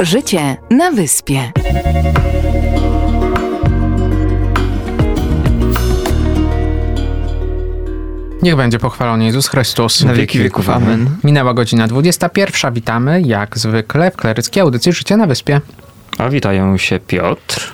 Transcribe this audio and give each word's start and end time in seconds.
Życie 0.00 0.56
na 0.70 0.90
wyspie. 0.90 1.52
Niech 8.42 8.56
będzie 8.56 8.78
pochwalony 8.78 9.24
Jezus 9.24 9.48
Chrystus. 9.48 10.04
Na 10.04 10.14
wieki 10.14 10.38
wieków. 10.38 10.70
Amen. 10.70 11.10
Minęła 11.24 11.54
godzina 11.54 11.86
21. 11.86 12.74
Witamy 12.74 13.22
jak 13.22 13.58
zwykle 13.58 14.10
w 14.10 14.16
kleryckiej 14.16 14.60
audycji 14.60 14.92
Życie 14.92 15.16
na 15.16 15.26
Wyspie. 15.26 15.60
A 16.18 16.28
witają 16.28 16.76
się 16.76 17.00
Piotr. 17.00 17.71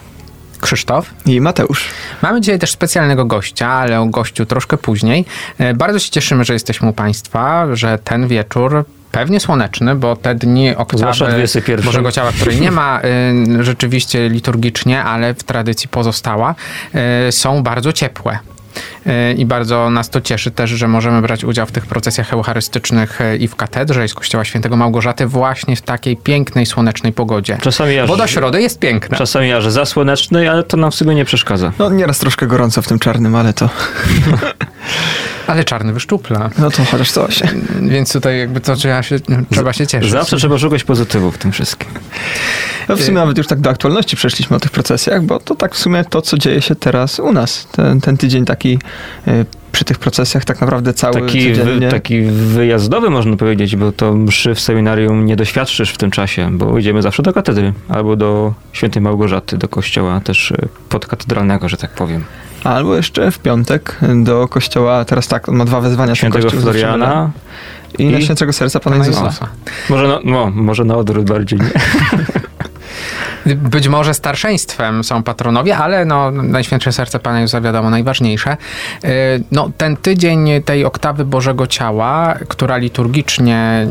Krzysztof. 0.60 1.10
I 1.26 1.40
Mateusz. 1.40 1.84
Mamy 2.22 2.40
dzisiaj 2.40 2.58
też 2.58 2.70
specjalnego 2.70 3.24
gościa, 3.24 3.68
ale 3.68 4.00
o 4.00 4.06
gościu 4.06 4.46
troszkę 4.46 4.76
później. 4.76 5.24
E, 5.58 5.74
Bardzo 5.74 5.98
się 5.98 6.10
cieszymy, 6.10 6.44
że 6.44 6.52
jesteśmy 6.52 6.88
u 6.88 6.92
Państwa, 6.92 7.66
że 7.76 7.98
ten 8.04 8.28
wieczór 8.28 8.84
pewnie 9.12 9.40
słoneczny, 9.40 9.94
bo 9.94 10.16
te 10.16 10.34
dni 10.34 10.76
oktawy 10.76 11.18
21. 11.18 11.84
Bożego 11.84 12.12
Ciała, 12.12 12.32
której 12.32 12.60
nie 12.60 12.70
ma 12.70 13.00
y, 13.60 13.64
rzeczywiście 13.64 14.28
liturgicznie, 14.28 15.04
ale 15.04 15.34
w 15.34 15.42
tradycji 15.42 15.88
pozostała, 15.88 16.54
y, 17.28 17.32
są 17.32 17.62
bardzo 17.62 17.92
ciepłe. 17.92 18.38
Y, 19.06 19.32
I 19.32 19.46
bardzo 19.46 19.90
nas 19.90 20.10
to 20.10 20.20
cieszy 20.20 20.50
też, 20.50 20.70
że 20.70 20.88
możemy 20.88 21.22
brać 21.22 21.44
udział 21.44 21.66
w 21.66 21.72
tych 21.72 21.86
procesjach 21.86 22.32
eucharystycznych 22.32 23.20
y, 23.20 23.36
i 23.36 23.48
w 23.48 23.56
katedrze, 23.56 24.04
i 24.04 24.08
z 24.08 24.14
Kościoła 24.14 24.44
Świętego 24.44 24.76
Małgorzaty 24.76 25.26
właśnie 25.26 25.76
w 25.76 25.82
takiej 25.82 26.16
pięknej, 26.16 26.66
słonecznej 26.66 27.12
pogodzie. 27.12 27.58
Czasami 27.60 27.94
ja, 27.94 28.06
Bo 28.06 28.16
do 28.16 28.26
środy 28.26 28.62
jest 28.62 28.78
piękna. 28.78 29.18
czasami 29.18 29.48
ja, 29.48 29.60
że 29.60 29.70
za 29.72 29.84
słoneczny, 29.84 30.50
ale 30.50 30.62
to 30.62 30.76
nam 30.76 30.90
w 30.90 30.94
sumie 30.94 31.14
nie 31.14 31.24
przeszkadza. 31.24 31.72
No 31.78 31.90
nieraz 31.90 32.18
troszkę 32.18 32.46
gorąco 32.46 32.82
w 32.82 32.88
tym 32.88 32.98
czarnym, 32.98 33.34
ale 33.34 33.52
to... 33.52 33.68
Ale 35.48 35.64
czarny 35.64 35.92
wyszczupla. 35.92 36.50
No 36.58 36.70
to 36.70 36.84
chociaż 36.84 37.10
coś. 37.10 37.42
Więc 37.82 38.12
tutaj 38.12 38.38
jakby 38.38 38.60
to 38.60 38.76
trzeba 38.76 39.02
się, 39.02 39.16
trzeba 39.50 39.72
się 39.72 39.86
cieszyć. 39.86 40.10
Zawsze 40.10 40.36
trzeba 40.36 40.58
szukać 40.58 40.84
pozytywu 40.84 41.30
w 41.30 41.38
tym 41.38 41.52
wszystkim. 41.52 41.88
No 42.88 42.96
w 42.96 43.02
sumie 43.02 43.14
nawet 43.14 43.38
już 43.38 43.46
tak 43.46 43.60
do 43.60 43.70
aktualności 43.70 44.16
przeszliśmy 44.16 44.56
o 44.56 44.60
tych 44.60 44.70
procesjach, 44.70 45.22
bo 45.22 45.40
to 45.40 45.54
tak 45.54 45.74
w 45.74 45.78
sumie 45.78 46.04
to, 46.04 46.22
co 46.22 46.38
dzieje 46.38 46.62
się 46.62 46.74
teraz 46.74 47.20
u 47.20 47.32
nas. 47.32 47.68
Ten, 47.72 48.00
ten 48.00 48.16
tydzień 48.16 48.44
taki 48.44 48.78
y, 49.28 49.46
przy 49.72 49.84
tych 49.84 49.98
procesjach 49.98 50.44
tak 50.44 50.60
naprawdę 50.60 50.94
cały 50.94 51.14
Taki, 51.14 51.48
codziennie. 51.48 51.86
wy, 51.86 51.88
taki 51.90 52.22
wyjazdowy 52.30 53.10
można 53.10 53.36
powiedzieć, 53.36 53.76
bo 53.76 53.92
to 53.92 54.12
mszy 54.14 54.54
w 54.54 54.60
seminarium 54.60 55.26
nie 55.26 55.36
doświadczysz 55.36 55.90
w 55.90 55.98
tym 55.98 56.10
czasie, 56.10 56.50
bo 56.52 56.78
idziemy 56.78 57.02
zawsze 57.02 57.22
do 57.22 57.32
katedry 57.32 57.72
albo 57.88 58.16
do 58.16 58.54
świętej 58.72 59.02
Małgorzaty, 59.02 59.58
do 59.58 59.68
kościoła 59.68 60.20
też 60.20 60.50
y, 60.50 60.68
podkatedralnego, 60.88 61.68
że 61.68 61.76
tak 61.76 61.90
powiem. 61.90 62.24
Albo 62.64 62.96
jeszcze 62.96 63.30
w 63.30 63.38
piątek 63.38 63.96
do 64.24 64.48
kościoła, 64.48 65.04
teraz 65.04 65.28
tak, 65.28 65.48
on 65.48 65.56
ma 65.56 65.64
dwa 65.64 65.80
wezwania. 65.80 66.14
Świętego 66.14 66.44
kościół, 66.44 66.62
Floriana 66.62 67.30
I, 67.98 68.04
na 68.04 68.18
i- 68.18 68.22
Świętego 68.24 68.52
Serca 68.52 68.80
Pana 68.80 68.96
Pana 68.96 69.06
Jezusa. 69.06 69.24
Jezusa. 69.26 69.48
Może 69.90 70.08
na, 70.08 70.18
no, 70.24 70.50
może 70.54 70.84
na 70.84 70.96
odwrót 70.96 71.28
bardziej. 71.28 71.58
Nie? 71.60 71.70
Być 73.56 73.88
może 73.88 74.14
starszeństwem 74.14 75.04
są 75.04 75.22
patronowie, 75.22 75.76
ale 75.76 76.04
no, 76.04 76.30
Najświętsze 76.30 76.92
Serce 76.92 77.18
Pana 77.18 77.40
Jezusa 77.40 77.60
wiadomo 77.60 77.90
najważniejsze. 77.90 78.56
Yy, 79.02 79.08
No, 79.52 79.70
ten 79.76 79.96
tydzień 79.96 80.48
tej 80.64 80.84
oktawy 80.84 81.24
Bożego 81.24 81.66
Ciała, 81.66 82.34
która 82.48 82.76
liturgicznie 82.76 83.86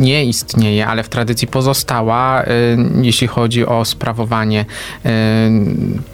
nie 0.00 0.24
istnieje, 0.24 0.86
ale 0.86 1.02
w 1.02 1.08
tradycji 1.08 1.48
pozostała, 1.48 2.42
yy, 2.42 3.02
jeśli 3.02 3.26
chodzi 3.26 3.66
o 3.66 3.84
sprawowanie 3.84 4.64
yy, 5.04 5.10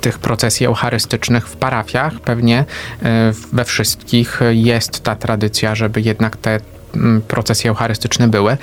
tych 0.01 0.19
procesji 0.19 0.67
eucharystycznych 0.67 1.49
w 1.49 1.57
parafiach, 1.57 2.21
pewnie 2.21 2.65
yy, 3.03 3.09
we 3.53 3.65
wszystkich 3.65 4.41
jest 4.51 5.03
ta 5.03 5.17
tradycja, 5.17 5.75
żeby 5.75 6.01
jednak 6.01 6.37
te 6.37 6.61
mm, 6.95 7.23
procesje 7.23 7.71
eucharystyczne 7.71 8.29
były, 8.29 8.57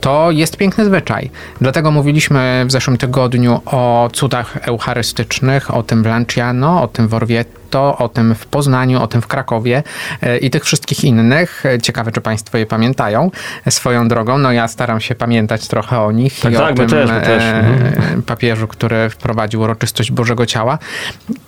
to 0.00 0.30
jest 0.30 0.56
piękny 0.56 0.84
zwyczaj. 0.84 1.30
Dlatego 1.60 1.90
mówiliśmy 1.90 2.64
w 2.66 2.72
zeszłym 2.72 2.96
tygodniu 2.96 3.60
o 3.66 4.10
cudach 4.12 4.56
eucharystycznych, 4.68 5.74
o 5.74 5.82
tym 5.82 6.02
w 6.02 6.06
Lanciano, 6.06 6.82
o 6.82 6.88
tym 6.88 7.08
w 7.08 7.14
Orvieto, 7.14 7.58
o 7.76 8.10
tym 8.14 8.34
w 8.34 8.46
Poznaniu, 8.46 9.02
o 9.02 9.06
tym 9.06 9.22
w 9.22 9.26
Krakowie 9.26 9.82
e, 10.22 10.38
i 10.38 10.50
tych 10.50 10.64
wszystkich 10.64 11.04
innych. 11.04 11.66
E, 11.66 11.78
Ciekawe, 11.80 12.12
czy 12.12 12.20
Państwo 12.20 12.58
je 12.58 12.66
pamiętają 12.66 13.30
e, 13.66 13.70
swoją 13.70 14.08
drogą. 14.08 14.38
No 14.38 14.52
ja 14.52 14.68
staram 14.68 15.00
się 15.00 15.14
pamiętać 15.14 15.68
trochę 15.68 16.00
o 16.00 16.12
nich 16.12 16.40
Tak, 16.40 16.52
i 16.52 16.56
tak, 16.56 16.72
o 16.72 16.74
tym 16.74 16.88
też, 16.88 17.10
też. 17.10 17.42
Mhm. 17.42 18.22
papieżu, 18.22 18.68
który 18.68 19.10
wprowadził 19.10 19.60
uroczystość 19.60 20.12
Bożego 20.12 20.46
Ciała. 20.46 20.78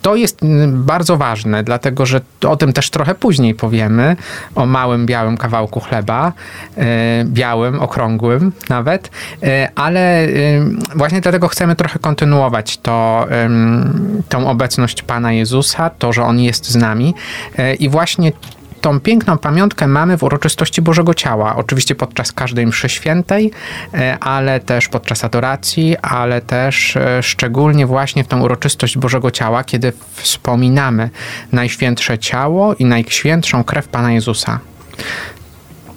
To 0.03 0.17
jest 0.17 0.39
bardzo 0.67 1.17
ważne, 1.17 1.63
dlatego 1.63 2.07
że 2.07 2.21
o 2.49 2.57
tym 2.57 2.73
też 2.73 2.91
trochę 2.91 3.15
później 3.15 3.55
powiemy, 3.55 4.17
o 4.55 4.67
małym 4.67 5.07
białym 5.07 5.37
kawałku 5.37 5.81
chleba, 5.81 6.33
białym, 7.25 7.81
okrągłym 7.81 8.53
nawet, 8.69 9.11
ale 9.75 10.29
właśnie 10.95 11.21
dlatego 11.21 11.49
chcemy 11.49 11.77
trochę 11.77 11.99
kontynuować 11.99 12.79
to, 12.79 13.27
tą 14.29 14.51
obecność 14.51 15.03
Pana 15.03 15.33
Jezusa, 15.33 15.91
to, 15.91 16.10
że 16.13 16.25
On 16.25 16.41
jest 16.41 16.71
z 16.71 16.77
nami 16.77 17.15
e, 17.59 17.75
i 17.75 17.89
właśnie 17.89 18.33
tą 18.81 19.01
piękną 19.01 19.39
pamiątkę 19.39 19.87
mamy 19.87 20.19
w 20.19 20.23
uroczystości 20.23 20.83
Bożego 20.83 21.15
Ciała. 21.15 21.57
Oczywiście 21.57 21.95
podczas 21.95 22.33
każdej 22.33 22.67
mszy 22.67 22.89
świętej, 22.89 23.51
e, 23.95 24.19
ale 24.19 24.61
też 24.61 24.89
podczas 24.89 25.25
adoracji, 25.25 25.97
ale 26.03 26.41
też 26.41 26.97
e, 26.97 27.23
szczególnie 27.23 27.87
właśnie 27.87 28.25
w 28.25 28.27
tą 28.27 28.43
uroczystość 28.43 28.99
Bożego 28.99 29.31
Ciała, 29.31 29.65
kiedy 29.65 29.93
wspominamy 30.15 31.11
Najświętsze 31.53 32.19
Ciało 32.19 32.75
i 32.75 32.85
Najświętszą 32.85 33.65
krew 33.65 33.89
Pana 33.89 34.13
Jezusa. 34.13 34.61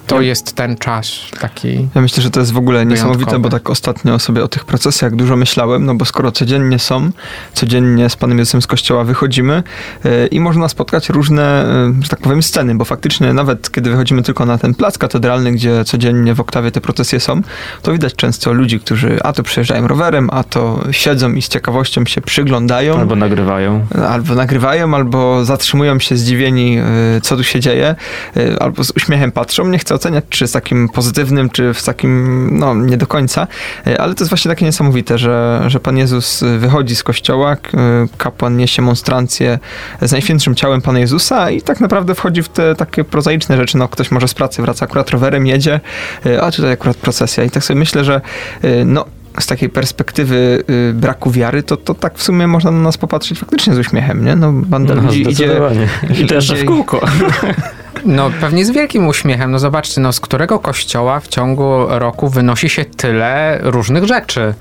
To 0.06 0.20
jest 0.20 0.54
ten 0.54 0.76
czas 0.76 1.20
taki. 1.40 1.88
Ja 1.94 2.00
myślę, 2.00 2.22
że 2.22 2.30
to 2.30 2.40
jest 2.40 2.52
w 2.52 2.56
ogóle 2.56 2.86
niesamowite, 2.86 3.18
Wyjątkowe. 3.18 3.38
bo 3.38 3.50
tak 3.50 3.70
ostatnio 3.70 4.18
sobie 4.18 4.44
o 4.44 4.48
tych 4.48 4.64
procesjach 4.64 5.16
dużo 5.16 5.36
myślałem, 5.36 5.84
no 5.84 5.94
bo 5.94 6.04
skoro 6.04 6.32
codziennie 6.32 6.78
są, 6.78 7.10
codziennie 7.52 8.10
z 8.10 8.16
Panem 8.16 8.38
Jezusem 8.38 8.62
z 8.62 8.66
kościoła 8.66 9.04
wychodzimy 9.04 9.62
e, 10.04 10.26
i 10.26 10.40
można 10.40 10.68
spotkać 10.68 11.08
różne, 11.08 11.66
e, 11.66 12.02
że 12.02 12.08
tak 12.08 12.20
powiem, 12.20 12.42
sceny, 12.42 12.74
bo 12.74 12.84
faktycznie 12.84 13.32
nawet 13.32 13.70
kiedy 13.70 13.90
wychodzimy 13.90 14.22
tylko 14.22 14.46
na 14.46 14.58
ten 14.58 14.74
plac 14.74 14.98
katedralny, 14.98 15.52
gdzie 15.52 15.84
codziennie 15.84 16.34
w 16.34 16.40
oktawie 16.40 16.70
te 16.70 16.80
procesje 16.80 17.20
są, 17.20 17.40
to 17.82 17.92
widać 17.92 18.14
często 18.14 18.52
ludzi, 18.52 18.80
którzy 18.80 19.18
a 19.22 19.32
to 19.32 19.42
przyjeżdżają 19.42 19.88
rowerem, 19.88 20.28
a 20.32 20.44
to 20.44 20.84
siedzą 20.90 21.32
i 21.32 21.42
z 21.42 21.48
ciekawością 21.48 22.04
się 22.04 22.20
przyglądają. 22.20 22.98
Albo 22.98 23.16
nagrywają. 23.16 23.86
Albo 24.08 24.34
nagrywają, 24.34 24.94
albo 24.94 25.44
zatrzymują 25.44 25.98
się 25.98 26.16
zdziwieni, 26.16 26.78
y, 27.16 27.20
co 27.20 27.36
tu 27.36 27.44
się 27.44 27.60
dzieje, 27.60 27.94
y, 28.36 28.58
albo 28.60 28.84
z 28.84 28.92
uśmiechem 28.96 29.32
patrzą. 29.32 29.68
Nie 29.68 29.78
oceniać, 29.94 30.24
czy 30.28 30.46
z 30.46 30.52
takim 30.52 30.88
pozytywnym, 30.88 31.50
czy 31.50 31.74
w 31.74 31.82
takim, 31.82 32.48
no 32.58 32.74
nie 32.74 32.96
do 32.96 33.06
końca, 33.06 33.46
y, 33.86 34.00
ale 34.00 34.14
to 34.14 34.24
jest 34.24 34.30
właśnie 34.30 34.48
takie 34.48 34.64
niesamowite, 34.64 35.18
że, 35.18 35.64
że 35.66 35.80
Pan 35.80 35.96
Jezus 35.98 36.42
y, 36.42 36.58
wychodzi 36.58 36.96
z 36.96 37.02
kościoła, 37.02 37.52
y, 37.54 37.58
kapłan 38.18 38.56
niesie 38.56 38.82
monstrancję 38.82 39.58
z 40.02 40.12
najświętszym 40.12 40.54
ciałem 40.54 40.82
Pana 40.82 40.98
Jezusa 40.98 41.50
i 41.50 41.62
tak 41.62 41.80
naprawdę 41.80 42.14
wchodzi 42.14 42.42
w 42.42 42.48
te 42.48 42.74
takie 42.74 43.04
prozaiczne 43.04 43.56
rzeczy. 43.56 43.78
No 43.78 43.88
ktoś 43.88 44.10
może 44.10 44.28
z 44.28 44.34
pracy 44.34 44.62
wraca 44.62 44.84
akurat 44.84 45.10
rowerem, 45.10 45.46
jedzie, 45.46 45.80
a 46.40 46.50
tutaj 46.50 46.72
akurat 46.72 46.96
procesja. 46.96 47.44
I 47.44 47.50
tak 47.50 47.64
sobie 47.64 47.78
myślę, 47.78 48.04
że 48.04 48.20
no 48.84 49.04
z 49.40 49.46
takiej 49.46 49.68
perspektywy 49.68 50.64
y, 50.70 50.92
braku 50.94 51.30
wiary, 51.30 51.62
to, 51.62 51.76
to 51.76 51.94
tak 51.94 52.18
w 52.18 52.22
sumie 52.22 52.46
można 52.46 52.70
na 52.70 52.78
nas 52.78 52.96
popatrzeć 52.96 53.38
faktycznie 53.38 53.74
z 53.74 53.78
uśmiechem, 53.78 54.24
nie? 54.24 54.36
No 54.36 54.52
banda 54.52 54.94
No, 54.94 55.02
ludzi 55.02 55.30
idzie... 55.30 55.60
I 56.20 56.26
też 56.26 56.50
idzie- 56.50 56.62
w 56.62 56.64
kółko. 56.64 57.00
No 58.04 58.30
pewnie 58.40 58.64
z 58.64 58.70
wielkim 58.70 59.06
uśmiechem. 59.08 59.50
No 59.50 59.58
zobaczcie, 59.58 60.00
no 60.00 60.12
z 60.12 60.20
którego 60.20 60.58
kościoła 60.58 61.20
w 61.20 61.28
ciągu 61.28 61.86
roku 61.88 62.28
wynosi 62.28 62.68
się 62.68 62.84
tyle 62.84 63.58
różnych 63.62 64.04
rzeczy. 64.04 64.54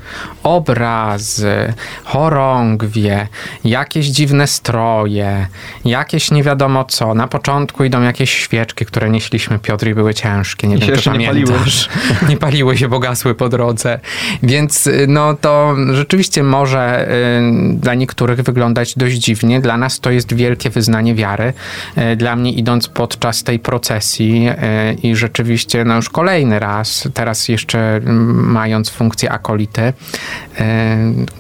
Obrazy, 0.44 1.74
chorągwie, 2.04 3.28
jakieś 3.64 4.06
dziwne 4.06 4.48
stroje, 4.48 5.48
jakieś 5.86 6.32
nie 6.32 6.44
wiadomo 6.44 6.86
co. 6.86 7.14
Na 7.14 7.28
początku 7.28 7.84
idą 7.84 8.02
jakieś 8.02 8.32
świeczki, 8.32 8.86
które 8.86 9.10
nieśliśmy 9.10 9.60
Piotr 9.60 9.88
i 9.88 9.96
były 9.96 10.14
ciężkie. 10.14 10.68
Nie 10.68 10.76
I 10.76 10.80
wiem, 10.80 10.88
czy 10.88 10.94
jeszcze 10.94 11.18
nie 11.18 11.28
pamiętasz. 11.28 11.90
Nie 12.30 12.38
paliły 12.38 12.78
się, 12.78 12.88
bo 12.88 13.00
gasły 13.00 13.36
po 13.36 13.50
drodze. 13.50 14.00
Więc 14.44 14.90
no 15.08 15.34
to 15.34 15.76
rzeczywiście 15.94 16.44
może 16.44 17.08
y, 17.10 17.76
dla 17.78 17.94
niektórych 17.94 18.42
wyglądać 18.42 18.94
dość 18.98 19.16
dziwnie. 19.16 19.62
Dla 19.62 19.78
nas 19.78 20.00
to 20.00 20.12
jest 20.12 20.34
wielkie 20.34 20.70
wyznanie 20.70 21.16
wiary. 21.16 21.54
Y, 21.98 22.16
Dla 22.16 22.36
mnie 22.36 22.52
idąc 22.52 22.88
podczas 22.88 23.33
tej 23.44 23.60
procesji 23.60 24.50
y, 24.50 24.54
i 24.94 25.16
rzeczywiście 25.16 25.86
no 25.86 25.96
już 25.96 26.10
kolejny 26.10 26.60
raz, 26.60 27.10
teraz 27.14 27.48
jeszcze 27.50 27.96
mm, 27.96 28.52
mając 28.52 28.90
funkcję 28.90 29.32
akolity, 29.32 29.82
y, 29.82 29.94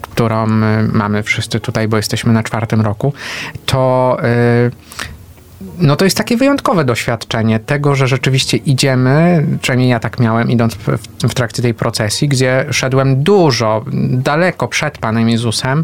którą 0.01 0.47
y, 0.47 0.51
mamy 0.93 1.23
wszyscy 1.23 1.59
tutaj, 1.59 1.87
bo 1.87 1.97
jesteśmy 1.97 2.33
na 2.33 2.43
czwartym 2.43 2.81
roku, 2.81 3.13
to 3.65 4.17
no 5.77 5.95
to 5.95 6.05
jest 6.05 6.17
takie 6.17 6.37
wyjątkowe 6.37 6.85
doświadczenie 6.85 7.59
tego, 7.59 7.95
że 7.95 8.07
rzeczywiście 8.07 8.57
idziemy, 8.57 9.45
przynajmniej 9.61 9.89
ja 9.89 9.99
tak 9.99 10.19
miałem, 10.19 10.51
idąc 10.51 10.75
w, 10.75 10.97
w 11.29 11.33
trakcie 11.33 11.61
tej 11.61 11.73
procesji, 11.73 12.27
gdzie 12.27 12.65
szedłem 12.71 13.23
dużo, 13.23 13.85
daleko 14.09 14.67
przed 14.67 14.97
Panem 14.97 15.29
Jezusem, 15.29 15.83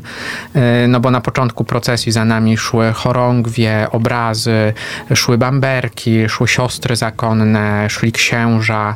y, 0.56 0.88
no 0.88 1.00
bo 1.00 1.12
na 1.12 1.21
początku 1.21 1.63
procesji 1.63 2.12
za 2.12 2.25
nami 2.25 2.57
szły 2.57 2.94
chorągwie, 2.94 3.88
obrazy, 3.91 4.74
szły 5.13 5.38
bamberki, 5.38 6.30
szły 6.30 6.47
siostry 6.47 6.95
zakonne, 6.95 7.89
szli 7.89 8.12
księża 8.12 8.95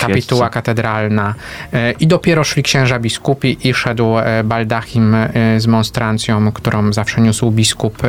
kapituła 0.00 0.50
katedralna. 0.50 1.34
Y, 1.74 1.76
i 2.00 2.06
dopiero 2.06 2.44
szli 2.44 2.62
księża 2.62 2.98
biskupi 2.98 3.68
i 3.68 3.74
szedł 3.74 4.18
e, 4.18 4.44
baldachim 4.44 5.14
e, 5.14 5.30
z 5.60 5.66
monstrancją, 5.66 6.52
którą 6.52 6.92
zawsze 6.92 7.20
niósł 7.20 7.50
biskup 7.50 8.02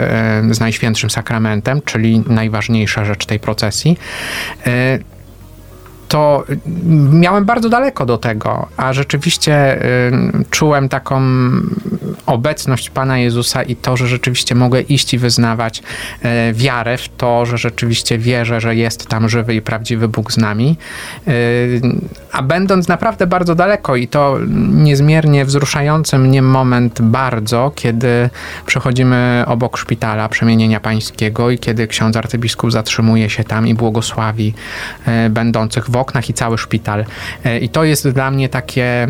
z 0.51 0.59
Najświętszym 0.59 1.09
Sakramentem, 1.09 1.18
czyli 1.85 2.23
najważniejsza 2.27 3.05
rzecz 3.05 3.25
tej 3.25 3.39
procesji. 3.39 3.97
To 6.09 6.43
miałem 7.11 7.45
bardzo 7.45 7.69
daleko 7.69 8.05
do 8.05 8.17
tego, 8.17 8.67
a 8.77 8.93
rzeczywiście 8.93 9.81
czułem 10.49 10.89
taką 10.89 11.21
obecność 12.25 12.89
Pana 12.89 13.17
Jezusa 13.17 13.63
i 13.63 13.75
to, 13.75 13.97
że 13.97 14.07
rzeczywiście 14.07 14.55
mogę 14.55 14.81
iść 14.81 15.13
i 15.13 15.17
wyznawać 15.17 15.83
e, 16.21 16.53
wiarę 16.53 16.97
w 16.97 17.09
to, 17.09 17.45
że 17.45 17.57
rzeczywiście 17.57 18.17
wierzę, 18.17 18.61
że 18.61 18.75
jest 18.75 19.07
tam 19.07 19.29
żywy 19.29 19.55
i 19.55 19.61
prawdziwy 19.61 20.07
Bóg 20.07 20.31
z 20.31 20.37
nami. 20.37 20.77
A 22.31 22.41
będąc 22.41 22.87
naprawdę 22.87 23.27
bardzo 23.27 23.55
daleko 23.55 23.95
i 23.95 24.07
to 24.07 24.37
niezmiernie 24.71 25.45
wzruszający 25.45 26.17
mnie 26.17 26.41
moment 26.41 27.01
bardzo, 27.01 27.71
kiedy 27.75 28.29
przechodzimy 28.65 29.43
obok 29.47 29.77
szpitala 29.77 30.29
przemienienia 30.29 30.79
pańskiego 30.79 31.49
i 31.49 31.59
kiedy 31.59 31.87
ksiądz 31.87 32.17
arcybiskup 32.17 32.71
zatrzymuje 32.71 33.29
się 33.29 33.43
tam 33.43 33.67
i 33.67 33.73
błogosławi 33.73 34.53
e, 35.05 35.29
będących 35.29 35.85
w 35.85 35.97
oknach 35.99 36.29
i 36.29 36.33
cały 36.33 36.57
szpital. 36.57 37.05
E, 37.45 37.59
I 37.59 37.69
to 37.69 37.83
jest 37.83 38.09
dla 38.09 38.31
mnie 38.31 38.49
takie 38.49 39.07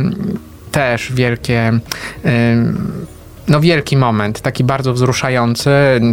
też 0.72 1.14
wielkie 1.14 1.80
em, 2.24 3.06
no 3.50 3.60
wielki 3.60 3.98
moment, 3.98 4.42
taki 4.42 4.63
bardzo 4.63 4.94
wzruszający. 4.94 5.72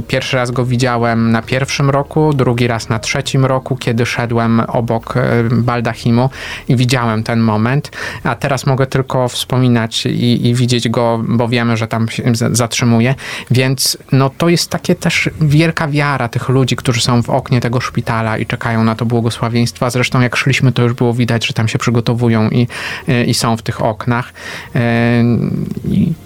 Pierwszy 0.08 0.36
raz 0.36 0.50
go 0.50 0.64
widziałem 0.64 1.30
na 1.30 1.42
pierwszym 1.42 1.90
roku, 1.90 2.32
drugi 2.34 2.66
raz 2.66 2.88
na 2.88 2.98
trzecim 2.98 3.44
roku, 3.44 3.76
kiedy 3.76 4.06
szedłem 4.06 4.60
obok 4.60 5.16
e, 5.16 5.22
baldachimu 5.50 6.30
i 6.68 6.76
widziałem 6.76 7.22
ten 7.22 7.40
moment, 7.40 7.90
a 8.24 8.34
teraz 8.34 8.66
mogę 8.66 8.86
tylko 8.86 9.28
wspominać 9.28 10.06
i, 10.06 10.46
i 10.48 10.54
widzieć 10.54 10.88
go, 10.88 11.24
bo 11.28 11.48
wiemy, 11.48 11.76
że 11.76 11.88
tam 11.88 12.08
się 12.08 12.22
zatrzymuje, 12.52 13.14
więc 13.50 13.98
no 14.12 14.30
to 14.38 14.48
jest 14.48 14.70
takie 14.70 14.94
też 14.94 15.30
wielka 15.40 15.88
wiara 15.88 16.28
tych 16.28 16.48
ludzi, 16.48 16.76
którzy 16.76 17.00
są 17.00 17.22
w 17.22 17.30
oknie 17.30 17.60
tego 17.60 17.80
szpitala 17.80 18.38
i 18.38 18.46
czekają 18.46 18.84
na 18.84 18.94
to 18.94 19.06
błogosławieństwo, 19.06 19.86
a 19.86 19.90
zresztą 19.90 20.20
jak 20.20 20.36
szliśmy, 20.36 20.72
to 20.72 20.82
już 20.82 20.92
było 20.92 21.14
widać, 21.14 21.46
że 21.46 21.54
tam 21.54 21.68
się 21.68 21.78
przygotowują 21.78 22.50
i, 22.50 22.68
e, 23.08 23.24
i 23.24 23.34
są 23.34 23.56
w 23.56 23.62
tych 23.62 23.82
oknach. 23.82 24.32
E, 24.74 25.24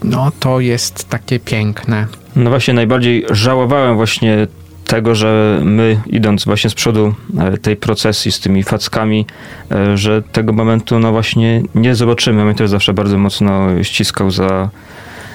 no 0.05 0.33
to 0.41 0.61
jest 0.61 1.00
takie 1.05 1.41
piękne. 1.41 2.07
No 2.37 2.51
właśnie, 2.51 2.75
najbardziej 2.75 3.25
żałowałem 3.31 3.97
właśnie 3.97 4.47
tego, 4.91 5.15
że 5.15 5.61
my 5.65 6.01
idąc 6.07 6.45
właśnie 6.45 6.71
z 6.71 6.75
przodu 6.75 7.15
e, 7.39 7.59
tej 7.59 7.77
procesji 7.77 8.33
z 8.33 8.41
tymi 8.41 8.63
fackami, 8.63 9.27
e, 9.71 9.97
że 9.97 10.23
tego 10.23 10.53
momentu 10.53 10.99
no 10.99 11.13
właśnie 11.13 11.63
nie 11.75 11.95
zobaczymy. 11.95 12.45
Mnie 12.45 12.55
też 12.55 12.71
zawsze 12.71 12.95
bardzo 12.95 13.19
mocno 13.19 13.83
ściskał 13.83 14.31
za 14.31 14.71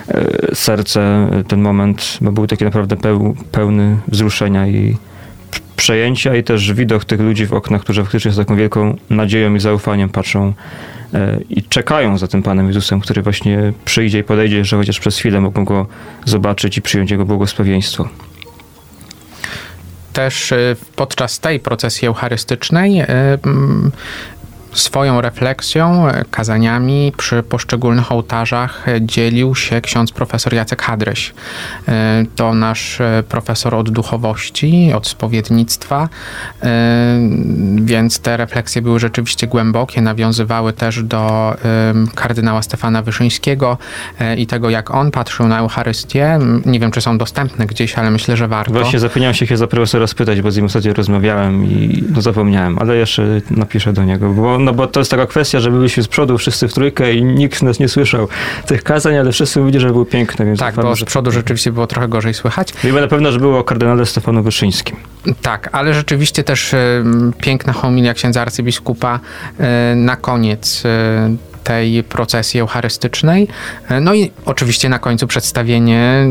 e, 0.08 0.56
serce 0.56 1.30
ten 1.48 1.62
moment, 1.62 2.18
bo 2.22 2.32
był 2.32 2.48
taki 2.48 2.64
naprawdę 2.64 2.96
peł, 2.98 3.36
pełny 3.52 3.98
wzruszenia 4.08 4.68
i 4.68 4.98
przejęcia 5.76 6.36
i 6.36 6.44
też 6.44 6.74
widok 6.74 7.06
tych 7.06 7.20
ludzi 7.20 7.46
w 7.46 7.54
oknach, 7.54 7.82
którzy 7.82 8.04
faktycznie 8.04 8.32
z 8.32 8.38
taką 8.38 8.56
wielką 8.56 8.98
nadzieją 9.10 9.56
i 9.56 9.60
zaufaniem 9.60 10.10
patrzą 10.10 10.54
i 11.50 11.64
czekają 11.64 12.18
za 12.18 12.28
tym 12.28 12.44
Panem 12.44 12.68
Jezusem, 12.68 13.02
który 13.02 13.22
właśnie 13.22 13.74
przyjdzie 13.86 14.20
i 14.20 14.24
podejdzie, 14.24 14.66
że 14.66 14.78
chociaż 14.78 15.00
przez 15.00 15.18
chwilę 15.18 15.42
mogą 15.42 15.66
go 15.66 15.88
zobaczyć 16.26 16.78
i 16.78 16.82
przyjąć 16.82 17.12
Jego 17.12 17.26
błogosławieństwo. 17.26 18.10
Też 20.14 20.52
y, 20.52 20.76
podczas 20.96 21.40
tej 21.40 21.60
procesji 21.60 22.08
eucharystycznej 22.08 23.04
mm, 23.44 23.92
swoją 24.76 25.22
refleksją, 25.22 26.10
y, 26.10 26.12
kazaniami 26.32 27.14
przy 27.18 27.44
poszczególnych 27.44 28.12
ołtarzach 28.12 28.86
dzielił 29.02 29.56
się 29.56 29.82
ksiądz 29.82 30.12
profesor 30.12 30.54
Jacek 30.54 30.82
Hadryś. 30.82 31.30
Y, 31.30 31.92
To 32.36 32.54
nasz 32.54 33.00
y, 33.00 33.24
profesor 33.30 33.76
od 33.76 33.90
duchowości, 33.90 34.92
od 34.96 35.08
spowiednictwa, 35.08 36.10
więc 37.76 38.20
te 38.20 38.38
refleksje 38.38 38.82
były 38.82 39.00
rzeczywiście 39.00 39.48
głębokie, 39.48 40.02
nawiązywały 40.02 40.74
też 40.74 41.04
do 41.04 41.56
kardynała 42.16 42.62
Stefana 42.62 43.02
Wyszyńskiego 43.02 43.78
i 44.38 44.48
tego, 44.48 44.70
jak 44.70 44.92
on 44.92 45.12
patrzył 45.12 45.48
na 45.48 45.60
Eucharystię. 45.60 46.40
Nie 46.66 46.80
wiem, 46.80 46.92
czy 46.92 47.02
są 47.02 47.18
dostępne 47.18 47.66
gdzieś, 47.66 47.96
ale 47.96 48.12
myślę, 48.12 48.38
że 48.38 48.48
warto. 48.48 48.74
Właśnie 48.74 49.00
zapomniałem 49.00 49.34
się 49.34 49.58
za 49.58 49.68
profesora 49.68 50.08
spytać, 50.08 50.42
bo 50.42 50.52
z 50.52 50.56
nim 50.56 50.66
ostatnio 50.66 50.94
rozmawiałem 50.94 51.66
i 51.66 52.04
no 52.16 52.22
zapomniałem, 52.22 52.80
ale 52.80 52.96
jeszcze 52.96 53.42
napiszę 53.52 53.94
do 53.94 54.04
niego, 54.04 54.30
bo, 54.34 54.60
no 54.66 54.74
bo 54.74 54.88
to 54.88 55.00
jest 55.00 55.12
taka 55.12 55.28
kwestia, 55.28 55.60
że 55.60 55.72
byliśmy 55.72 56.04
z 56.04 56.08
przodu 56.08 56.38
wszyscy 56.38 56.68
w 56.68 56.74
trójkę 56.74 57.14
i 57.14 57.24
nikt 57.24 57.62
nas 57.62 57.80
nie 57.80 57.90
słyszał 57.90 58.28
tych 58.66 58.84
kazań, 58.84 59.18
ale 59.18 59.32
wszyscy 59.32 59.60
mówili, 59.60 59.80
że 59.80 59.88
były 59.88 60.06
piękne, 60.06 60.46
więc 60.46 60.60
Tak, 60.60 60.76
bo 60.76 60.96
z 60.96 61.04
przodu 61.04 61.32
rzeczywiście 61.32 61.72
było 61.72 61.88
trochę 61.88 62.08
gorzej 62.08 62.34
słychać. 62.34 62.74
Wiemy 62.84 63.02
na 63.02 63.08
pewno, 63.08 63.32
że 63.32 63.40
było 63.40 63.60
o 63.60 63.64
kardynale 63.64 64.06
Stefanu 64.06 64.44
Wyszyńskim. 64.44 64.96
Tak, 65.42 65.70
ale 65.72 65.94
rzeczywiście 65.94 66.44
też 66.44 66.74
e, 66.74 67.04
piękna 67.42 67.74
homilia 67.74 68.14
księdza 68.14 68.42
arcybiskupa 68.42 69.20
e, 69.60 69.96
na 69.96 70.16
koniec 70.16 70.84
e, 70.86 71.36
tej 71.66 72.04
procesji 72.04 72.60
eucharystycznej. 72.60 73.48
No 74.02 74.14
i 74.14 74.32
oczywiście 74.46 74.90
na 74.90 75.00
końcu 75.00 75.28
przedstawienie 75.28 76.26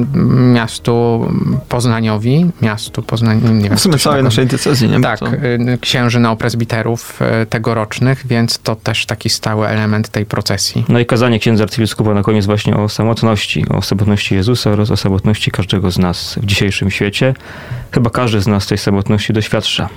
miastu 0.54 1.26
Poznaniowi, 1.68 2.46
miastu 2.62 3.02
Poznań, 3.02 3.40
nie 3.62 3.68
wiem. 3.68 3.76
W 3.76 3.80
sumie 3.80 3.98
całej 3.98 4.22
naszej 4.22 4.46
diecezji, 4.46 4.88
nie? 4.88 5.00
Tak, 5.00 5.20
y, 5.22 5.78
księży 5.80 6.20
neopresbiterów 6.20 7.20
y, 7.42 7.46
tegorocznych, 7.46 8.26
więc 8.26 8.58
to 8.58 8.76
też 8.76 9.06
taki 9.06 9.30
stały 9.30 9.68
element 9.68 10.08
tej 10.08 10.26
procesji. 10.26 10.84
No 10.88 10.98
i 10.98 11.06
kazanie 11.06 11.38
księdza 11.38 11.64
arcybiskupa 11.64 12.14
na 12.14 12.22
koniec 12.22 12.46
właśnie 12.46 12.76
o 12.76 12.88
samotności, 12.88 13.64
o 13.68 13.82
samotności 13.82 14.34
Jezusa 14.34 14.70
oraz 14.70 14.90
o 14.90 14.96
samotności 14.96 15.50
każdego 15.50 15.90
z 15.90 15.98
nas 15.98 16.38
w 16.42 16.46
dzisiejszym 16.46 16.90
świecie. 16.90 17.34
Chyba 17.92 18.10
każdy 18.10 18.40
z 18.40 18.46
nas 18.46 18.66
tej 18.66 18.78
samotności 18.78 19.32
doświadcza. 19.32 19.88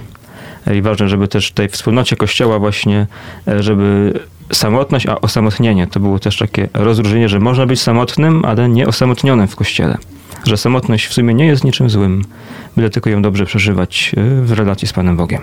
I 0.75 0.81
ważne, 0.81 1.09
żeby 1.09 1.27
też 1.27 1.47
w 1.47 1.51
tej 1.51 1.69
wspólnocie 1.69 2.15
Kościoła 2.15 2.59
właśnie, 2.59 3.07
e, 3.47 3.63
żeby 3.63 4.13
samotność, 4.51 5.07
a 5.07 5.21
osamotnienie 5.21 5.87
to 5.87 5.99
było 5.99 6.19
też 6.19 6.37
takie 6.37 6.69
rozróżnienie, 6.73 7.29
że 7.29 7.39
można 7.39 7.65
być 7.65 7.81
samotnym, 7.81 8.45
ale 8.45 8.69
nie 8.69 8.87
osamotnionym 8.87 9.47
w 9.47 9.55
Kościele. 9.55 9.97
Że 10.45 10.57
samotność 10.57 11.07
w 11.07 11.13
sumie 11.13 11.33
nie 11.33 11.45
jest 11.45 11.63
niczym 11.63 11.89
złym, 11.89 12.23
byle 12.75 12.89
tylko 12.89 13.09
ją 13.09 13.21
dobrze 13.21 13.45
przeżywać 13.45 14.11
e, 14.17 14.41
w 14.41 14.51
relacji 14.51 14.87
z 14.87 14.93
Panem 14.93 15.17
Bogiem. 15.17 15.41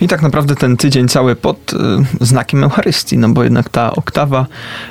I 0.00 0.08
tak 0.08 0.22
naprawdę 0.22 0.54
ten 0.56 0.76
tydzień 0.76 1.08
cały 1.08 1.36
pod 1.36 1.72
y, 1.72 1.76
znakiem 2.20 2.64
Eucharystii, 2.64 3.18
no 3.18 3.28
bo 3.28 3.44
jednak 3.44 3.68
ta 3.68 3.92
oktawa, 3.92 4.46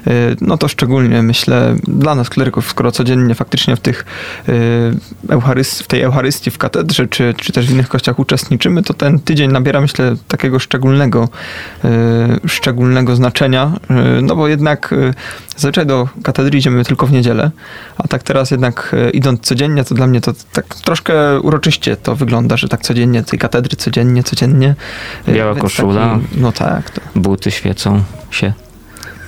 y, 0.08 0.12
no 0.42 0.58
to 0.58 0.68
szczególnie 0.68 1.22
myślę 1.22 1.76
dla 1.84 2.16
nas 2.16 2.30
kleryków, 2.30 2.70
skoro 2.70 2.92
codziennie 2.92 3.36
faktycznie 3.36 3.76
w 3.76 3.80
tych 3.80 4.06
y, 4.50 4.54
Eucharyst, 5.30 5.84
w 5.84 5.88
tej 5.88 6.02
Eucharystii 6.02 6.52
w 6.52 6.58
katedrze, 6.58 7.08
czy, 7.08 7.34
czy 7.38 7.54
też 7.54 7.68
w 7.68 7.72
innych 7.72 7.90
kościach 7.90 8.20
uczestniczymy, 8.20 8.84
to 8.84 8.94
ten 8.94 9.20
tydzień 9.20 9.52
nabiera 9.52 9.82
myślę 9.82 10.16
takiego 10.28 10.60
szczególnego, 10.60 11.30
szczególnego 12.48 13.16
znaczenia, 13.16 13.72
no 14.22 14.36
bo 14.36 14.48
jednak 14.48 14.94
zazwyczaj 15.62 15.86
do 15.86 16.08
katedry 16.24 16.58
idziemy 16.58 16.86
tylko 16.86 17.08
w 17.08 17.12
niedzielę, 17.12 17.52
a 17.98 18.08
tak 18.08 18.24
teraz 18.24 18.52
jednak 18.52 18.96
y, 19.08 19.10
idąc 19.10 19.42
codziennie, 19.42 19.84
to 19.84 19.96
dla 19.96 20.08
mnie 20.08 20.22
to 20.22 20.34
tak 20.54 20.66
troszkę 20.66 21.40
uroczyście 21.40 21.98
to 21.98 22.16
wygląda, 22.16 22.58
że 22.58 22.68
tak 22.68 22.82
codziennie 22.82 23.24
tej 23.24 23.40
katedry, 23.40 23.76
codziennie, 23.76 24.24
codziennie. 24.24 24.76
Y, 25.28 25.34
Biała 25.34 25.54
więc 25.54 25.62
koszula. 25.62 26.20
no 26.36 26.52
tak. 26.52 26.90
To. 26.90 27.02
Buty 27.16 27.52
świecą 27.52 28.04
się, 28.32 28.54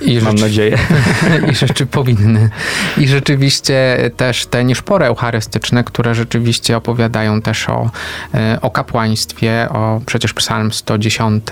I 0.04 0.20
mam 0.20 0.34
nadzieję. 0.34 0.78
I 1.52 1.54
rzeczy 1.54 1.86
powinny. 1.86 2.50
I 2.98 3.08
rzeczywiście 3.08 3.98
też 4.16 4.46
te 4.46 4.64
nieszpore 4.64 5.06
eucharystyczne, 5.06 5.84
które 5.84 6.14
rzeczywiście 6.14 6.76
opowiadają 6.76 7.42
też 7.42 7.68
o, 7.68 7.90
e, 8.34 8.58
o 8.62 8.70
kapłaństwie, 8.70 9.68
o 9.70 10.00
przecież 10.06 10.32
psalm 10.32 10.72
110, 10.72 11.44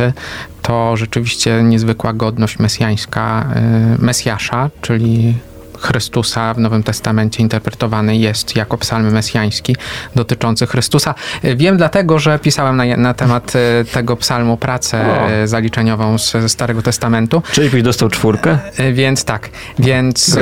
to 0.62 0.96
rzeczywiście 0.96 1.62
niezwykła 1.62 2.12
godność 2.12 2.58
mesjańska 2.58 3.46
e, 3.54 3.96
Mesjasza, 3.98 4.70
czyli 4.80 5.34
Chrystusa 5.82 6.54
w 6.54 6.58
Nowym 6.58 6.82
Testamencie 6.82 7.42
interpretowany 7.42 8.16
jest 8.16 8.56
jako 8.56 8.78
psalm 8.78 9.12
mesjański 9.12 9.76
dotyczący 10.14 10.66
Chrystusa. 10.66 11.14
Wiem 11.44 11.76
dlatego, 11.76 12.18
że 12.18 12.38
pisałem 12.38 12.76
na, 12.76 12.96
na 12.96 13.14
temat 13.14 13.52
tego 13.92 14.16
psalmu 14.16 14.56
pracę 14.56 15.04
O. 15.44 15.46
zaliczeniową 15.46 16.18
z 16.18 16.32
ze 16.32 16.48
Starego 16.48 16.82
Testamentu. 16.82 17.42
Czyli 17.52 17.70
byś 17.70 17.82
dostał 17.82 18.08
czwórkę? 18.08 18.58
Więc 18.92 19.24
tak, 19.24 19.48
więc, 19.78 20.38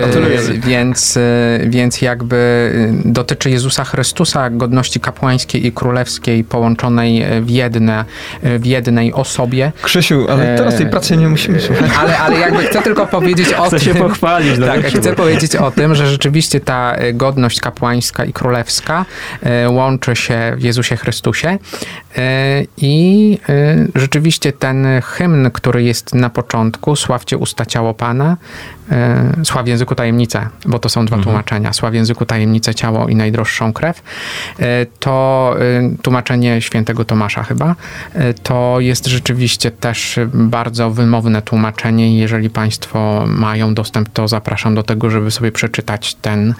więc, 0.66 1.18
więc 1.66 2.02
jakby 2.02 2.40
dotyczy 3.04 3.50
Jezusa 3.50 3.84
Chrystusa, 3.84 4.50
godności 4.50 5.00
kapłańskiej 5.00 5.66
i 5.66 5.72
królewskiej 5.72 6.44
połączonej 6.44 7.24
w, 7.40 7.50
jedne, 7.50 8.04
w 8.42 8.66
jednej 8.66 9.12
osobie. 9.12 9.72
Krzysiu, 9.82 10.26
ale 10.30 10.56
teraz 10.56 10.76
tej 10.76 10.86
pracy 10.86 11.16
nie 11.16 11.28
musimy 11.28 11.60
słuchać. 11.60 11.90
Ale, 12.00 12.18
ale 12.18 12.38
jakby 12.38 12.62
chcę 12.64 12.82
tylko 12.82 13.06
powiedzieć 13.06 13.52
o 13.54 13.62
Chcę 13.62 13.70
tym. 13.80 13.84
się 13.86 13.94
pochwalić. 13.94 14.58
no 14.58 14.66
Tak, 14.66 14.84
chcę 14.86 15.12
bo- 15.12 15.24
powiedzieć 15.34 15.56
o 15.56 15.70
tym, 15.70 15.94
że 15.94 16.06
rzeczywiście 16.06 16.60
ta 16.60 16.92
e, 16.94 17.12
godność 17.12 17.60
kapłańska 17.60 18.24
i 18.24 18.32
królewska 18.32 19.04
e, 19.42 19.70
łączy 19.70 20.16
się 20.16 20.52
w 20.56 20.62
Jezusie 20.62 20.96
Chrystusie 20.96 21.58
e, 22.16 22.62
i 22.76 23.38
rzeczywiście 23.94 24.52
ten 24.52 24.86
hymn, 25.04 25.50
który 25.50 25.82
jest 25.82 26.14
na 26.14 26.30
początku, 26.30 26.96
Sławcie 26.96 27.38
usta 27.38 27.66
ciało 27.66 27.94
Pana, 27.94 28.36
Sław 29.44 29.68
języku 29.68 29.94
tajemnicę, 29.94 30.48
bo 30.66 30.78
to 30.78 30.88
są 30.88 31.06
dwa 31.06 31.18
tłumaczenia, 31.18 31.72
Sław 31.72 31.94
języku 31.94 32.26
tajemnicę 32.26 32.74
ciało 32.74 33.08
i 33.08 33.16
najdroższą 33.16 33.72
krew, 33.72 34.02
to 34.98 35.54
tłumaczenie 36.02 36.62
świętego 36.62 37.04
Tomasza 37.04 37.42
chyba, 37.42 37.74
to 38.42 38.76
jest 38.78 39.06
rzeczywiście 39.06 39.70
też 39.70 40.20
bardzo 40.34 40.90
wymowne 40.90 41.42
tłumaczenie. 41.42 42.18
Jeżeli 42.18 42.50
Państwo 42.50 43.24
mają 43.26 43.74
dostęp, 43.74 44.08
to 44.12 44.28
zapraszam 44.28 44.74
do 44.74 44.82
tego, 44.82 45.10
żeby 45.10 45.19
sobie 45.28 45.52
przeczytać 45.52 46.14
ten, 46.14 46.54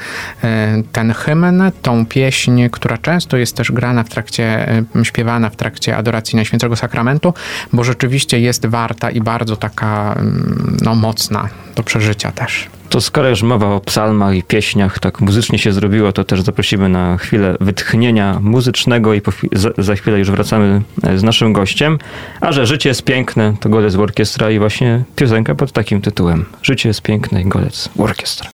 e, 0.45 0.83
ten 0.93 1.13
hymn, 1.13 1.63
tą 1.83 2.07
pieśń, 2.07 2.63
która 2.73 2.99
często 2.99 3.37
jest 3.37 3.57
też 3.57 3.73
grana 3.73 4.05
w 4.05 4.09
trakcie, 4.09 4.69
e, 4.97 5.05
śpiewana 5.05 5.51
w 5.51 5.57
trakcie 5.57 5.97
adoracji 5.97 6.37
Najświętszego 6.37 6.77
Sakramentu, 6.77 7.35
bo 7.73 7.85
rzeczywiście 7.85 8.41
jest 8.41 8.67
warta 8.67 9.11
i 9.11 9.21
bardzo 9.21 9.57
taka 9.57 10.13
mm, 10.13 10.77
no, 10.83 10.95
mocna 10.95 11.49
do 11.77 11.83
przeżycia 11.83 12.33
też. 12.33 12.69
To 12.91 13.01
skoro 13.01 13.29
już 13.29 13.43
mowa 13.43 13.75
o 13.75 13.81
psalmach 13.81 14.35
i 14.35 14.43
pieśniach, 14.43 14.99
tak 14.99 15.21
muzycznie 15.21 15.59
się 15.59 15.73
zrobiło, 15.73 16.13
to 16.13 16.25
też 16.25 16.41
zaprosimy 16.41 16.89
na 16.89 17.17
chwilę 17.17 17.57
wytchnienia 17.61 18.39
muzycznego 18.43 19.15
i 19.15 19.21
po 19.21 19.31
chwi- 19.31 19.49
za, 19.59 19.71
za 19.79 19.95
chwilę 19.95 20.19
już 20.19 20.31
wracamy 20.31 20.83
e, 21.03 21.19
z 21.19 21.23
naszym 21.23 21.53
gościem. 21.53 21.99
A 22.41 22.53
że 22.53 22.67
życie 22.67 22.89
jest 22.89 23.03
piękne, 23.05 23.55
to 23.61 23.69
Golec 23.69 23.95
Orkiestra 23.97 24.51
i 24.51 24.59
właśnie 24.59 25.03
piosenka 25.17 25.55
pod 25.55 25.73
takim 25.73 26.01
tytułem. 26.01 26.45
Życie 26.63 26.89
jest 26.89 27.03
piękne 27.03 27.43
i 27.43 27.45
Golec 27.45 27.89
Orkiestra. 27.99 28.51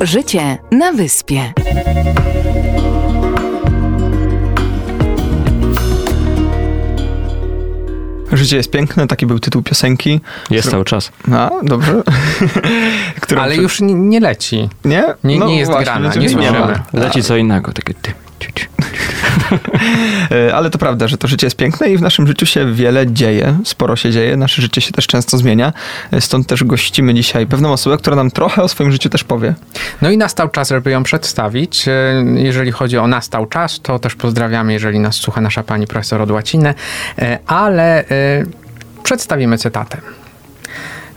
Życie 0.00 0.58
na 0.72 0.92
wyspie. 0.92 1.52
Życie 8.32 8.56
jest 8.56 8.70
piękne, 8.70 9.06
taki 9.06 9.26
był 9.26 9.38
tytuł 9.38 9.62
piosenki. 9.62 10.20
Jest 10.50 10.70
cały 10.70 10.84
czas. 10.84 11.12
A, 11.32 11.50
dobrze. 11.62 12.02
Którą 13.20 13.42
Ale 13.42 13.56
już 13.56 13.80
nie, 13.80 13.94
nie 13.94 14.20
leci. 14.20 14.68
Nie? 14.84 15.04
Nie, 15.24 15.38
No 15.38 15.46
nie 15.46 15.58
jest 15.58 15.70
właśnie, 15.70 15.84
grana, 15.84 16.14
nie 16.14 16.20
nie 16.20 16.28
słyszymy. 16.28 16.80
Leci 16.92 17.22
co 17.22 17.36
innego, 17.36 17.72
takie 17.72 17.94
ty, 17.94 18.12
Ale 20.54 20.70
to 20.70 20.78
prawda, 20.78 21.08
że 21.08 21.18
to 21.18 21.28
życie 21.28 21.46
jest 21.46 21.56
piękne 21.56 21.90
i 21.90 21.96
w 21.96 22.02
naszym 22.02 22.26
życiu 22.26 22.46
się 22.46 22.72
wiele 22.72 23.12
dzieje, 23.12 23.58
sporo 23.64 23.96
się 23.96 24.10
dzieje, 24.10 24.36
nasze 24.36 24.62
życie 24.62 24.80
się 24.80 24.92
też 24.92 25.06
często 25.06 25.38
zmienia. 25.38 25.72
E, 26.12 26.20
Stąd 26.20 26.46
też 26.46 26.64
gościmy 26.64 27.14
dzisiaj 27.14 27.46
pewną 27.46 27.72
osobę, 27.72 27.98
która 27.98 28.16
nam 28.16 28.30
trochę 28.30 28.62
o 28.62 28.68
swoim 28.68 28.92
życiu 28.92 29.08
też 29.08 29.24
powie. 29.24 29.54
No 30.02 30.10
i 30.10 30.18
nastał 30.18 30.48
czas, 30.48 30.68
żeby 30.68 30.90
ją 30.90 31.02
przedstawić. 31.02 31.88
E, 31.88 31.92
Jeżeli 32.34 32.72
chodzi 32.72 32.98
o 32.98 33.06
nastał 33.06 33.46
czas, 33.46 33.80
to 33.82 33.98
też 33.98 34.14
pozdrawiamy, 34.14 34.72
jeżeli 34.72 34.98
nas 34.98 35.16
słucha 35.16 35.40
nasza 35.40 35.62
pani 35.62 35.86
profesor 35.86 36.22
od 36.22 36.30
łaciny, 36.30 36.74
E, 37.18 37.38
ale 37.46 38.08
e, 38.08 38.44
przedstawimy 39.02 39.58
cytatem. 39.58 40.00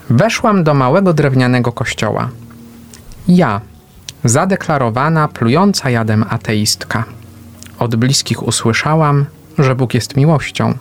Weszłam 0.09 0.63
do 0.63 0.73
małego 0.73 1.13
drewnianego 1.13 1.71
kościoła. 1.71 2.29
Ja, 3.27 3.61
zadeklarowana, 4.23 5.27
plująca 5.27 5.89
jadem 5.89 6.25
ateistka. 6.29 7.03
Od 7.79 7.95
bliskich 7.95 8.47
usłyszałam, 8.47 9.25
że 9.57 9.75
Bóg 9.75 9.93
jest 9.93 10.17
miłością. 10.17 10.77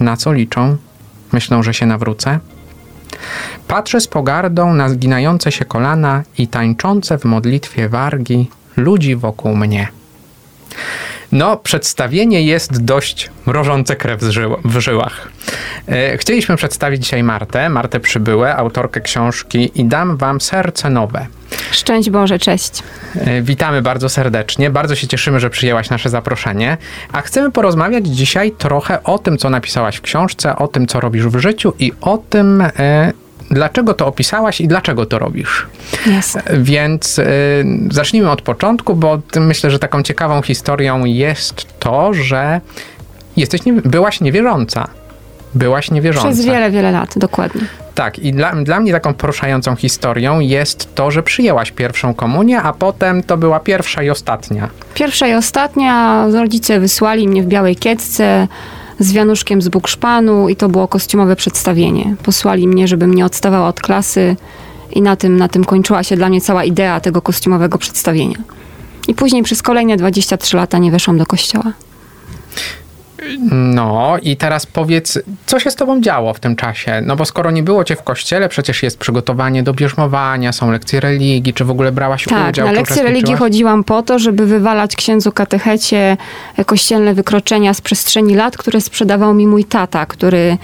Na 0.00 0.16
co 0.16 0.32
liczą? 0.32 0.76
Myślą, 1.32 1.62
że 1.62 1.74
się 1.74 1.86
nawrócę? 1.86 2.38
Patrzę 3.68 4.00
z 4.00 4.08
pogardą 4.08 4.74
na 4.74 4.88
zginające 4.88 5.52
się 5.52 5.64
kolana 5.64 6.22
i 6.38 6.48
tańczące 6.48 7.18
w 7.18 7.24
modlitwie 7.24 7.88
wargi 7.88 8.50
ludzi 8.76 9.16
wokół 9.16 9.56
mnie. 9.56 9.88
No, 11.34 11.56
przedstawienie 11.56 12.42
jest 12.42 12.84
dość 12.84 13.30
mrożące 13.46 13.96
krew 13.96 14.20
w 14.64 14.78
żyłach. 14.80 15.28
E, 15.88 16.18
Chcieliśmy 16.18 16.56
przedstawić 16.56 17.02
dzisiaj 17.02 17.22
Martę, 17.22 17.68
Martę 17.68 18.00
Przybyłę, 18.00 18.56
autorkę 18.56 19.00
książki 19.00 19.70
I 19.74 19.84
dam 19.84 20.16
wam 20.16 20.40
serce 20.40 20.90
nowe. 20.90 21.26
Szczęść 21.70 22.10
Boże, 22.10 22.38
cześć. 22.38 22.82
E, 23.16 23.42
Witamy 23.42 23.82
bardzo 23.82 24.08
serdecznie. 24.08 24.70
Bardzo 24.70 24.94
się 24.94 25.06
cieszymy, 25.06 25.40
że 25.40 25.50
przyjęłaś 25.50 25.90
nasze 25.90 26.10
zaproszenie. 26.10 26.76
A 27.12 27.20
chcemy 27.20 27.50
porozmawiać 27.52 28.06
dzisiaj 28.06 28.52
trochę 28.52 29.02
o 29.02 29.18
tym, 29.18 29.38
co 29.38 29.50
napisałaś 29.50 29.96
w 29.96 30.00
książce, 30.00 30.56
o 30.56 30.68
tym, 30.68 30.86
co 30.86 31.00
robisz 31.00 31.26
w 31.26 31.38
życiu 31.38 31.72
i 31.78 31.92
o 32.00 32.18
tym, 32.18 32.60
e, 32.78 33.12
dlaczego 33.50 33.94
to 33.94 34.06
opisałaś 34.06 34.60
i 34.60 34.68
dlaczego 34.68 35.06
to 35.06 35.18
robisz. 35.18 35.66
Jasne. 36.06 36.42
Więc 36.58 37.18
y, 37.18 37.24
zacznijmy 37.90 38.30
od 38.30 38.42
początku, 38.42 38.96
bo 38.96 39.18
myślę, 39.36 39.70
że 39.70 39.78
taką 39.78 40.02
ciekawą 40.02 40.42
historią 40.42 41.04
jest 41.04 41.78
to, 41.78 42.14
że 42.14 42.60
jesteś 43.36 43.64
nie, 43.64 43.72
byłaś 43.72 44.20
niewierząca. 44.20 44.88
Byłaś 45.54 45.90
niewierząca. 45.90 46.28
Przez 46.28 46.44
wiele, 46.44 46.70
wiele 46.70 46.92
lat, 46.92 47.14
dokładnie. 47.16 47.60
Tak, 47.94 48.18
i 48.18 48.32
dla, 48.32 48.52
dla 48.52 48.80
mnie 48.80 48.92
taką 48.92 49.14
poruszającą 49.14 49.76
historią 49.76 50.40
jest 50.40 50.94
to, 50.94 51.10
że 51.10 51.22
przyjęłaś 51.22 51.72
pierwszą 51.72 52.14
komunię, 52.14 52.62
a 52.62 52.72
potem 52.72 53.22
to 53.22 53.36
była 53.36 53.60
pierwsza 53.60 54.02
i 54.02 54.10
ostatnia. 54.10 54.68
Pierwsza 54.94 55.26
i 55.28 55.34
ostatnia, 55.34 56.26
rodzice 56.32 56.80
wysłali 56.80 57.28
mnie 57.28 57.42
w 57.42 57.46
białej 57.46 57.76
kiecce 57.76 58.48
z 58.98 59.12
wianuszkiem 59.12 59.62
z 59.62 59.68
Bukszpanu 59.68 60.48
i 60.48 60.56
to 60.56 60.68
było 60.68 60.88
kostiumowe 60.88 61.36
przedstawienie. 61.36 62.14
Posłali 62.22 62.68
mnie, 62.68 62.88
żebym 62.88 63.14
nie 63.14 63.26
odstawała 63.26 63.68
od 63.68 63.80
klasy 63.80 64.36
i 64.90 65.02
na 65.02 65.16
tym, 65.16 65.36
na 65.36 65.48
tym 65.48 65.64
kończyła 65.64 66.02
się 66.02 66.16
dla 66.16 66.28
mnie 66.28 66.40
cała 66.40 66.64
idea 66.64 67.00
tego 67.00 67.22
kostiumowego 67.22 67.78
przedstawienia. 67.78 68.38
I 69.08 69.14
później 69.14 69.42
przez 69.42 69.62
kolejne 69.62 69.96
23 69.96 70.56
lata 70.56 70.78
nie 70.78 70.90
weszłam 70.90 71.18
do 71.18 71.26
kościoła. 71.26 71.72
No 73.50 74.16
i 74.22 74.36
teraz 74.36 74.66
powiedz, 74.66 75.18
co 75.46 75.60
się 75.60 75.70
z 75.70 75.74
tobą 75.74 76.00
działo 76.00 76.34
w 76.34 76.40
tym 76.40 76.56
czasie? 76.56 77.02
No 77.06 77.16
bo 77.16 77.24
skoro 77.24 77.50
nie 77.50 77.62
było 77.62 77.84
cię 77.84 77.96
w 77.96 78.02
kościele, 78.02 78.48
przecież 78.48 78.82
jest 78.82 78.98
przygotowanie 78.98 79.62
do 79.62 79.74
bierzmowania, 79.74 80.52
są 80.52 80.70
lekcje 80.70 81.00
religii, 81.00 81.54
czy 81.54 81.64
w 81.64 81.70
ogóle 81.70 81.92
brałaś 81.92 82.24
Tak, 82.24 82.50
udział? 82.50 82.66
na 82.66 82.72
czy 82.72 82.78
lekcje 82.78 83.02
religii 83.02 83.34
chodziłam 83.34 83.84
po 83.84 84.02
to, 84.02 84.18
żeby 84.18 84.46
wywalać 84.46 84.96
księdzu 84.96 85.32
katechecie 85.32 86.16
e, 86.56 86.64
kościelne 86.64 87.14
wykroczenia 87.14 87.74
z 87.74 87.80
przestrzeni 87.80 88.34
lat, 88.34 88.56
które 88.56 88.80
sprzedawał 88.80 89.34
mi 89.34 89.46
mój 89.46 89.64
tata, 89.64 90.06
który 90.06 90.56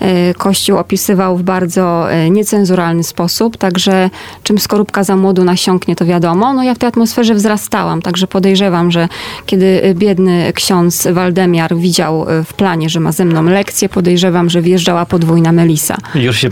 e, 0.00 0.34
kościół 0.34 0.78
opisywał 0.78 1.36
w 1.36 1.42
bardzo 1.42 2.12
e, 2.12 2.30
niecenzuralny 2.30 3.04
sposób, 3.04 3.56
także 3.56 4.10
czym 4.42 4.58
skorupka 4.58 5.04
za 5.04 5.16
młodu 5.16 5.44
nasiąknie, 5.44 5.96
to 5.96 6.04
wiadomo. 6.04 6.54
No 6.54 6.62
ja 6.62 6.74
w 6.74 6.78
tej 6.78 6.88
atmosferze 6.88 7.34
wzrastałam, 7.34 8.02
także 8.02 8.26
podejrzewam, 8.26 8.90
że 8.90 9.08
kiedy 9.46 9.94
biedny 9.94 10.52
ksiądz 10.54 11.08
Waldemiar 11.12 11.76
widział 11.76 12.07
e, 12.08 12.44
w 12.44 12.54
planie, 12.54 12.88
że 12.88 13.00
ma 13.00 13.12
ze 13.12 13.24
mną 13.24 13.42
lekcję, 13.42 13.88
podejrzewam, 13.88 14.50
że 14.50 14.62
wjeżdżała 14.62 15.06
podwójna 15.06 15.52
Melisa. 15.52 15.96
Już 16.14 16.36
się 16.36 16.48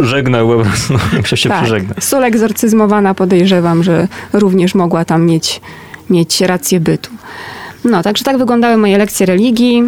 żegnał 0.00 0.48
po 0.48 0.64
prostu, 0.64 0.94
jak 1.16 1.26
się 1.26 1.48
Tak. 1.48 1.62
przyżegna. 1.62 1.94
Sól 2.00 2.24
egzorcyzmowana 2.24 3.14
podejrzewam, 3.14 3.82
że 3.82 4.08
również 4.32 4.74
mogła 4.74 5.04
tam 5.04 5.26
mieć, 5.26 5.60
mieć 6.10 6.40
rację 6.40 6.80
bytu. 6.80 7.10
No, 7.84 8.02
także 8.02 8.24
tak 8.24 8.38
wyglądały 8.38 8.76
moje 8.76 8.98
lekcje 8.98 9.26
religii. 9.26 9.82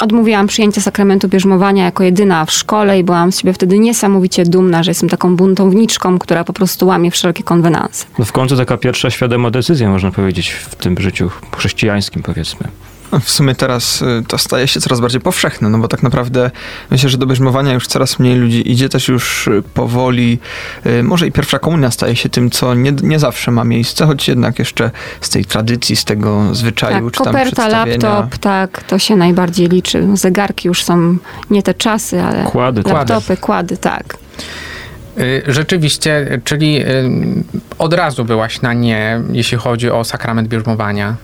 Odmówiłam 0.00 0.46
przyjęcia 0.46 0.80
sakramentu 0.80 1.28
bierzmowania 1.28 1.84
jako 1.84 2.04
jedyna 2.04 2.44
w 2.44 2.50
szkole 2.52 2.98
i 2.98 3.04
byłam 3.04 3.32
z 3.32 3.38
siebie 3.40 3.52
wtedy 3.52 3.78
niesamowicie 3.78 4.44
dumna, 4.44 4.82
że 4.82 4.90
jestem 4.90 5.08
taką 5.08 5.36
buntowniczką, 5.36 6.18
która 6.18 6.44
po 6.44 6.52
prostu 6.52 6.86
łamie 6.86 7.10
wszelkie 7.10 7.42
konwenanse. 7.42 8.04
No 8.18 8.24
w 8.24 8.32
końcu 8.32 8.56
taka 8.56 8.76
pierwsza 8.76 9.10
świadoma 9.10 9.50
decyzja, 9.50 9.90
można 9.90 10.10
powiedzieć, 10.10 10.50
w 10.50 10.74
tym 10.74 10.96
życiu 10.98 11.30
chrześcijańskim, 11.56 12.22
powiedzmy. 12.22 12.68
W 13.20 13.30
sumie 13.30 13.54
teraz 13.54 14.02
y, 14.02 14.24
to 14.28 14.38
staje 14.38 14.68
się 14.68 14.80
coraz 14.80 15.00
bardziej 15.00 15.20
powszechne, 15.20 15.68
no 15.68 15.78
bo 15.78 15.88
tak 15.88 16.02
naprawdę 16.02 16.50
myślę, 16.90 17.08
że 17.08 17.18
do 17.18 17.26
bierzmowania 17.26 17.74
już 17.74 17.86
coraz 17.86 18.18
mniej 18.18 18.36
ludzi 18.36 18.72
idzie, 18.72 18.88
też 18.88 19.08
już 19.08 19.46
y, 19.48 19.62
powoli, 19.74 20.38
y, 20.86 21.02
może 21.02 21.26
i 21.26 21.32
pierwsza 21.32 21.58
komunia 21.58 21.90
staje 21.90 22.16
się 22.16 22.28
tym, 22.28 22.50
co 22.50 22.74
nie, 22.74 22.92
nie 22.92 23.18
zawsze 23.18 23.50
ma 23.50 23.64
miejsce, 23.64 24.06
choć 24.06 24.28
jednak 24.28 24.58
jeszcze 24.58 24.90
z 25.20 25.30
tej 25.30 25.44
tradycji, 25.44 25.96
z 25.96 26.04
tego 26.04 26.54
zwyczaju, 26.54 27.10
Tak, 27.10 27.18
czy 27.18 27.24
tam 27.24 27.32
koperta, 27.32 27.50
przedstawienia. 27.62 28.08
laptop, 28.08 28.38
tak, 28.38 28.82
to 28.82 28.98
się 28.98 29.16
najbardziej 29.16 29.68
liczy. 29.68 30.08
Zegarki 30.14 30.68
już 30.68 30.84
są 30.84 31.16
nie 31.50 31.62
te 31.62 31.74
czasy, 31.74 32.22
ale 32.22 32.44
Kłady, 32.44 32.82
tak. 32.82 32.92
laptopy, 32.92 33.36
kłady, 33.36 33.76
tak. 33.76 34.16
Y, 35.20 35.42
Rzeczywiście, 35.46 36.40
czyli 36.44 36.80
y, 36.80 36.84
od 37.78 37.94
razu 37.94 38.24
byłaś 38.24 38.62
na 38.62 38.72
nie, 38.72 39.20
jeśli 39.32 39.58
chodzi 39.58 39.90
o 39.90 40.04
sakrament 40.04 40.48
bierzmowania. 40.48 41.14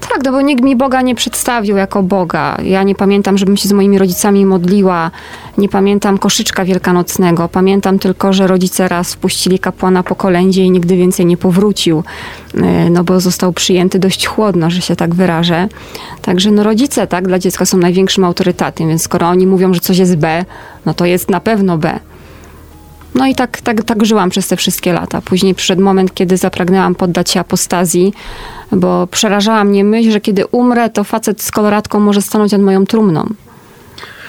Tak, 0.00 0.24
no 0.24 0.32
bo 0.32 0.40
nikt 0.40 0.64
mi 0.64 0.76
Boga 0.76 1.02
nie 1.02 1.14
przedstawił 1.14 1.76
jako 1.76 2.02
Boga. 2.02 2.56
Ja 2.62 2.82
nie 2.82 2.94
pamiętam, 2.94 3.38
żebym 3.38 3.56
się 3.56 3.68
z 3.68 3.72
moimi 3.72 3.98
rodzicami 3.98 4.46
modliła. 4.46 5.10
Nie 5.58 5.68
pamiętam 5.68 6.18
koszyczka 6.18 6.64
wielkanocnego. 6.64 7.48
Pamiętam 7.48 7.98
tylko, 7.98 8.32
że 8.32 8.46
rodzice 8.46 8.88
raz 8.88 9.14
wpuścili 9.14 9.58
kapłana 9.58 10.02
po 10.02 10.14
kolędzie 10.14 10.62
i 10.64 10.70
nigdy 10.70 10.96
więcej 10.96 11.26
nie 11.26 11.36
powrócił. 11.36 12.04
Y, 12.54 12.90
No 12.90 13.04
bo 13.04 13.20
został 13.20 13.52
przyjęty 13.52 13.98
dość 13.98 14.26
chłodno, 14.26 14.70
że 14.70 14.80
się 14.80 14.96
tak 14.96 15.14
wyrażę. 15.14 15.68
Także 16.22 16.50
no 16.50 16.62
rodzice, 16.62 17.06
tak, 17.06 17.28
dla 17.28 17.38
dziecka 17.38 17.66
są 17.66 17.78
największym 17.78 18.24
autorytetem, 18.24 18.88
więc 18.88 19.02
skoro 19.02 19.28
oni 19.28 19.46
mówią, 19.46 19.74
że 19.74 19.80
coś 19.80 19.98
jest 19.98 20.16
B, 20.16 20.44
no 20.86 20.94
to 20.94 21.04
jest 21.04 21.30
na 21.30 21.40
pewno 21.40 21.78
B. 21.78 21.98
No 23.14 23.26
i 23.26 23.34
tak, 23.34 23.60
tak, 23.60 23.84
tak 23.84 24.04
żyłam 24.04 24.30
przez 24.30 24.48
te 24.48 24.56
wszystkie 24.56 24.92
lata. 24.92 25.20
Później 25.20 25.54
przyszedł 25.54 25.82
moment, 25.82 26.14
kiedy 26.14 26.36
zapragnęłam 26.36 26.94
poddać 26.94 27.30
się 27.30 27.40
apostazji, 27.40 28.12
bo 28.72 29.06
przerażała 29.06 29.64
mnie 29.64 29.84
myśl, 29.84 30.10
że 30.10 30.20
kiedy 30.20 30.46
umrę, 30.46 30.90
to 30.90 31.04
facet 31.04 31.42
z 31.42 31.50
koloratką 31.50 32.00
może 32.00 32.22
stanąć 32.22 32.52
nad 32.52 32.60
moją 32.60 32.86
trumną. 32.86 33.26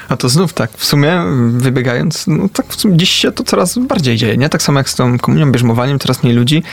A 0.09 0.17
to 0.17 0.29
znów 0.29 0.53
tak, 0.53 0.71
w 0.71 0.85
sumie 0.85 1.21
wybiegając, 1.49 2.27
no 2.27 2.49
tak 2.49 2.65
sumie 2.75 2.97
dziś 2.97 3.09
się 3.09 3.31
to 3.31 3.43
coraz 3.43 3.77
bardziej 3.77 4.17
dzieje, 4.17 4.37
nie? 4.37 4.49
Tak 4.49 4.61
samo 4.61 4.79
jak 4.79 4.89
z 4.89 4.95
tą 4.95 5.17
komunią, 5.17 5.51
bierzmowaniem, 5.51 5.99
coraz 5.99 6.23
mniej 6.23 6.35
ludzi, 6.35 6.63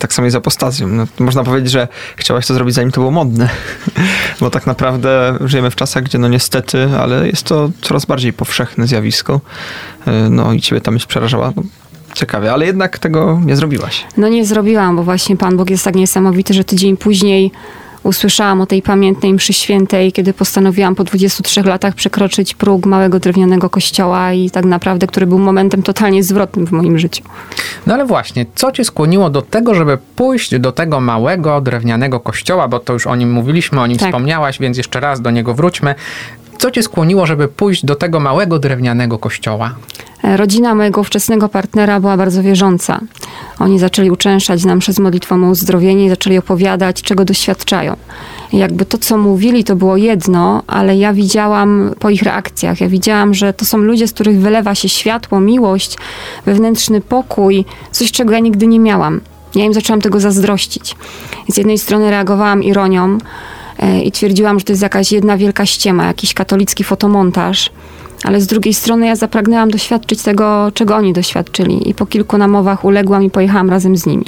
tak 0.00 0.12
samo 0.12 0.28
i 0.28 0.30
z 0.30 0.34
apostazją. 0.34 0.88
No, 0.88 1.06
można 1.18 1.44
powiedzieć, 1.44 1.70
że 1.70 1.88
chciałaś 2.16 2.46
to 2.46 2.54
zrobić 2.54 2.74
zanim 2.74 2.90
to 2.90 3.00
było 3.00 3.10
modne, 3.10 3.48
bo 4.40 4.50
tak 4.50 4.66
naprawdę 4.66 5.38
żyjemy 5.40 5.70
w 5.70 5.76
czasach, 5.76 6.02
gdzie 6.02 6.18
no 6.18 6.28
niestety, 6.28 6.88
ale 7.00 7.26
jest 7.26 7.42
to 7.42 7.70
coraz 7.82 8.04
bardziej 8.04 8.32
powszechne 8.32 8.86
zjawisko, 8.86 9.40
no 10.30 10.52
i 10.52 10.60
ciebie 10.60 10.80
ta 10.80 10.90
myśl 10.90 11.06
przerażała. 11.06 11.52
No, 11.56 11.62
ciekawie, 12.14 12.52
ale 12.52 12.66
jednak 12.66 12.98
tego 12.98 13.40
nie 13.44 13.56
zrobiłaś. 13.56 14.06
No 14.16 14.28
nie 14.28 14.44
zrobiłam, 14.44 14.96
bo 14.96 15.02
właśnie 15.02 15.36
Pan 15.36 15.56
Bóg 15.56 15.70
jest 15.70 15.84
tak 15.84 15.94
niesamowity, 15.94 16.54
że 16.54 16.64
tydzień 16.64 16.96
później 16.96 17.52
usłyszałam 18.02 18.60
o 18.60 18.66
tej 18.66 18.82
pamiętnej 18.82 19.34
mszy 19.34 19.52
świętej, 19.52 20.12
kiedy 20.12 20.32
postanowiłam 20.32 20.94
po 20.94 21.04
23 21.04 21.62
latach 21.62 21.94
przekroczyć 21.94 22.54
próg 22.54 22.86
małego 22.86 23.20
drewnianego 23.20 23.70
kościoła 23.70 24.32
i 24.32 24.50
tak 24.50 24.64
naprawdę, 24.64 25.06
który 25.06 25.26
był 25.26 25.38
momentem 25.38 25.82
totalnie 25.82 26.22
zwrotnym 26.22 26.66
w 26.66 26.72
moim 26.72 26.98
życiu. 26.98 27.24
No 27.86 27.94
ale 27.94 28.06
właśnie, 28.06 28.46
co 28.54 28.72
cię 28.72 28.84
skłoniło 28.84 29.30
do 29.30 29.42
tego, 29.42 29.74
żeby 29.74 29.98
pójść 30.16 30.58
do 30.58 30.72
tego 30.72 31.00
małego 31.00 31.60
drewnianego 31.60 32.20
kościoła, 32.20 32.68
bo 32.68 32.78
to 32.78 32.92
już 32.92 33.06
o 33.06 33.16
nim 33.16 33.32
mówiliśmy, 33.32 33.80
o 33.80 33.86
nim 33.86 33.98
Tak. 33.98 34.08
wspomniałaś, 34.08 34.58
więc 34.58 34.76
jeszcze 34.76 35.00
raz 35.00 35.20
do 35.20 35.30
niego 35.30 35.54
wróćmy. 35.54 35.94
Co 36.58 36.70
cię 36.70 36.82
skłoniło, 36.82 37.26
żeby 37.26 37.48
pójść 37.48 37.84
do 37.84 37.94
tego 37.94 38.20
małego 38.20 38.58
drewnianego 38.58 39.18
kościoła? 39.18 39.74
E, 40.24 40.36
Rodzina 40.36 40.74
mojego 40.74 41.00
ówczesnego 41.00 41.48
partnera 41.48 42.00
była 42.00 42.16
bardzo 42.16 42.42
wierząca. 42.42 43.00
Oni 43.58 43.78
zaczęli 43.78 44.10
uczęszczać 44.10 44.64
nam 44.64 44.78
przez 44.78 44.98
modlitwą 44.98 45.44
o 45.44 45.50
uzdrowienie 45.50 46.06
i 46.06 46.08
zaczęli 46.08 46.38
opowiadać, 46.38 47.02
czego 47.02 47.24
doświadczają. 47.24 47.96
Jakby 48.52 48.84
to, 48.84 48.98
co 48.98 49.18
mówili, 49.18 49.64
to 49.64 49.76
było 49.76 49.96
jedno, 49.96 50.62
ale 50.66 50.96
ja 50.96 51.12
widziałam 51.12 51.94
po 51.98 52.10
ich 52.10 52.22
reakcjach, 52.22 52.80
ja 52.80 52.88
widziałam, 52.88 53.34
że 53.34 53.52
to 53.52 53.64
są 53.64 53.78
ludzie, 53.78 54.08
z 54.08 54.12
których 54.12 54.40
wylewa 54.40 54.74
się 54.74 54.88
światło, 54.88 55.40
miłość, 55.40 55.96
wewnętrzny 56.46 57.00
pokój, 57.00 57.64
coś, 57.90 58.12
czego 58.12 58.32
ja 58.32 58.38
nigdy 58.38 58.66
nie 58.66 58.80
miałam. 58.80 59.20
Ja 59.54 59.64
im 59.64 59.74
zaczęłam 59.74 60.00
tego 60.00 60.20
zazdrościć. 60.20 60.96
Z 61.48 61.56
jednej 61.56 61.78
strony 61.78 62.10
reagowałam 62.10 62.62
ironią 62.62 63.18
i 64.04 64.12
twierdziłam, 64.12 64.58
że 64.58 64.64
to 64.64 64.72
jest 64.72 64.82
jakaś 64.82 65.12
jedna 65.12 65.36
wielka 65.36 65.66
ściema, 65.66 66.06
jakiś 66.06 66.34
katolicki 66.34 66.84
fotomontaż. 66.84 67.70
Ale 68.24 68.40
z 68.40 68.46
drugiej 68.46 68.74
strony 68.74 69.06
ja 69.06 69.16
zapragnęłam 69.16 69.70
doświadczyć 69.70 70.22
tego, 70.22 70.72
czego 70.74 70.96
oni 70.96 71.12
doświadczyli. 71.12 71.90
I 71.90 71.94
po 71.94 72.06
kilku 72.06 72.38
namowach 72.38 72.84
uległam 72.84 73.22
i 73.22 73.30
pojechałam 73.30 73.70
razem 73.70 73.96
z 73.96 74.06
nimi. 74.06 74.24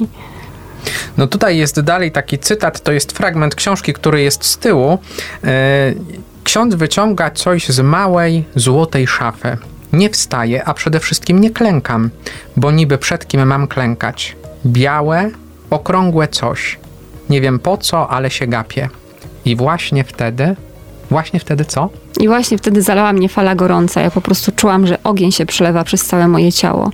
No 1.17 1.27
tutaj 1.27 1.57
jest 1.57 1.79
dalej 1.81 2.11
taki 2.11 2.39
cytat, 2.39 2.83
to 2.83 2.91
jest 2.91 3.11
fragment 3.11 3.55
książki, 3.55 3.93
który 3.93 4.21
jest 4.21 4.45
z 4.45 4.57
tyłu. 4.57 4.97
E, 5.43 5.93
Ksiądz 6.43 6.75
wyciąga 6.75 7.31
coś 7.31 7.69
z 7.69 7.79
małej, 7.79 8.43
złotej 8.55 9.07
szafy. 9.07 9.57
Nie 9.93 10.09
wstaję, 10.09 10.65
a 10.65 10.73
przede 10.73 10.99
wszystkim 10.99 11.41
nie 11.41 11.49
klękam, 11.49 12.09
bo 12.57 12.71
niby 12.71 12.97
przed 12.97 13.27
kim 13.27 13.47
mam 13.47 13.67
klękać. 13.67 14.35
Białe, 14.65 15.31
okrągłe 15.69 16.27
coś. 16.27 16.79
Nie 17.29 17.41
wiem 17.41 17.59
po 17.59 17.77
co, 17.77 18.09
ale 18.09 18.29
się 18.29 18.47
gapię. 18.47 18.89
I 19.49 19.55
właśnie 19.55 20.03
wtedy, 20.03 20.55
właśnie 21.09 21.39
wtedy 21.39 21.65
co? 21.65 21.89
I 22.19 22.27
właśnie 22.27 22.57
wtedy 22.57 22.81
zalała 22.81 23.13
mnie 23.13 23.29
fala 23.29 23.55
gorąca. 23.55 24.01
Ja 24.01 24.11
po 24.11 24.21
prostu 24.21 24.51
czułam, 24.51 24.87
że 24.87 25.03
ogień 25.03 25.31
się 25.31 25.45
przelewa 25.45 25.83
przez 25.83 26.05
całe 26.05 26.27
moje 26.27 26.51
ciało. 26.51 26.91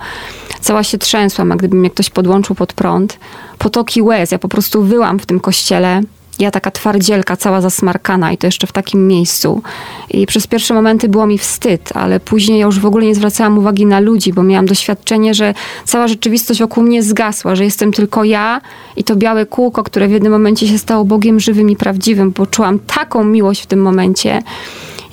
Cała 0.61 0.83
się 0.83 0.97
trzęsłam, 0.97 1.49
jak 1.49 1.59
gdyby 1.59 1.75
mnie 1.75 1.89
ktoś 1.89 2.09
podłączył 2.09 2.55
pod 2.55 2.73
prąd. 2.73 3.19
Potoki 3.57 4.01
łez, 4.01 4.31
ja 4.31 4.39
po 4.39 4.47
prostu 4.47 4.83
wyłam 4.83 5.19
w 5.19 5.25
tym 5.25 5.39
kościele. 5.39 6.01
Ja 6.39 6.51
taka 6.51 6.71
twardzielka, 6.71 7.37
cała 7.37 7.61
zasmarkana 7.61 8.31
i 8.31 8.37
to 8.37 8.47
jeszcze 8.47 8.67
w 8.67 8.71
takim 8.71 9.07
miejscu. 9.07 9.61
I 10.09 10.25
przez 10.25 10.47
pierwsze 10.47 10.73
momenty 10.73 11.09
było 11.09 11.27
mi 11.27 11.37
wstyd, 11.37 11.89
ale 11.93 12.19
później 12.19 12.59
ja 12.59 12.65
już 12.65 12.79
w 12.79 12.85
ogóle 12.85 13.05
nie 13.05 13.15
zwracałam 13.15 13.57
uwagi 13.57 13.85
na 13.85 13.99
ludzi, 13.99 14.33
bo 14.33 14.43
miałam 14.43 14.65
doświadczenie, 14.65 15.33
że 15.33 15.53
cała 15.85 16.07
rzeczywistość 16.07 16.59
wokół 16.59 16.83
mnie 16.83 17.03
zgasła, 17.03 17.55
że 17.55 17.63
jestem 17.63 17.93
tylko 17.93 18.23
ja 18.23 18.61
i 18.95 19.03
to 19.03 19.15
białe 19.15 19.45
kółko, 19.45 19.83
które 19.83 20.07
w 20.07 20.11
jednym 20.11 20.31
momencie 20.31 20.67
się 20.67 20.77
stało 20.77 21.05
Bogiem 21.05 21.39
żywym 21.39 21.69
i 21.69 21.75
prawdziwym, 21.75 22.31
bo 22.31 22.45
czułam 22.45 22.79
taką 22.79 23.23
miłość 23.23 23.61
w 23.61 23.65
tym 23.65 23.81
momencie. 23.81 24.43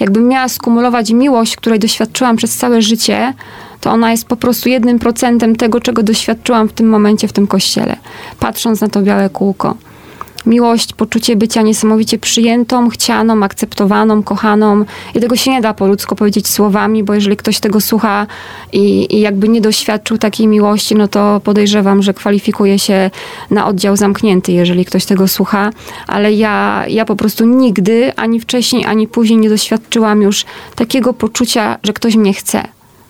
Jakbym 0.00 0.28
miała 0.28 0.48
skumulować 0.48 1.10
miłość, 1.10 1.56
której 1.56 1.78
doświadczyłam 1.78 2.36
przez 2.36 2.56
całe 2.56 2.82
życie, 2.82 3.34
to 3.80 3.90
ona 3.90 4.10
jest 4.10 4.26
po 4.26 4.36
prostu 4.36 4.68
jednym 4.68 4.98
procentem 4.98 5.56
tego, 5.56 5.80
czego 5.80 6.02
doświadczyłam 6.02 6.68
w 6.68 6.72
tym 6.72 6.88
momencie 6.88 7.28
w 7.28 7.32
tym 7.32 7.46
kościele, 7.46 7.96
patrząc 8.40 8.80
na 8.80 8.88
to 8.88 9.02
białe 9.02 9.30
kółko. 9.30 9.74
Miłość, 10.46 10.92
poczucie 10.92 11.36
bycia 11.36 11.62
niesamowicie 11.62 12.18
przyjętą, 12.18 12.88
chcianą, 12.88 13.42
akceptowaną, 13.42 14.22
kochaną. 14.22 14.84
I 15.14 15.20
tego 15.20 15.36
się 15.36 15.50
nie 15.50 15.60
da 15.60 15.74
po 15.74 15.86
ludzku 15.86 16.16
powiedzieć 16.16 16.48
słowami, 16.48 17.04
bo 17.04 17.14
jeżeli 17.14 17.36
ktoś 17.36 17.60
tego 17.60 17.80
słucha 17.80 18.26
i, 18.72 19.16
i 19.16 19.20
jakby 19.20 19.48
nie 19.48 19.60
doświadczył 19.60 20.18
takiej 20.18 20.46
miłości, 20.46 20.94
no 20.94 21.08
to 21.08 21.40
podejrzewam, 21.44 22.02
że 22.02 22.14
kwalifikuje 22.14 22.78
się 22.78 23.10
na 23.50 23.66
oddział 23.66 23.96
zamknięty, 23.96 24.52
jeżeli 24.52 24.84
ktoś 24.84 25.04
tego 25.04 25.28
słucha. 25.28 25.70
Ale 26.06 26.32
ja, 26.32 26.84
ja 26.88 27.04
po 27.04 27.16
prostu 27.16 27.44
nigdy, 27.44 28.12
ani 28.16 28.40
wcześniej, 28.40 28.84
ani 28.84 29.08
później 29.08 29.38
nie 29.38 29.48
doświadczyłam 29.48 30.22
już 30.22 30.44
takiego 30.74 31.14
poczucia, 31.14 31.78
że 31.82 31.92
ktoś 31.92 32.16
mnie 32.16 32.34
chce. 32.34 32.62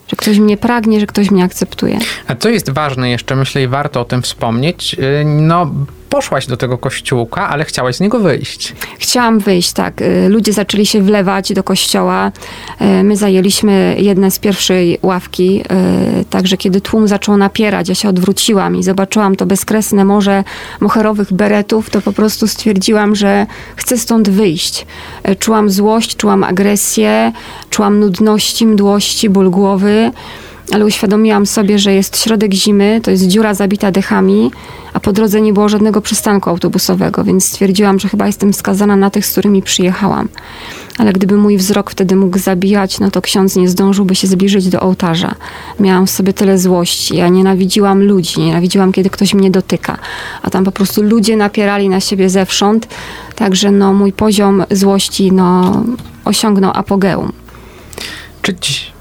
Że 0.08 0.16
ktoś 0.16 0.38
mnie 0.38 0.56
pragnie, 0.56 1.00
że 1.00 1.06
ktoś 1.06 1.30
mnie 1.30 1.44
akceptuje. 1.44 1.98
A 2.28 2.34
co 2.34 2.48
jest 2.48 2.70
ważne 2.70 3.10
jeszcze, 3.10 3.36
myślę, 3.36 3.62
i 3.62 3.68
warto 3.68 4.00
o 4.00 4.04
tym 4.04 4.22
wspomnieć, 4.22 4.94
yy, 4.94 5.24
no 5.24 5.70
poszłaś 6.12 6.46
do 6.46 6.56
tego 6.56 6.78
kościółka, 6.78 7.48
ale 7.48 7.64
chciałaś 7.64 7.96
z 7.96 8.00
niego 8.00 8.18
wyjść. 8.20 8.74
Chciałam 8.98 9.38
wyjść, 9.38 9.72
tak. 9.72 10.02
Y, 10.02 10.28
Ludzie 10.28 10.52
zaczęli 10.52 10.86
się 10.86 11.02
wlewać 11.02 11.52
do 11.52 11.62
kościoła. 11.62 12.32
Y, 12.80 13.04
My 13.04 13.16
zajęliśmy 13.16 13.96
jedne 13.98 14.30
z 14.30 14.38
pierwszej 14.38 14.98
ławki, 15.02 15.62
y, 16.20 16.24
także 16.24 16.56
kiedy 16.56 16.80
tłum 16.80 17.08
zaczął 17.08 17.36
napierać, 17.36 17.88
ja 17.88 17.94
się 17.94 18.08
odwróciłam 18.08 18.76
i 18.76 18.82
zobaczyłam 18.82 19.36
to 19.36 19.46
bezkresne 19.46 20.04
morze 20.04 20.44
moherowych 20.80 21.32
beretów, 21.32 21.90
to 21.90 22.00
po 22.00 22.12
prostu 22.12 22.48
stwierdziłam, 22.48 23.14
że 23.14 23.46
chcę 23.76 23.98
stąd 23.98 24.28
wyjść. 24.28 24.86
Czułam 25.38 25.70
złość, 25.70 26.16
czułam 26.16 26.44
agresję, 26.44 27.32
czułam 27.70 28.00
nudności, 28.00 28.66
mdłości, 28.66 29.30
ból 29.30 29.50
głowy 29.50 30.12
ale 30.70 30.86
uświadomiłam 30.86 31.46
sobie, 31.46 31.78
że 31.78 31.94
jest 31.94 32.22
środek 32.22 32.52
zimy, 32.54 33.00
to 33.02 33.10
jest 33.10 33.26
dziura 33.26 33.54
zabita 33.54 33.90
dechami, 33.90 34.50
a 34.92 35.00
po 35.00 35.12
drodze 35.12 35.40
nie 35.40 35.52
było 35.52 35.68
żadnego 35.68 36.00
przystanku 36.00 36.50
autobusowego, 36.50 37.24
więc 37.24 37.44
stwierdziłam, 37.44 37.98
że 37.98 38.08
chyba 38.08 38.26
jestem 38.26 38.54
skazana 38.54 38.96
na 38.96 39.10
tych, 39.10 39.26
z 39.26 39.32
którymi 39.32 39.62
przyjechałam. 39.62 40.28
Ale 40.98 41.12
gdyby 41.12 41.36
mój 41.36 41.56
wzrok 41.56 41.90
wtedy 41.90 42.16
mógł 42.16 42.38
zabijać, 42.38 43.00
no 43.00 43.10
to 43.10 43.22
ksiądz 43.22 43.56
nie 43.56 43.68
zdążyłby 43.68 44.14
się 44.14 44.26
zbliżyć 44.26 44.68
do 44.68 44.80
ołtarza. 44.80 45.34
Miałam 45.80 46.06
w 46.06 46.10
sobie 46.10 46.32
tyle 46.32 46.58
złości. 46.58 47.16
Ja 47.16 47.28
nienawidziłam 47.28 48.02
ludzi, 48.02 48.40
nienawidziłam, 48.40 48.92
kiedy 48.92 49.10
ktoś 49.10 49.34
mnie 49.34 49.50
dotyka. 49.50 49.98
A 50.42 50.50
tam 50.50 50.64
po 50.64 50.72
prostu 50.72 51.02
ludzie 51.02 51.36
napierali 51.36 51.88
na 51.88 52.00
siebie 52.00 52.30
zewsząd. 52.30 52.88
Także 53.36 53.70
no, 53.70 53.92
mój 53.92 54.12
poziom 54.12 54.64
złości 54.70 55.32
no, 55.32 55.82
osiągnął 56.24 56.70
apogeum. 56.74 57.32
Czy 58.42 58.54
ci... 58.54 58.91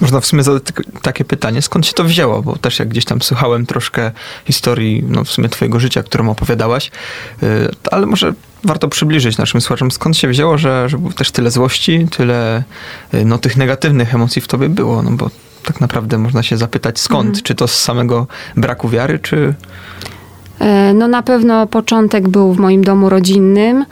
Można 0.00 0.20
w 0.20 0.26
sumie 0.26 0.42
zadać 0.42 0.62
takie 1.02 1.24
pytanie, 1.24 1.62
skąd 1.62 1.86
się 1.86 1.92
to 1.92 2.04
wzięło? 2.04 2.42
Bo 2.42 2.56
też 2.56 2.78
jak 2.78 2.88
gdzieś 2.88 3.04
tam 3.04 3.22
słuchałem 3.22 3.66
troszkę 3.66 4.10
historii, 4.44 5.04
no 5.08 5.24
w 5.24 5.30
sumie 5.30 5.48
twojego 5.48 5.80
życia, 5.80 6.02
którą 6.02 6.30
opowiadałaś, 6.30 6.90
y, 7.42 7.68
ale 7.90 8.06
może 8.06 8.32
warto 8.64 8.88
przybliżyć 8.88 9.38
naszym 9.38 9.60
słuchaczom, 9.60 9.90
skąd 9.90 10.16
się 10.16 10.28
wzięło, 10.28 10.58
że, 10.58 10.88
że 10.88 10.98
też 11.16 11.30
tyle 11.30 11.50
złości, 11.50 12.06
tyle 12.16 12.62
y, 13.14 13.24
no, 13.24 13.38
tych 13.38 13.56
negatywnych 13.56 14.14
emocji 14.14 14.42
w 14.42 14.48
tobie 14.48 14.68
było, 14.68 15.02
no 15.02 15.10
bo 15.10 15.30
tak 15.64 15.80
naprawdę 15.80 16.18
można 16.18 16.42
się 16.42 16.56
zapytać 16.56 17.00
skąd? 17.00 17.26
Mhm. 17.26 17.44
Czy 17.44 17.54
to 17.54 17.68
z 17.68 17.82
samego 17.82 18.26
braku 18.56 18.88
wiary, 18.88 19.18
czy... 19.18 19.54
E, 20.58 20.94
no 20.94 21.08
na 21.08 21.22
pewno 21.22 21.66
początek 21.66 22.28
był 22.28 22.52
w 22.52 22.58
moim 22.58 22.84
domu 22.84 23.08
rodzinnym. 23.08 23.84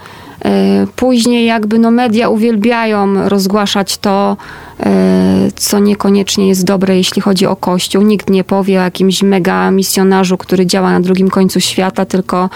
E, 0.45 0.87
później 0.97 1.47
jakby 1.47 1.79
no 1.79 1.91
media 1.91 2.29
uwielbiają 2.29 3.29
rozgłaszać 3.29 3.99
to, 3.99 4.37
e, 4.81 5.51
co 5.57 5.79
niekoniecznie 5.79 6.49
jest 6.49 6.65
dobre, 6.65 6.97
jeśli 6.97 7.23
chodzi 7.23 7.47
o 7.47 7.57
Kościół. 7.57 8.03
Nikt 8.03 8.31
nie 8.31 8.45
powie 8.45 8.81
o 8.81 8.83
jakimś 8.83 9.23
mega 9.23 9.71
misjonarzu, 9.71 10.37
który 10.37 10.67
działa 10.67 10.91
na 10.91 11.01
drugim 11.01 11.31
końcu 11.31 11.61
świata, 11.61 12.05
tylko 12.05 12.51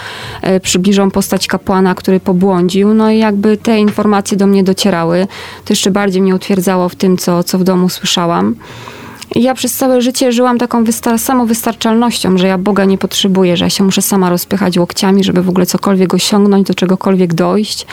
przybliżą 0.61 1.11
postać 1.11 1.47
kapłana, 1.47 1.95
który 1.95 2.19
pobłądził. 2.19 2.93
No 2.93 3.11
i 3.11 3.17
jakby 3.17 3.57
te 3.57 3.79
informacje 3.79 4.37
do 4.37 4.47
mnie 4.47 4.63
docierały. 4.63 5.27
To 5.65 5.73
jeszcze 5.73 5.91
bardziej 5.91 6.21
mnie 6.21 6.35
utwierdzało 6.35 6.89
w 6.89 6.95
tym, 6.95 7.17
co, 7.17 7.43
co 7.43 7.57
w 7.59 7.63
domu 7.63 7.89
słyszałam. 7.89 8.55
Ja 9.35 9.53
przez 9.53 9.73
całe 9.75 10.01
życie 10.01 10.31
żyłam 10.31 10.57
taką 10.57 10.83
wystar- 10.83 11.17
samowystarczalnością, 11.17 12.37
że 12.37 12.47
ja 12.47 12.57
Boga 12.57 12.85
nie 12.85 12.97
potrzebuję, 12.97 13.57
że 13.57 13.65
ja 13.65 13.69
się 13.69 13.83
muszę 13.83 14.01
sama 14.01 14.29
rozpychać 14.29 14.77
łokciami, 14.77 15.23
żeby 15.23 15.43
w 15.43 15.49
ogóle 15.49 15.65
cokolwiek 15.65 16.13
osiągnąć, 16.13 16.67
do 16.67 16.73
czegokolwiek 16.73 17.33
dojść. 17.33 17.85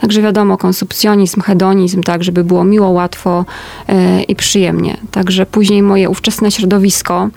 Także 0.00 0.22
wiadomo, 0.22 0.58
konsumpcjonizm, 0.58 1.40
hedonizm, 1.40 2.02
tak, 2.02 2.24
żeby 2.24 2.44
było 2.44 2.64
miło, 2.64 2.88
łatwo 2.88 3.44
yy, 3.88 4.22
i 4.22 4.36
przyjemnie. 4.36 4.96
Także 5.10 5.46
później 5.46 5.82
moje 5.82 6.10
ówczesne 6.10 6.50
środowisko, 6.50 7.28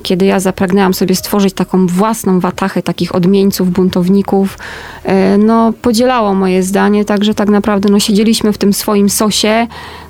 kiedy 0.00 0.26
ja 0.26 0.40
zapragnęłam 0.40 0.94
sobie 0.94 1.16
stworzyć 1.16 1.54
taką 1.54 1.86
własną 1.86 2.40
watachę 2.40 2.82
takich 2.82 3.14
odmieńców, 3.14 3.70
buntowników, 3.70 4.58
yy, 5.04 5.12
no 5.38 5.72
podzielało 5.82 6.34
moje 6.34 6.62
zdanie, 6.62 7.04
także 7.04 7.34
tak 7.34 7.48
naprawdę 7.48 7.88
no, 7.88 8.00
siedzieliśmy 8.00 8.52
w 8.52 8.58
tym 8.58 8.72
swoim 8.72 9.10
sosie 9.10 9.66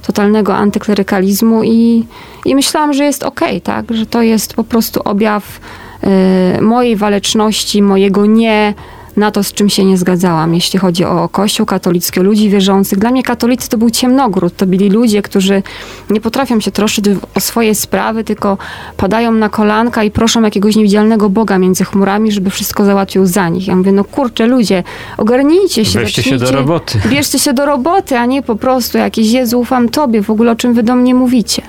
totalnego 0.06 0.56
antyklerykalizmu 0.56 1.64
i, 1.64 2.06
i 2.44 2.54
myślałam, 2.54 2.92
że 2.92 3.04
jest 3.04 3.22
okej, 3.22 3.48
okay, 3.48 3.60
tak, 3.60 3.96
że 3.96 4.06
to 4.06 4.22
jest 4.22 4.54
po 4.54 4.64
prostu 4.64 5.00
objaw 5.04 5.60
yy, 6.02 6.62
mojej 6.62 6.96
waleczności, 6.96 7.82
mojego 7.82 8.26
nie, 8.26 8.74
na 9.18 9.30
to, 9.30 9.44
z 9.44 9.52
czym 9.52 9.68
się 9.68 9.84
nie 9.84 9.98
zgadzałam, 9.98 10.54
jeśli 10.54 10.78
chodzi 10.78 11.04
o 11.04 11.28
Kościół 11.28 11.66
katolicki, 11.66 12.20
o 12.20 12.22
ludzi 12.22 12.50
wierzących. 12.50 12.98
Dla 12.98 13.10
mnie 13.10 13.22
katolicy 13.22 13.68
to 13.68 13.78
był 13.78 13.90
ciemnogród. 13.90 14.56
To 14.56 14.66
byli 14.66 14.90
ludzie, 14.90 15.22
którzy 15.22 15.62
nie 16.10 16.20
potrafią 16.20 16.60
się 16.60 16.70
troszczyć 16.70 17.04
o 17.34 17.40
swoje 17.40 17.74
sprawy, 17.74 18.24
tylko 18.24 18.58
padają 18.96 19.32
na 19.32 19.48
kolanka 19.48 20.04
i 20.04 20.10
proszą 20.10 20.42
jakiegoś 20.42 20.76
niewidzialnego 20.76 21.30
Boga 21.30 21.58
między 21.58 21.84
chmurami, 21.84 22.32
żeby 22.32 22.50
wszystko 22.50 22.84
załatwił 22.84 23.26
za 23.26 23.48
nich. 23.48 23.68
Ja 23.68 23.76
mówię, 23.76 23.92
no 23.92 24.04
kurczę, 24.04 24.46
ludzie, 24.46 24.82
ogarnijcie 25.16 25.84
się. 25.84 26.00
Weźcie 26.00 26.22
się 26.22 26.36
do 26.36 26.52
roboty. 26.52 27.00
Bierzcie 27.08 27.38
się 27.38 27.52
do 27.52 27.66
roboty, 27.66 28.18
a 28.18 28.26
nie 28.26 28.42
po 28.42 28.56
prostu 28.56 28.98
jakieś 28.98 29.30
Jezu, 29.30 29.60
ufam 29.60 29.88
Tobie. 29.88 30.22
W 30.22 30.30
ogóle 30.30 30.52
o 30.52 30.56
czym 30.56 30.74
wy 30.74 30.82
do 30.82 30.94
mnie 30.94 31.14
mówicie. 31.14 31.62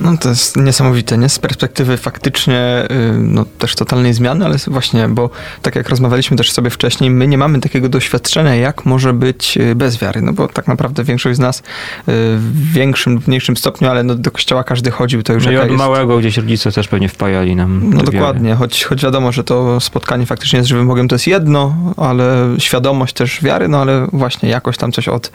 No 0.00 0.16
to 0.16 0.28
jest 0.28 0.56
niesamowite, 0.56 1.18
nie? 1.18 1.28
Z 1.28 1.38
perspektywy 1.38 1.96
faktycznie 1.96 2.88
y, 2.90 3.12
no, 3.18 3.44
też 3.58 3.74
totalnej 3.74 4.14
zmiany, 4.14 4.44
ale 4.44 4.56
właśnie, 4.66 5.08
bo 5.08 5.30
tak 5.62 5.76
jak 5.76 5.88
rozmawialiśmy 5.88 6.36
też 6.36 6.52
sobie 6.52 6.70
wcześniej, 6.70 7.10
my 7.10 7.26
nie 7.26 7.38
mamy 7.38 7.60
takiego 7.60 7.88
doświadczenia, 7.88 8.54
jak 8.54 8.86
może 8.86 9.12
być 9.12 9.56
y, 9.56 9.74
bez 9.74 9.98
wiary, 9.98 10.22
no 10.22 10.32
bo 10.32 10.48
tak 10.48 10.68
naprawdę 10.68 11.04
większość 11.04 11.36
z 11.36 11.40
nas 11.40 11.58
y, 11.58 11.62
w 12.06 12.72
większym 12.72 13.14
lub 13.14 13.28
mniejszym 13.28 13.56
stopniu, 13.56 13.88
ale 13.88 14.02
no, 14.02 14.14
do 14.14 14.30
kościoła 14.30 14.64
każdy 14.64 14.90
chodził, 14.90 15.22
to 15.22 15.32
już 15.32 15.44
no 15.44 15.52
i 15.52 15.56
od 15.56 15.64
jest... 15.64 15.78
małego 15.78 16.18
gdzieś 16.18 16.36
rodzice 16.36 16.72
też 16.72 16.88
pewnie 16.88 17.08
wpajali 17.08 17.56
nam 17.56 17.90
No 17.94 18.02
dokładnie, 18.02 18.54
choć, 18.54 18.84
choć 18.84 19.02
wiadomo, 19.02 19.32
że 19.32 19.44
to 19.44 19.80
spotkanie 19.80 20.26
faktycznie 20.26 20.64
z 20.64 20.66
żywym 20.66 20.88
Bogiem 20.88 21.08
to 21.08 21.14
jest 21.14 21.26
jedno, 21.26 21.76
ale 21.96 22.48
świadomość 22.58 23.14
też 23.14 23.42
wiary, 23.42 23.68
no 23.68 23.80
ale 23.80 24.06
właśnie 24.12 24.48
jakoś 24.48 24.76
tam 24.76 24.92
coś 24.92 25.08
od, 25.08 25.30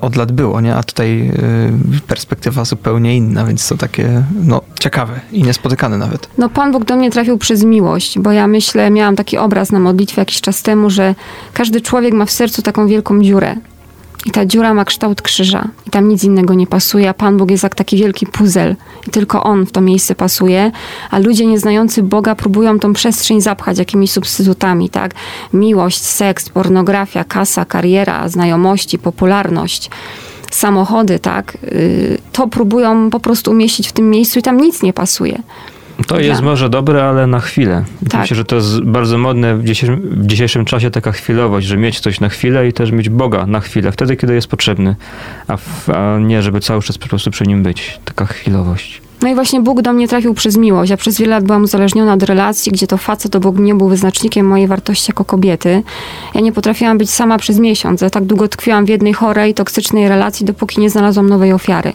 od 0.00 0.16
lat 0.16 0.32
było, 0.32 0.60
nie? 0.60 0.74
A 0.74 0.82
tutaj 0.82 1.32
perspektywa 2.06 2.64
zupełnie 2.64 3.16
inna, 3.16 3.44
więc 3.44 3.68
to 3.68 3.76
tak 3.76 3.85
takie 3.88 4.22
no, 4.34 4.60
ciekawe 4.80 5.20
i 5.32 5.42
niespotykane 5.42 5.98
nawet. 5.98 6.28
No 6.38 6.48
Pan 6.48 6.72
Bóg 6.72 6.84
do 6.84 6.96
mnie 6.96 7.10
trafił 7.10 7.38
przez 7.38 7.64
miłość, 7.64 8.18
bo 8.18 8.32
ja 8.32 8.46
myślę, 8.46 8.90
miałam 8.90 9.16
taki 9.16 9.38
obraz 9.38 9.72
na 9.72 9.78
modlitwie 9.78 10.22
jakiś 10.22 10.40
czas 10.40 10.62
temu, 10.62 10.90
że 10.90 11.14
każdy 11.52 11.80
człowiek 11.80 12.14
ma 12.14 12.26
w 12.26 12.30
sercu 12.30 12.62
taką 12.62 12.86
wielką 12.86 13.22
dziurę. 13.22 13.56
I 14.26 14.30
ta 14.30 14.46
dziura 14.46 14.74
ma 14.74 14.84
kształt 14.84 15.22
krzyża. 15.22 15.68
I 15.86 15.90
tam 15.90 16.08
nic 16.08 16.24
innego 16.24 16.54
nie 16.54 16.66
pasuje, 16.66 17.08
a 17.08 17.14
Pan 17.14 17.36
Bóg 17.36 17.50
jest 17.50 17.62
jak 17.62 17.74
taki 17.74 17.96
wielki 17.96 18.26
puzzle. 18.26 18.76
I 19.08 19.10
tylko 19.10 19.42
On 19.42 19.66
w 19.66 19.72
to 19.72 19.80
miejsce 19.80 20.14
pasuje, 20.14 20.72
a 21.10 21.18
ludzie 21.18 21.46
nieznający 21.46 22.02
Boga 22.02 22.34
próbują 22.34 22.78
tą 22.78 22.92
przestrzeń 22.92 23.40
zapchać 23.40 23.78
jakimiś 23.78 24.10
substytutami, 24.10 24.90
tak? 24.90 25.14
Miłość, 25.52 26.02
seks, 26.02 26.48
pornografia, 26.48 27.24
kasa, 27.24 27.64
kariera, 27.64 28.28
znajomości, 28.28 28.98
popularność 28.98 29.90
samochody, 30.50 31.18
tak, 31.18 31.58
y, 31.64 32.18
to 32.32 32.48
próbują 32.48 33.10
po 33.10 33.20
prostu 33.20 33.50
umieścić 33.50 33.88
w 33.88 33.92
tym 33.92 34.10
miejscu 34.10 34.38
i 34.38 34.42
tam 34.42 34.60
nic 34.60 34.82
nie 34.82 34.92
pasuje. 34.92 35.42
To 36.06 36.20
jest 36.20 36.42
może 36.42 36.70
dobre, 36.70 37.04
ale 37.04 37.26
na 37.26 37.40
chwilę. 37.40 37.84
Tak. 38.10 38.20
Myślę, 38.20 38.36
że 38.36 38.44
to 38.44 38.56
jest 38.56 38.80
bardzo 38.80 39.18
modne 39.18 39.56
w 39.56 39.64
dzisiejszym, 39.64 40.00
w 40.00 40.26
dzisiejszym, 40.26 40.64
czasie 40.64 40.90
taka 40.90 41.12
chwilowość, 41.12 41.66
że 41.66 41.76
mieć 41.76 42.00
coś 42.00 42.20
na 42.20 42.28
chwilę 42.28 42.68
i 42.68 42.72
też 42.72 42.90
mieć 42.90 43.08
Boga 43.08 43.46
na 43.46 43.60
chwilę, 43.60 43.92
wtedy, 43.92 44.16
kiedy 44.16 44.34
jest 44.34 44.48
potrzebny, 44.48 44.96
a, 45.48 45.56
w, 45.56 45.90
a 45.90 46.18
nie, 46.18 46.42
żeby 46.42 46.60
cały 46.60 46.82
czas 46.82 46.98
po 46.98 47.08
prostu 47.08 47.30
przy 47.30 47.44
nim 47.44 47.62
być. 47.62 48.00
Taka 48.04 48.26
chwilowość. 48.26 49.05
No 49.26 49.32
i 49.32 49.34
właśnie 49.34 49.60
Bóg 49.60 49.82
do 49.82 49.92
mnie 49.92 50.08
trafił 50.08 50.34
przez 50.34 50.56
miłość. 50.56 50.90
Ja 50.90 50.96
przez 50.96 51.18
wiele 51.18 51.30
lat 51.30 51.44
byłam 51.44 51.62
uzależniona 51.62 52.12
od 52.12 52.22
relacji, 52.22 52.72
gdzie 52.72 52.86
to 52.86 52.96
facet 52.96 53.32
to 53.32 53.40
Bóg 53.40 53.58
nie 53.58 53.74
był 53.74 53.88
wyznacznikiem 53.88 54.46
mojej 54.46 54.66
wartości 54.66 55.04
jako 55.10 55.24
kobiety. 55.24 55.82
Ja 56.34 56.40
nie 56.40 56.52
potrafiłam 56.52 56.98
być 56.98 57.10
sama 57.10 57.38
przez 57.38 57.58
miesiąc. 57.58 58.00
Ja 58.00 58.10
tak 58.10 58.24
długo 58.24 58.48
tkwiłam 58.48 58.84
w 58.84 58.88
jednej 58.88 59.12
chorej, 59.12 59.54
toksycznej 59.54 60.08
relacji, 60.08 60.46
dopóki 60.46 60.80
nie 60.80 60.90
znalazłam 60.90 61.28
nowej 61.28 61.52
ofiary. 61.52 61.92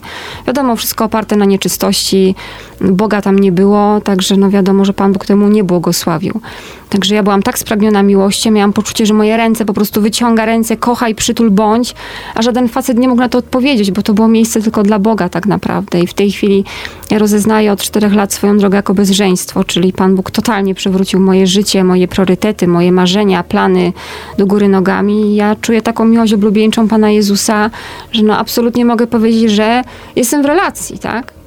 Wiadomo, 0.48 0.76
wszystko 0.76 1.06
oparte 1.06 1.36
na 1.36 1.46
nieczystości, 1.46 2.36
Boga 2.82 3.22
tam 3.22 3.39
nie 3.39 3.52
było, 3.52 4.02
także 4.02 4.38
no 4.38 4.50
wiadomo, 4.50 4.86
że 4.86 4.94
Pan 4.94 5.13
Bóg 5.13 5.26
temu 5.26 5.48
nie 5.48 5.63
błogosławił. 5.63 6.41
Także 6.92 7.16
ja 7.16 7.24
byłam 7.24 7.44
tak 7.44 7.60
spragniona 7.60 8.04
miłością, 8.04 8.52
miałam 8.52 8.74
poczucie, 8.74 9.06
że 9.06 9.14
moje 9.14 9.38
ręce 9.38 9.66
po 9.66 9.74
prostu 9.74 10.02
wyciąga 10.02 10.46
ręce, 10.46 10.78
kochaj, 10.78 11.16
przytul, 11.16 11.52
bądź, 11.52 11.96
a 12.36 12.42
żaden 12.42 12.68
facet 12.68 12.98
nie 12.98 13.08
mógł 13.08 13.22
na 13.22 13.30
to 13.30 13.38
odpowiedzieć, 13.38 13.92
bo 13.92 14.02
to 14.02 14.14
było 14.14 14.28
miejsce 14.28 14.62
tylko 14.62 14.84
dla 14.84 15.00
Boga 15.00 15.30
tak 15.30 15.46
naprawdę. 15.46 16.00
I 16.00 16.08
w 16.08 16.14
tej 16.14 16.32
chwili 16.32 16.66
ja 17.12 17.20
rozeznaję 17.20 17.72
od 17.72 17.82
czterech 17.82 18.14
lat 18.14 18.34
swoją 18.34 18.58
drogę 18.58 18.76
jako 18.76 18.94
bezżeństwo, 18.94 19.64
czyli 19.64 19.94
Pan 19.94 20.16
Bóg 20.16 20.32
totalnie 20.32 20.76
przewrócił 20.76 21.20
moje 21.20 21.48
życie, 21.48 21.84
moje 21.84 22.08
priorytety, 22.08 22.68
moje 22.68 22.92
marzenia, 22.92 23.44
plany 23.44 23.94
do 24.38 24.46
góry 24.46 24.68
nogami. 24.68 25.22
I 25.22 25.36
ja 25.36 25.56
czuję 25.62 25.82
taką 25.82 26.06
miłość 26.06 26.34
oblubieńczą 26.34 26.88
Pana 26.88 27.10
Jezusa, 27.10 27.70
że 28.12 28.24
no 28.24 28.38
absolutnie 28.38 28.86
mogę 28.86 29.08
powiedzieć, 29.08 29.52
że 29.52 29.84
jestem 30.16 30.42
w 30.42 30.46
relacji, 30.46 31.00
tak? 31.00 31.41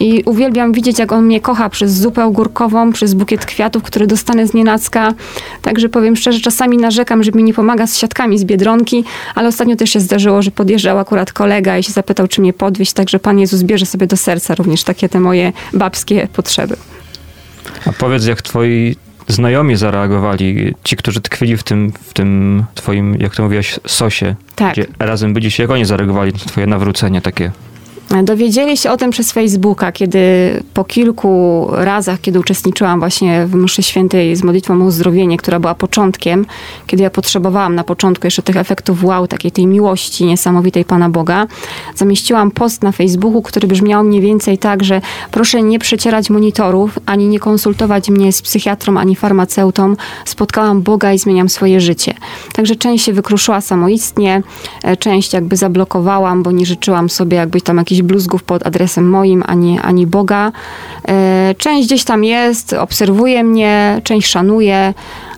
I 0.00 0.22
uwielbiam 0.26 0.72
widzieć, 0.72 0.98
jak 0.98 1.12
on 1.12 1.24
mnie 1.24 1.40
kocha 1.40 1.68
przez 1.70 1.92
zupę 1.92 2.24
ogórkową, 2.24 2.92
przez 2.92 3.14
bukiet 3.14 3.46
kwiatów, 3.46 3.82
który 3.82 4.06
dostanę 4.06 4.46
z 4.46 4.54
nienacka. 4.54 5.14
Także 5.62 5.88
powiem 5.88 6.16
szczerze, 6.16 6.40
czasami 6.40 6.76
narzekam, 6.76 7.22
że 7.22 7.32
mi 7.32 7.44
nie 7.44 7.54
pomaga 7.54 7.86
z 7.86 7.98
siatkami 7.98 8.38
z 8.38 8.44
Biedronki, 8.44 9.04
ale 9.34 9.48
ostatnio 9.48 9.76
też 9.76 9.90
się 9.90 10.00
zdarzyło, 10.00 10.42
że 10.42 10.50
podjeżdżał 10.50 10.98
akurat 10.98 11.32
kolega 11.32 11.78
i 11.78 11.82
się 11.82 11.92
zapytał, 11.92 12.28
czy 12.28 12.40
mnie 12.40 12.52
podwieźć. 12.52 12.92
Także 12.92 13.18
Pan 13.18 13.38
Jezus 13.38 13.62
bierze 13.62 13.86
sobie 13.86 14.06
do 14.06 14.16
serca 14.16 14.54
również 14.54 14.84
takie 14.84 15.08
te 15.08 15.20
moje 15.20 15.52
babskie 15.72 16.28
potrzeby. 16.32 16.76
A 17.86 17.92
powiedz, 17.92 18.26
jak 18.26 18.42
twoi 18.42 18.96
znajomi 19.28 19.76
zareagowali, 19.76 20.74
ci, 20.84 20.96
którzy 20.96 21.20
tkwili 21.20 21.56
w 21.56 21.62
tym, 21.62 21.92
w 22.02 22.12
tym 22.12 22.64
twoim, 22.74 23.20
jak 23.20 23.34
to 23.36 23.42
mówiłaś, 23.42 23.80
sosie, 23.86 24.34
tak. 24.56 24.72
gdzie 24.72 24.86
razem 24.98 25.34
byliście, 25.34 25.62
jak 25.62 25.70
oni 25.70 25.84
zareagowali 25.84 26.32
na 26.32 26.38
twoje 26.38 26.66
nawrócenie 26.66 27.20
takie? 27.20 27.50
Dowiedzieli 28.10 28.76
się 28.76 28.90
o 28.90 28.96
tym 28.96 29.10
przez 29.10 29.32
Facebooka, 29.32 29.92
kiedy 29.92 30.20
po 30.74 30.84
kilku 30.84 31.66
razach, 31.72 32.20
kiedy 32.20 32.40
uczestniczyłam 32.40 32.98
właśnie 32.98 33.46
w 33.46 33.54
mszy 33.54 33.82
świętej 33.82 34.36
z 34.36 34.42
modlitwą 34.42 34.82
o 34.82 34.84
uzdrowienie, 34.84 35.36
która 35.36 35.60
była 35.60 35.74
początkiem, 35.74 36.46
kiedy 36.86 37.02
ja 37.02 37.10
potrzebowałam 37.10 37.74
na 37.74 37.84
początku 37.84 38.26
jeszcze 38.26 38.42
tych 38.42 38.56
efektów 38.56 39.04
wow, 39.04 39.26
takiej 39.26 39.50
tej 39.50 39.66
miłości 39.66 40.24
niesamowitej 40.24 40.84
Pana 40.84 41.10
Boga, 41.10 41.46
zamieściłam 41.94 42.50
post 42.50 42.82
na 42.82 42.92
Facebooku, 42.92 43.42
który 43.42 43.68
brzmiał 43.68 44.04
mniej 44.04 44.20
więcej 44.20 44.58
tak, 44.58 44.84
że 44.84 45.00
proszę 45.30 45.62
nie 45.62 45.78
przecierać 45.78 46.30
monitorów, 46.30 46.98
ani 47.06 47.28
nie 47.28 47.38
konsultować 47.38 48.10
mnie 48.10 48.32
z 48.32 48.42
psychiatrą, 48.42 48.98
ani 48.98 49.16
farmaceutą. 49.16 49.96
Spotkałam 50.24 50.82
Boga 50.82 51.12
i 51.12 51.18
zmieniam 51.18 51.48
swoje 51.48 51.80
życie. 51.80 52.14
Także 52.52 52.76
część 52.76 53.04
się 53.04 53.12
wykruszyła 53.12 53.60
samoistnie, 53.60 54.42
e, 54.82 54.96
część 54.96 55.32
jakby 55.32 55.56
zablokowałam, 55.56 56.42
bo 56.42 56.50
nie 56.50 56.66
życzyłam 56.66 57.10
sobie 57.10 57.36
jakby 57.36 57.60
tam 57.60 57.76
jakiś 57.76 57.99
jakichś 58.00 58.08
bluzgów 58.08 58.42
pod 58.42 58.66
adresem 58.66 59.08
moim, 59.08 59.42
ani, 59.46 59.78
ani 59.78 60.06
Boga. 60.06 60.52
E, 61.08 61.54
część 61.58 61.86
gdzieś 61.86 62.04
tam 62.04 62.24
jest, 62.24 62.72
obserwuje 62.72 63.44
mnie, 63.44 64.00
część 64.04 64.30
szanuje, 64.30 64.94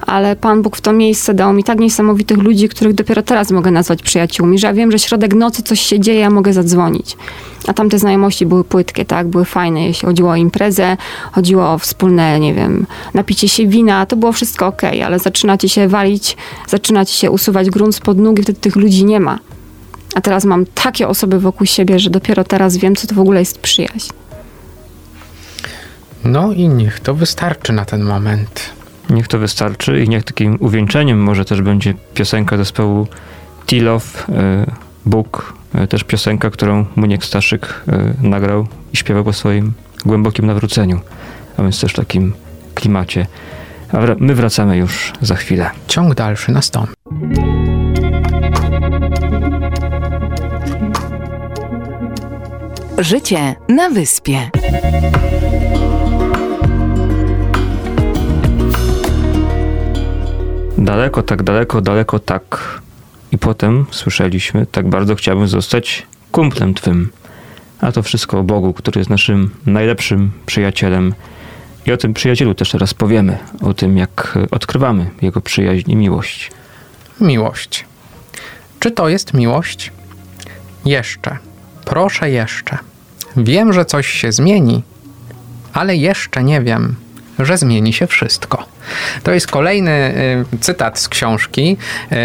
ale 0.06 0.36
Pan 0.36 0.62
Bóg 0.62 0.76
w 0.76 0.80
to 0.80 0.92
miejsce 0.92 1.34
dał 1.34 1.52
mi 1.52 1.64
tak 1.64 1.78
niesamowitych 1.78 2.38
ludzi, 2.38 2.68
których 2.68 2.94
dopiero 2.94 3.22
teraz 3.22 3.50
mogę 3.50 3.70
nazwać 3.70 4.02
przyjaciółmi, 4.02 4.58
że 4.58 4.66
ja 4.66 4.72
wiem, 4.72 4.92
że 4.92 4.98
środek 4.98 5.34
nocy 5.34 5.62
coś 5.62 5.80
się 5.80 6.00
dzieje, 6.00 6.20
ja 6.20 6.30
mogę 6.30 6.52
zadzwonić. 6.52 7.16
A 7.68 7.72
tamte 7.72 7.98
znajomości 7.98 8.46
były 8.46 8.64
płytkie, 8.64 9.04
tak? 9.04 9.28
Były 9.28 9.44
fajne, 9.44 9.86
jeśli 9.86 10.06
chodziło 10.06 10.30
o 10.30 10.36
imprezę, 10.36 10.96
chodziło 11.32 11.72
o 11.72 11.78
wspólne, 11.78 12.40
nie 12.40 12.54
wiem, 12.54 12.86
napicie 13.14 13.48
się 13.48 13.66
wina, 13.66 14.06
to 14.06 14.16
było 14.16 14.32
wszystko 14.32 14.66
ok, 14.66 14.82
ale 15.04 15.18
zaczynacie 15.18 15.68
się 15.68 15.88
walić, 15.88 16.36
zaczynacie 16.68 17.14
się 17.14 17.30
usuwać 17.30 17.70
grunt 17.70 17.94
spod 17.94 18.18
nóg 18.18 18.38
i 18.38 18.42
wtedy 18.42 18.60
tych 18.60 18.76
ludzi 18.76 19.04
nie 19.04 19.20
ma. 19.20 19.38
A 20.14 20.20
teraz 20.20 20.44
mam 20.44 20.66
takie 20.66 21.08
osoby 21.08 21.40
wokół 21.40 21.66
siebie, 21.66 21.98
że 21.98 22.10
dopiero 22.10 22.44
teraz 22.44 22.76
wiem, 22.76 22.96
co 22.96 23.06
to 23.06 23.14
w 23.14 23.18
ogóle 23.18 23.40
jest 23.40 23.58
przyjaźń. 23.58 24.10
No 26.24 26.52
i 26.52 26.68
niech 26.68 27.00
to 27.00 27.14
wystarczy 27.14 27.72
na 27.72 27.84
ten 27.84 28.02
moment. 28.02 28.70
Niech 29.10 29.28
to 29.28 29.38
wystarczy 29.38 30.04
i 30.04 30.08
niech 30.08 30.24
takim 30.24 30.56
uwieńczeniem 30.60 31.22
może 31.22 31.44
też 31.44 31.62
będzie 31.62 31.94
piosenka 32.14 32.56
zespołu 32.56 33.06
Tilow, 33.66 34.26
Bóg, 35.06 35.54
e, 35.74 35.86
też 35.86 36.04
piosenka, 36.04 36.50
którą 36.50 36.86
Muniek 36.96 37.24
Staszyk 37.24 37.84
e, 37.88 38.14
nagrał 38.22 38.66
i 38.92 38.96
śpiewał 38.96 39.24
po 39.24 39.32
swoim 39.32 39.72
głębokim 40.06 40.46
nawróceniu, 40.46 41.00
a 41.56 41.62
więc 41.62 41.80
też 41.80 41.92
w 41.92 41.96
takim 41.96 42.32
klimacie. 42.74 43.26
A 43.92 43.98
my 44.18 44.34
wracamy 44.34 44.76
już 44.76 45.12
za 45.20 45.34
chwilę. 45.34 45.70
Ciąg 45.86 46.14
dalszy 46.14 46.52
nastąpi. 46.52 46.92
Życie 53.02 53.54
na 53.68 53.90
wyspie. 53.90 54.50
Daleko, 60.78 61.22
tak 61.22 61.42
daleko, 61.42 61.80
daleko, 61.80 62.18
tak. 62.18 62.80
I 63.32 63.38
potem 63.38 63.86
słyszeliśmy, 63.90 64.66
tak 64.66 64.88
bardzo 64.88 65.14
chciałbym 65.14 65.48
zostać 65.48 66.06
kumplem 66.32 66.74
twym. 66.74 67.10
A 67.80 67.92
to 67.92 68.02
wszystko 68.02 68.38
o 68.38 68.42
Bogu, 68.42 68.72
który 68.72 68.98
jest 68.98 69.10
naszym 69.10 69.50
najlepszym 69.66 70.30
przyjacielem. 70.46 71.14
I 71.86 71.92
o 71.92 71.96
tym 71.96 72.14
przyjacielu 72.14 72.54
też 72.54 72.70
teraz 72.70 72.94
powiemy. 72.94 73.38
O 73.60 73.74
tym, 73.74 73.96
jak 73.96 74.38
odkrywamy 74.50 75.10
jego 75.22 75.40
przyjaźń 75.40 75.90
i 75.90 75.96
miłość. 75.96 76.50
Miłość. 77.20 77.84
Czy 78.80 78.90
to 78.90 79.08
jest 79.08 79.34
miłość? 79.34 79.92
Jeszcze. 80.84 81.38
Proszę 81.84 82.30
jeszcze. 82.30 82.91
Wiem, 83.36 83.72
że 83.72 83.84
coś 83.84 84.08
się 84.08 84.32
zmieni, 84.32 84.82
ale 85.72 85.96
jeszcze 85.96 86.44
nie 86.44 86.60
wiem, 86.60 86.96
że 87.38 87.56
zmieni 87.56 87.92
się 87.92 88.06
wszystko. 88.06 88.64
To 89.22 89.32
jest 89.32 89.46
kolejny 89.46 90.14
y, 90.52 90.58
cytat 90.58 90.98
z 90.98 91.08
książki, 91.08 91.76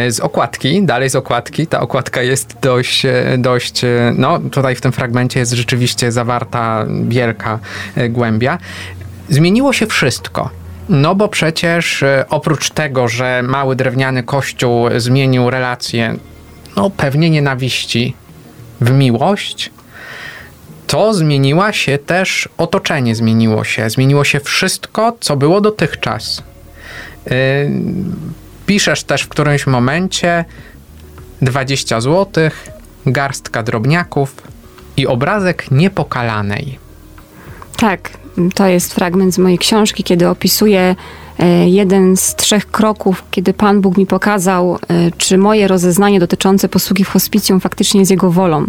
y, 0.08 0.12
z 0.12 0.20
okładki, 0.20 0.84
dalej 0.84 1.10
z 1.10 1.16
okładki. 1.16 1.68
Ta 1.68 1.80
okładka 1.80 2.22
jest 2.22 2.56
dość, 2.62 3.06
y, 3.06 3.12
dość, 3.38 3.82
no 4.16 4.40
tutaj 4.40 4.76
w 4.76 4.82
tym 4.82 4.92
fragmencie 4.92 5.40
jest 5.40 5.52
rzeczywiście 5.52 6.12
zawarta 6.12 6.86
wielka 7.08 7.60
głębia. 8.10 8.58
Zmieniło 9.30 9.74
się 9.74 9.86
wszystko. 9.88 10.50
No 10.90 11.16
bo 11.16 11.28
przecież 11.28 12.04
oprócz 12.30 12.70
tego, 12.70 13.08
że 13.08 13.44
mały 13.44 13.76
drewniany 13.76 14.24
kościół 14.24 14.86
zmienił 14.98 15.50
relacje, 15.50 16.16
no 16.76 16.90
pewnie 16.90 17.30
nienawiści 17.30 18.16
w 18.82 18.92
miłość, 18.92 19.72
to 20.88 21.14
zmieniła 21.14 21.74
się 21.74 21.98
też 21.98 22.50
otoczenie, 22.58 23.16
zmieniło 23.16 23.64
się. 23.64 23.90
Zmieniło 23.90 24.24
się 24.24 24.40
wszystko, 24.40 25.18
co 25.20 25.36
było 25.36 25.62
dotychczas. 25.62 26.44
Yy, 27.26 27.34
piszesz 28.66 29.04
też 29.04 29.22
w 29.22 29.28
którymś 29.28 29.68
momencie 29.68 30.46
20 31.42 32.02
zł, 32.02 32.50
garstka 33.06 33.64
drobniaków 33.64 34.36
i 34.98 35.08
obrazek 35.08 35.72
niepokalanej. 35.72 36.80
Tak, 37.78 38.10
to 38.56 38.68
jest 38.68 38.94
fragment 38.94 39.34
z 39.34 39.38
mojej 39.38 39.58
książki, 39.58 40.04
kiedy 40.04 40.28
opisuję 40.30 40.96
e, 41.40 41.70
jeden 41.70 42.18
z 42.18 42.36
trzech 42.36 42.72
kroków, 42.72 43.24
kiedy 43.32 43.54
Pan 43.54 43.82
Bóg 43.82 43.98
mi 43.98 44.06
pokazał, 44.06 44.76
e, 44.76 45.12
czy 45.18 45.38
moje 45.38 45.68
rozeznanie 45.68 46.20
dotyczące 46.20 46.70
posługi 46.70 47.04
w 47.04 47.10
hospicjum 47.10 47.60
faktycznie 47.60 48.00
jest 48.00 48.12
Jego 48.12 48.32
wolą. 48.32 48.66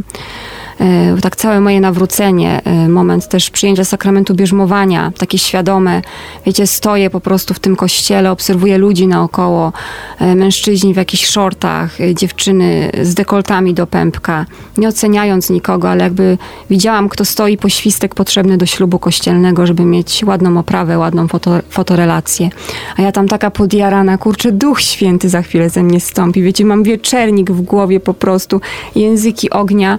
E, 0.81 1.17
tak 1.21 1.37
całe 1.37 1.61
moje 1.61 1.81
nawrócenie, 1.81 2.61
e, 2.65 2.89
moment 2.89 3.29
też 3.29 3.51
przyjęcia 3.51 3.85
sakramentu 3.85 4.35
bierzmowania, 4.35 5.13
takie 5.19 5.39
świadome, 5.39 6.03
wiecie, 6.47 6.67
stoję 6.67 7.11
po 7.11 7.21
prostu 7.21 7.55
w 7.55 7.59
tym 7.59 7.77
kościele, 7.77 8.31
obserwuję 8.31 8.79
ludzi 8.79 9.07
naokoło, 9.07 9.73
e, 10.19 10.35
mężczyźni 10.35 10.95
w 10.95 10.97
jakichś 10.97 11.27
shortach, 11.27 11.97
dziewczyny 12.15 12.91
z 13.03 13.15
dekoltami 13.15 13.75
do 13.75 13.87
pępka, 13.87 14.47
nie 14.77 14.89
oceniając 14.89 15.51
nikogo, 15.51 15.91
ale 15.91 16.05
jakby 16.05 16.39
widziałam, 16.71 17.09
kto 17.09 17.25
stoi 17.25 17.57
poświstek 17.57 18.15
potrzebny 18.15 18.57
do 18.57 18.67
ślubu 18.67 18.99
kościelnego, 18.99 19.67
żeby 19.67 19.85
mieć 19.85 20.25
ładną 20.25 20.59
oprawę, 20.59 20.99
ładną 20.99 21.29
foto, 21.29 21.51
fotorelację. 21.71 22.51
A 22.97 23.03
ja 23.03 23.13
tam 23.13 23.29
taka 23.29 23.51
podjarana, 23.51 24.19
kurczę, 24.19 24.53
Duch 24.53 24.81
Święty 24.81 25.29
za 25.29 25.43
chwilę 25.43 25.71
ze 25.71 25.83
mnie 25.83 26.01
stąpi. 26.01 26.43
Wiecie, 26.43 26.65
mam 26.65 26.83
wieczernik 26.83 27.51
w 27.51 27.61
głowie 27.61 28.01
po 28.01 28.15
prostu, 28.15 28.61
języki 28.95 29.51
ognia. 29.51 29.99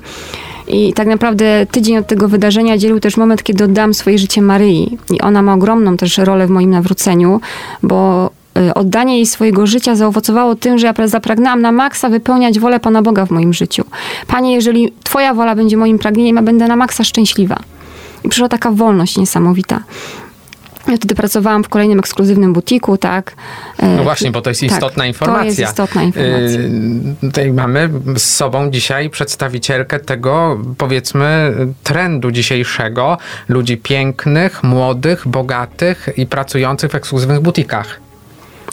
I 0.69 0.93
tak 0.93 1.07
naprawdę 1.07 1.65
tydzień 1.71 1.97
od 1.97 2.07
tego 2.07 2.27
wydarzenia 2.27 2.77
dzielił 2.77 2.99
też 2.99 3.17
moment, 3.17 3.43
kiedy 3.43 3.63
oddałam 3.63 3.93
swoje 3.93 4.19
życie 4.19 4.41
Maryi. 4.41 4.97
I 5.13 5.21
ona 5.21 5.41
ma 5.41 5.53
ogromną 5.53 5.97
też 5.97 6.17
rolę 6.17 6.47
w 6.47 6.49
moim 6.49 6.69
nawróceniu, 6.69 7.41
bo 7.83 8.29
y, 8.57 8.73
oddanie 8.73 9.15
jej 9.15 9.25
swojego 9.25 9.67
życia 9.67 9.95
zaowocowało 9.95 10.55
tym, 10.55 10.77
że 10.77 10.87
ja 10.87 11.07
zapragnęłam 11.07 11.61
na 11.61 11.71
maksa 11.71 12.09
wypełniać 12.09 12.59
wolę 12.59 12.79
Pana 12.79 13.01
Boga 13.01 13.25
w 13.25 13.31
moim 13.31 13.53
życiu. 13.53 13.83
Panie, 14.27 14.53
jeżeli 14.53 14.93
Twoja 15.03 15.33
wola 15.33 15.55
będzie 15.55 15.77
moim 15.77 15.99
pragnieniem, 15.99 16.35
ja 16.35 16.41
będę 16.41 16.67
na 16.67 16.75
maksa 16.75 17.03
szczęśliwa. 17.03 17.59
I 18.23 18.29
przyszła 18.29 18.49
taka 18.49 18.71
wolność 18.71 19.17
niesamowita. 19.17 19.83
Ja 20.87 20.97
wtedy 20.97 21.15
pracowałam 21.15 21.63
w 21.63 21.69
kolejnym 21.69 21.99
ekskluzywnym 21.99 22.53
butiku, 22.53 22.97
tak. 22.97 23.35
E, 23.77 23.87
no 23.87 24.03
właśnie, 24.03 24.31
bo 24.31 24.41
to 24.41 24.49
jest 24.49 24.61
tak, 24.61 24.71
istotna 24.71 25.05
informacja. 25.05 25.41
To 25.41 25.45
jest 25.45 25.59
istotna 25.59 26.03
informacja. 26.03 26.59
E, 26.59 27.27
tutaj 27.27 27.53
mamy 27.53 27.89
z 28.15 28.23
sobą 28.23 28.71
dzisiaj 28.71 29.09
przedstawicielkę 29.09 29.99
tego, 29.99 30.59
powiedzmy, 30.77 31.53
trendu 31.83 32.31
dzisiejszego. 32.31 33.17
Ludzi 33.49 33.77
pięknych, 33.77 34.63
młodych, 34.63 35.27
bogatych 35.27 36.09
i 36.17 36.25
pracujących 36.25 36.91
w 36.91 36.95
ekskluzywnych 36.95 37.39
butikach. 37.39 37.99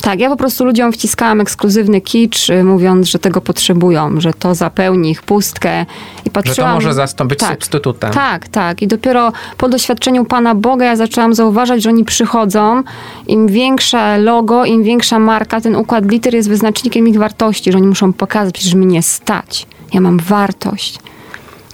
Tak, 0.01 0.21
ja 0.21 0.29
po 0.29 0.37
prostu 0.37 0.65
ludziom 0.65 0.93
wciskałam 0.93 1.41
ekskluzywny 1.41 2.01
kicz, 2.01 2.51
y, 2.51 2.65
mówiąc, 2.65 3.09
że 3.09 3.19
tego 3.19 3.41
potrzebują, 3.41 4.21
że 4.21 4.33
to 4.33 4.55
zapełni 4.55 5.11
ich 5.11 5.23
pustkę. 5.23 5.87
I 6.25 6.31
patrzyłam, 6.31 6.71
że 6.71 6.75
to 6.75 6.75
może 6.75 6.95
zastąpić 6.95 7.39
tak, 7.39 7.51
substytutem. 7.51 8.13
Tak, 8.13 8.49
tak. 8.49 8.83
I 8.83 8.87
dopiero 8.87 9.33
po 9.57 9.69
doświadczeniu 9.69 10.25
Pana 10.25 10.55
Boga 10.55 10.87
ja 10.87 10.97
zaczęłam 10.97 11.35
zauważać, 11.35 11.83
że 11.83 11.91
oni 11.91 12.05
przychodzą, 12.05 12.83
im 13.27 13.47
większe 13.47 14.19
logo, 14.19 14.65
im 14.65 14.83
większa 14.83 15.19
marka, 15.19 15.61
ten 15.61 15.77
układ 15.77 16.11
liter 16.11 16.35
jest 16.35 16.49
wyznacznikiem 16.49 17.09
ich 17.09 17.19
wartości, 17.19 17.73
że 17.73 17.79
oni 17.79 17.87
muszą 17.87 18.13
pokazać, 18.13 18.61
że 18.61 18.77
mnie 18.77 19.03
stać. 19.03 19.67
Ja 19.95 20.01
mam 20.01 20.19
wartość. 20.19 20.99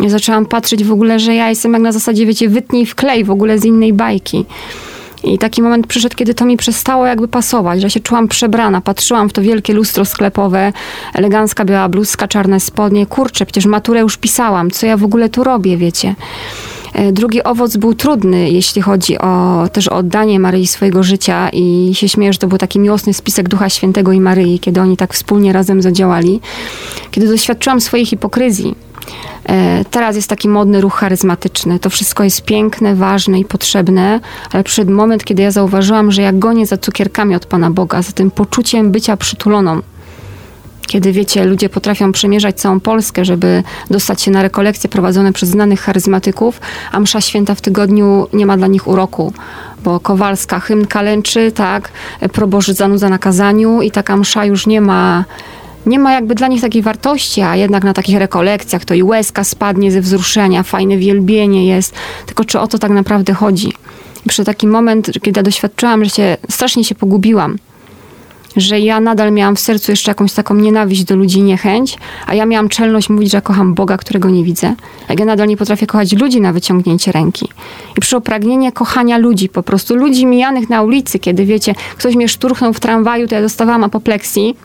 Ja 0.00 0.08
zaczęłam 0.08 0.46
patrzeć 0.46 0.84
w 0.84 0.92
ogóle, 0.92 1.18
że 1.20 1.34
ja 1.34 1.48
jestem 1.48 1.72
jak 1.72 1.82
na 1.82 1.92
zasadzie, 1.92 2.26
wiecie, 2.26 2.48
wytnij 2.48 2.86
w 2.86 2.94
klej 2.94 3.24
w 3.24 3.30
ogóle 3.30 3.58
z 3.58 3.64
innej 3.64 3.92
bajki. 3.92 4.46
I 5.24 5.38
taki 5.38 5.62
moment 5.62 5.86
przyszedł, 5.86 6.16
kiedy 6.16 6.34
to 6.34 6.44
mi 6.44 6.56
przestało 6.56 7.06
jakby 7.06 7.28
pasować, 7.28 7.80
że 7.80 7.90
się 7.90 8.00
czułam 8.00 8.28
przebrana. 8.28 8.80
Patrzyłam 8.80 9.28
w 9.28 9.32
to 9.32 9.42
wielkie 9.42 9.72
lustro 9.74 10.04
sklepowe, 10.04 10.72
elegancka 11.14 11.64
biała 11.64 11.88
bluzka, 11.88 12.28
czarne 12.28 12.60
spodnie. 12.60 13.06
Kurczę, 13.06 13.46
przecież 13.46 13.66
maturę 13.66 14.00
już 14.00 14.16
pisałam. 14.16 14.70
Co 14.70 14.86
ja 14.86 14.96
w 14.96 15.04
ogóle 15.04 15.28
tu 15.28 15.44
robię, 15.44 15.76
wiecie? 15.76 16.14
E, 16.92 17.12
drugi 17.12 17.42
owoc 17.42 17.76
był 17.76 17.94
trudny, 17.94 18.50
jeśli 18.50 18.82
chodzi 18.82 19.18
o 19.18 19.64
też 19.72 19.88
o 19.88 19.96
oddanie 19.96 20.40
Maryi 20.40 20.66
swojego 20.66 21.02
życia 21.02 21.48
i 21.52 21.90
się 21.94 22.08
śmieję, 22.08 22.32
że 22.32 22.38
to 22.38 22.48
był 22.48 22.58
taki 22.58 22.78
miłosny 22.78 23.14
spisek 23.14 23.48
Ducha 23.48 23.68
Świętego 23.68 24.12
i 24.12 24.20
Maryi, 24.20 24.58
kiedy 24.58 24.80
oni 24.80 24.96
tak 24.96 25.14
wspólnie 25.14 25.52
razem 25.52 25.82
zadziałali. 25.82 26.40
Kiedy 27.10 27.28
doświadczyłam 27.28 27.80
swojej 27.80 28.06
hipokryzji, 28.06 28.74
E, 29.48 29.84
teraz 29.90 30.16
jest 30.16 30.28
taki 30.28 30.48
modny 30.48 30.80
ruch 30.80 30.94
charyzmatyczny. 30.94 31.78
To 31.78 31.90
wszystko 31.90 32.24
jest 32.24 32.42
piękne, 32.42 32.94
ważne 32.94 33.40
i 33.40 33.44
potrzebne, 33.44 34.20
ale 34.52 34.64
przyszedł 34.64 34.92
moment, 34.92 35.24
kiedy 35.24 35.42
ja 35.42 35.50
zauważyłam, 35.50 36.12
że 36.12 36.22
ja 36.22 36.32
gonię 36.32 36.66
za 36.66 36.76
cukierkami 36.76 37.34
od 37.34 37.46
Pana 37.46 37.70
Boga, 37.70 38.02
za 38.02 38.12
tym 38.12 38.30
poczuciem 38.30 38.90
bycia 38.90 39.16
przytuloną. 39.16 39.80
Kiedy 40.86 41.12
wiecie, 41.12 41.44
ludzie 41.44 41.68
potrafią 41.68 42.12
przemierzać 42.12 42.56
całą 42.56 42.80
Polskę, 42.80 43.24
żeby 43.24 43.62
dostać 43.90 44.22
się 44.22 44.30
na 44.30 44.42
rekolekcje 44.42 44.90
prowadzone 44.90 45.32
przez 45.32 45.48
znanych 45.48 45.80
charyzmatyków, 45.80 46.60
a 46.92 47.00
msza 47.00 47.20
święta 47.20 47.54
w 47.54 47.60
tygodniu 47.60 48.26
nie 48.32 48.46
ma 48.46 48.56
dla 48.56 48.66
nich 48.66 48.88
uroku, 48.88 49.32
bo 49.84 50.00
Kowalska 50.00 50.60
hymn 50.60 50.86
kalęczy, 50.86 51.52
tak, 51.52 51.90
proboży 52.32 52.74
zanudza 52.74 53.08
na 53.08 53.18
kazaniu 53.18 53.82
i 53.82 53.90
taka 53.90 54.16
msza 54.16 54.44
już 54.44 54.66
nie 54.66 54.80
ma 54.80 55.24
nie 55.86 55.98
ma 55.98 56.12
jakby 56.12 56.34
dla 56.34 56.48
nich 56.48 56.60
takiej 56.60 56.82
wartości, 56.82 57.40
a 57.40 57.56
jednak 57.56 57.84
na 57.84 57.92
takich 57.92 58.18
rekolekcjach 58.18 58.84
to 58.84 58.94
i 58.94 59.02
łezka 59.02 59.44
spadnie 59.44 59.92
ze 59.92 60.00
wzruszenia, 60.00 60.62
fajne 60.62 60.96
wielbienie 60.96 61.66
jest. 61.66 61.94
Tylko 62.26 62.44
czy 62.44 62.60
o 62.60 62.66
to 62.66 62.78
tak 62.78 62.90
naprawdę 62.90 63.32
chodzi? 63.32 63.72
I 64.26 64.28
przy 64.28 64.44
taki 64.44 64.66
moment, 64.66 65.10
kiedy 65.22 65.38
ja 65.38 65.42
doświadczyłam, 65.42 66.04
że 66.04 66.10
się, 66.10 66.36
strasznie 66.50 66.84
się 66.84 66.94
pogubiłam, 66.94 67.58
że 68.56 68.80
ja 68.80 69.00
nadal 69.00 69.32
miałam 69.32 69.56
w 69.56 69.60
sercu 69.60 69.92
jeszcze 69.92 70.10
jakąś 70.10 70.32
taką 70.32 70.54
nienawiść 70.54 71.04
do 71.04 71.16
ludzi, 71.16 71.42
niechęć, 71.42 71.98
a 72.26 72.34
ja 72.34 72.46
miałam 72.46 72.68
czelność 72.68 73.08
mówić, 73.08 73.30
że 73.30 73.42
kocham 73.42 73.74
Boga, 73.74 73.96
którego 73.96 74.30
nie 74.30 74.44
widzę. 74.44 74.74
Jak 75.08 75.20
ja 75.20 75.26
nadal 75.26 75.48
nie 75.48 75.56
potrafię 75.56 75.86
kochać 75.86 76.12
ludzi 76.12 76.40
na 76.40 76.52
wyciągnięcie 76.52 77.12
ręki. 77.12 77.48
I 77.98 78.00
przyszło 78.00 78.20
pragnienie 78.20 78.72
kochania 78.72 79.18
ludzi, 79.18 79.48
po 79.48 79.62
prostu 79.62 79.94
ludzi 79.94 80.26
mijanych 80.26 80.68
na 80.68 80.82
ulicy, 80.82 81.18
kiedy 81.18 81.44
wiecie, 81.44 81.74
ktoś 81.98 82.14
mnie 82.14 82.28
szturchnął 82.28 82.72
w 82.72 82.80
tramwaju, 82.80 83.28
to 83.28 83.34
ja 83.34 83.42
dostawałam 83.42 83.84
apopleksji. 83.84 84.56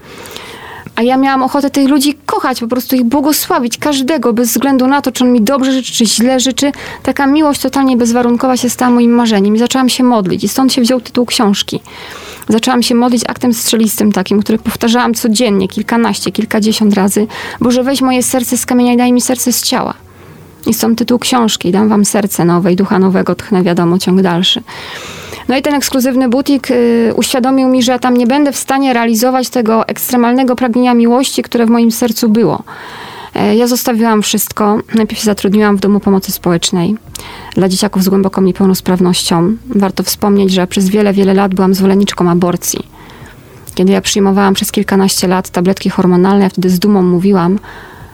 A 0.97 1.03
ja 1.03 1.17
miałam 1.17 1.43
ochotę 1.43 1.69
tych 1.69 1.89
ludzi 1.89 2.17
kochać, 2.25 2.60
po 2.60 2.67
prostu 2.67 2.95
ich 2.95 3.03
błogosławić, 3.03 3.77
każdego, 3.77 4.33
bez 4.33 4.49
względu 4.49 4.88
na 4.88 5.01
to, 5.01 5.12
czy 5.12 5.23
on 5.23 5.31
mi 5.31 5.41
dobrze 5.41 5.71
życzy, 5.71 5.93
czy 5.93 6.05
źle 6.05 6.39
życzy. 6.39 6.71
Taka 7.03 7.27
miłość 7.27 7.62
totalnie 7.62 7.97
bezwarunkowa 7.97 8.57
się 8.57 8.69
stała 8.69 8.91
moim 8.91 9.12
marzeniem 9.12 9.55
i 9.55 9.60
zaczęłam 9.60 9.89
się 9.89 10.03
modlić. 10.03 10.43
I 10.43 10.47
stąd 10.47 10.73
się 10.73 10.81
wziął 10.81 11.01
tytuł 11.01 11.25
książki. 11.25 11.79
Zaczęłam 12.49 12.83
się 12.83 12.95
modlić 12.95 13.23
aktem 13.27 13.53
strzelistym 13.53 14.12
takim, 14.12 14.41
który 14.41 14.57
powtarzałam 14.57 15.13
codziennie, 15.13 15.67
kilkanaście, 15.67 16.31
kilkadziesiąt 16.31 16.93
razy. 16.93 17.27
Boże, 17.62 17.83
weź 17.83 18.01
moje 18.01 18.23
serce 18.23 18.57
z 18.57 18.65
kamienia 18.65 18.93
i 18.93 18.97
daj 18.97 19.13
mi 19.13 19.21
serce 19.21 19.53
z 19.53 19.63
ciała. 19.63 19.93
I 20.65 20.73
stąd 20.73 20.99
tytuł 20.99 21.19
książki. 21.19 21.71
Dam 21.71 21.89
wam 21.89 22.05
serce 22.05 22.45
nowe 22.45 22.73
i 22.73 22.75
ducha 22.75 22.99
nowego, 22.99 23.36
tchnę 23.36 23.63
wiadomo, 23.63 23.99
ciąg 23.99 24.21
dalszy. 24.21 24.63
No 25.47 25.57
i 25.57 25.62
ten 25.62 25.73
ekskluzywny 25.73 26.29
butik 26.29 26.71
y, 26.71 27.13
uświadomił 27.15 27.67
mi, 27.67 27.83
że 27.83 27.91
ja 27.91 27.99
tam 27.99 28.17
nie 28.17 28.27
będę 28.27 28.51
w 28.51 28.57
stanie 28.57 28.93
realizować 28.93 29.49
tego 29.49 29.88
ekstremalnego 29.88 30.55
pragnienia 30.55 30.93
miłości, 30.93 31.43
które 31.43 31.65
w 31.65 31.69
moim 31.69 31.91
sercu 31.91 32.29
było. 32.29 32.63
E, 33.36 33.55
ja 33.55 33.67
zostawiłam 33.67 34.21
wszystko. 34.21 34.77
Najpierw 34.95 35.19
się 35.19 35.25
zatrudniłam 35.25 35.77
w 35.77 35.79
Domu 35.79 35.99
Pomocy 35.99 36.31
Społecznej 36.31 36.95
dla 37.55 37.69
dzieciaków 37.69 38.03
z 38.03 38.10
głęboką 38.10 38.41
niepełnosprawnością. 38.41 39.55
Warto 39.75 40.03
wspomnieć, 40.03 40.51
że 40.51 40.67
przez 40.67 40.89
wiele, 40.89 41.13
wiele 41.13 41.33
lat 41.33 41.55
byłam 41.55 41.73
zwolenniczką 41.73 42.29
aborcji. 42.29 42.79
Kiedy 43.75 43.91
ja 43.91 44.01
przyjmowałam 44.01 44.53
przez 44.53 44.71
kilkanaście 44.71 45.27
lat 45.27 45.49
tabletki 45.49 45.89
hormonalne, 45.89 46.43
ja 46.43 46.49
wtedy 46.49 46.69
z 46.69 46.79
dumą 46.79 47.03
mówiłam, 47.03 47.60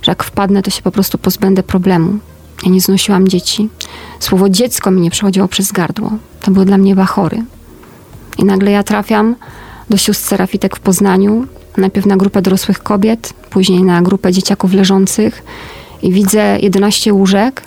że 0.01 0.11
jak 0.11 0.23
wpadnę, 0.23 0.61
to 0.61 0.71
się 0.71 0.81
po 0.81 0.91
prostu 0.91 1.17
pozbędę 1.17 1.63
problemu. 1.63 2.19
Ja 2.65 2.71
nie 2.71 2.81
znosiłam 2.81 3.27
dzieci. 3.27 3.69
Słowo 4.19 4.49
dziecko 4.49 4.91
mi 4.91 5.01
nie 5.01 5.11
przechodziło 5.11 5.47
przez 5.47 5.71
gardło. 5.71 6.11
To 6.41 6.51
były 6.51 6.65
dla 6.65 6.77
mnie 6.77 6.95
bachory. 6.95 7.43
I 8.37 8.45
nagle 8.45 8.71
ja 8.71 8.83
trafiam 8.83 9.35
do 9.89 9.97
sióstr 9.97 10.27
Serafitek 10.27 10.75
w 10.75 10.79
Poznaniu, 10.79 11.45
najpierw 11.77 12.05
na 12.05 12.17
grupę 12.17 12.41
dorosłych 12.41 12.83
kobiet, 12.83 13.33
później 13.49 13.83
na 13.83 14.01
grupę 14.01 14.31
dzieciaków 14.31 14.73
leżących 14.73 15.43
i 16.01 16.11
widzę 16.11 16.59
11 16.59 17.13
łóżek, 17.13 17.61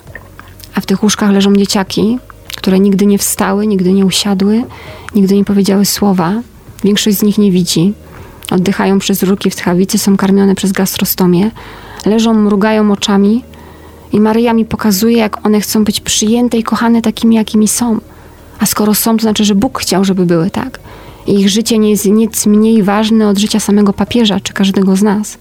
a 0.75 0.81
w 0.81 0.85
tych 0.85 1.03
łóżkach 1.03 1.31
leżą 1.31 1.55
dzieciaki, 1.55 2.19
które 2.57 2.79
nigdy 2.79 3.05
nie 3.05 3.17
wstały, 3.17 3.67
nigdy 3.67 3.93
nie 3.93 4.05
usiadły, 4.05 4.63
nigdy 5.15 5.35
nie 5.35 5.45
powiedziały 5.45 5.85
słowa. 5.85 6.33
Większość 6.83 7.17
z 7.17 7.23
nich 7.23 7.37
nie 7.37 7.51
widzi. 7.51 7.93
Oddychają 8.51 8.99
przez 8.99 9.23
ruki 9.23 9.51
w 9.51 9.55
tchawicy, 9.55 9.97
są 9.97 10.17
karmione 10.17 10.55
przez 10.55 10.71
gastrostomię. 10.71 11.51
Leżą, 12.05 12.33
mrugają 12.33 12.91
oczami 12.91 13.43
i 14.13 14.19
Maryja 14.19 14.53
mi 14.53 14.65
pokazuje, 14.65 15.17
jak 15.17 15.45
one 15.45 15.61
chcą 15.61 15.83
być 15.83 15.99
przyjęte 15.99 16.57
i 16.57 16.63
kochane 16.63 17.01
takimi, 17.01 17.35
jakimi 17.35 17.67
są. 17.67 17.99
A 18.59 18.65
skoro 18.65 18.93
są, 18.93 19.17
to 19.17 19.21
znaczy, 19.21 19.45
że 19.45 19.55
Bóg 19.55 19.79
chciał, 19.79 20.05
żeby 20.05 20.25
były 20.25 20.49
tak. 20.49 20.79
I 21.27 21.39
ich 21.39 21.49
życie 21.49 21.77
nie 21.77 21.89
jest 21.89 22.05
nic 22.05 22.45
mniej 22.45 22.83
ważne 22.83 23.27
od 23.27 23.37
życia 23.37 23.59
samego 23.59 23.93
papieża 23.93 24.39
czy 24.39 24.53
każdego 24.53 24.95
z 24.95 25.01
nas. 25.01 25.37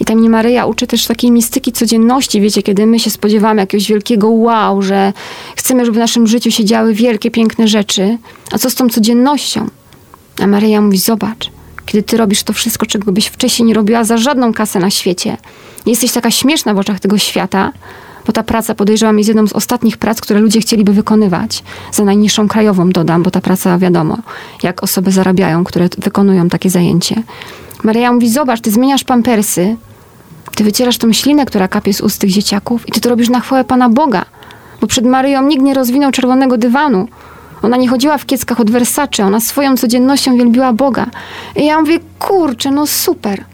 I 0.00 0.04
ta 0.04 0.14
mnie 0.14 0.30
Maryja 0.30 0.66
uczy 0.66 0.86
też 0.86 1.06
takiej 1.06 1.30
mistyki 1.30 1.72
codzienności, 1.72 2.40
wiecie, 2.40 2.62
kiedy 2.62 2.86
my 2.86 3.00
się 3.00 3.10
spodziewamy 3.10 3.60
jakiegoś 3.60 3.88
wielkiego 3.88 4.28
wow, 4.28 4.82
że 4.82 5.12
chcemy, 5.56 5.84
żeby 5.84 5.96
w 5.96 6.00
naszym 6.00 6.26
życiu 6.26 6.50
się 6.50 6.64
działy 6.64 6.94
wielkie, 6.94 7.30
piękne 7.30 7.68
rzeczy. 7.68 8.18
A 8.52 8.58
co 8.58 8.70
z 8.70 8.74
tą 8.74 8.88
codziennością? 8.88 9.66
A 10.42 10.46
Maryja 10.46 10.80
mówi, 10.80 10.98
zobacz, 10.98 11.50
kiedy 11.88 12.02
ty 12.02 12.16
robisz 12.16 12.42
to 12.42 12.52
wszystko, 12.52 12.86
czego 12.86 13.12
byś 13.12 13.26
wcześniej 13.26 13.68
nie 13.68 13.74
robiła 13.74 14.04
za 14.04 14.18
żadną 14.18 14.52
kasę 14.52 14.78
na 14.78 14.90
świecie. 14.90 15.36
Jesteś 15.86 16.12
taka 16.12 16.30
śmieszna 16.30 16.74
w 16.74 16.78
oczach 16.78 17.00
tego 17.00 17.18
świata, 17.18 17.72
bo 18.26 18.32
ta 18.32 18.42
praca 18.42 18.74
podejrzewam 18.74 19.18
jest 19.18 19.28
jedną 19.28 19.46
z 19.46 19.52
ostatnich 19.52 19.96
prac, 19.96 20.20
które 20.20 20.40
ludzie 20.40 20.60
chcieliby 20.60 20.92
wykonywać. 20.92 21.62
Za 21.92 22.04
najniższą 22.04 22.48
krajową 22.48 22.90
dodam, 22.90 23.22
bo 23.22 23.30
ta 23.30 23.40
praca 23.40 23.78
wiadomo, 23.78 24.18
jak 24.62 24.82
osoby 24.82 25.12
zarabiają, 25.12 25.64
które 25.64 25.88
wykonują 25.98 26.48
takie 26.48 26.70
zajęcie. 26.70 27.22
Maria 27.82 28.12
mówi, 28.12 28.30
zobacz, 28.30 28.60
ty 28.60 28.70
zmieniasz 28.70 29.04
pampersy, 29.04 29.76
ty 30.54 30.64
wycierasz 30.64 30.98
tą 30.98 31.12
ślinę, 31.12 31.46
która 31.46 31.68
kapie 31.68 31.94
z 31.94 32.00
ust 32.00 32.20
tych 32.20 32.30
dzieciaków 32.30 32.88
i 32.88 32.92
ty 32.92 33.00
to 33.00 33.08
robisz 33.08 33.28
na 33.28 33.40
chwałę 33.40 33.64
Pana 33.64 33.88
Boga. 33.88 34.24
Bo 34.80 34.86
przed 34.86 35.04
Maryją 35.04 35.42
nikt 35.42 35.62
nie 35.62 35.74
rozwinął 35.74 36.10
czerwonego 36.12 36.58
dywanu. 36.58 37.08
Ona 37.62 37.76
nie 37.76 37.88
chodziła 37.88 38.18
w 38.18 38.26
kieckach 38.26 38.60
od 38.60 38.70
Versace, 38.70 39.24
ona 39.24 39.40
swoją 39.40 39.76
codziennością 39.76 40.36
wielbiła 40.36 40.72
Boga. 40.72 41.06
I 41.56 41.66
ja 41.66 41.80
mówię, 41.80 41.98
kurczę, 42.18 42.70
no 42.70 42.86
super. 42.86 43.44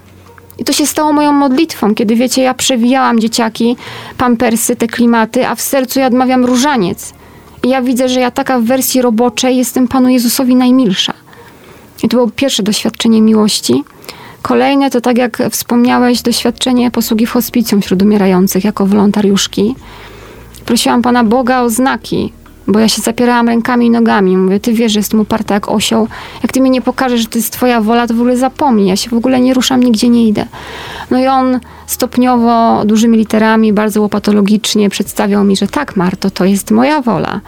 I 0.58 0.64
to 0.64 0.72
się 0.72 0.86
stało 0.86 1.12
moją 1.12 1.32
modlitwą, 1.32 1.94
kiedy 1.94 2.16
wiecie, 2.16 2.42
ja 2.42 2.54
przewijałam 2.54 3.20
dzieciaki, 3.20 3.76
pampersy, 4.18 4.76
te 4.76 4.86
klimaty, 4.86 5.46
a 5.46 5.54
w 5.54 5.60
sercu 5.60 6.00
ja 6.00 6.06
odmawiam 6.06 6.44
różaniec. 6.44 7.14
I 7.62 7.68
ja 7.68 7.82
widzę, 7.82 8.08
że 8.08 8.20
ja 8.20 8.30
taka 8.30 8.58
w 8.58 8.64
wersji 8.64 9.02
roboczej 9.02 9.56
jestem 9.56 9.88
Panu 9.88 10.08
Jezusowi 10.08 10.56
najmilsza. 10.56 11.14
I 12.02 12.08
to 12.08 12.16
było 12.16 12.30
pierwsze 12.30 12.62
doświadczenie 12.62 13.22
miłości. 13.22 13.84
Kolejne 14.42 14.90
to, 14.90 15.00
tak 15.00 15.18
jak 15.18 15.38
wspomniałeś, 15.50 16.22
doświadczenie 16.22 16.90
posługi 16.90 17.26
w 17.26 17.30
hospicjum 17.30 17.82
wśród 17.82 18.02
umierających 18.02 18.64
jako 18.64 18.86
wolontariuszki. 18.86 19.74
Prosiłam 20.66 21.02
Pana 21.02 21.24
Boga 21.24 21.60
o 21.60 21.70
znaki, 21.70 22.32
bo 22.66 22.78
ja 22.78 22.88
się 22.88 23.02
zapierałam 23.02 23.48
rękami 23.48 23.86
i 23.86 23.90
nogami. 23.90 24.36
Mówię, 24.36 24.60
ty 24.60 24.72
wiesz, 24.72 24.92
że 24.92 24.98
jestem 24.98 25.20
uparta 25.20 25.54
jak 25.54 25.68
osioł. 25.68 26.08
Jak 26.42 26.52
ty 26.52 26.60
mi 26.60 26.70
nie 26.70 26.82
pokażesz, 26.82 27.20
że 27.20 27.26
to 27.26 27.38
jest 27.38 27.52
twoja 27.52 27.80
wola, 27.80 28.06
to 28.06 28.14
w 28.14 28.20
ogóle 28.20 28.36
zapomnij. 28.36 28.86
Ja 28.86 28.96
się 28.96 29.10
w 29.10 29.14
ogóle 29.14 29.40
nie 29.40 29.54
ruszam, 29.54 29.82
nigdzie 29.82 30.08
nie 30.08 30.28
idę. 30.28 30.46
No 31.10 31.18
i 31.18 31.26
on 31.26 31.60
stopniowo, 31.86 32.84
dużymi 32.84 33.18
literami, 33.18 33.72
bardzo 33.72 34.00
łopatologicznie 34.00 34.90
przedstawiał 34.90 35.44
mi, 35.44 35.56
że 35.56 35.66
tak, 35.66 35.96
Marto, 35.96 36.30
to 36.30 36.44
jest 36.44 36.70
moja 36.70 37.00
wola. 37.00 37.40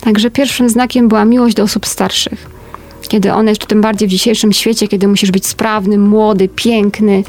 Także 0.00 0.30
pierwszym 0.30 0.68
znakiem 0.68 1.08
była 1.08 1.24
miłość 1.24 1.56
do 1.56 1.62
osób 1.62 1.86
starszych. 1.86 2.63
Kiedy 3.08 3.32
one, 3.32 3.50
jeszcze 3.50 3.66
tym 3.66 3.80
bardziej 3.80 4.08
w 4.08 4.10
dzisiejszym 4.10 4.52
świecie, 4.52 4.88
kiedy 4.88 5.08
musisz 5.08 5.30
być 5.30 5.46
sprawny, 5.46 5.98
młody, 5.98 6.48
piękny, 6.48 7.24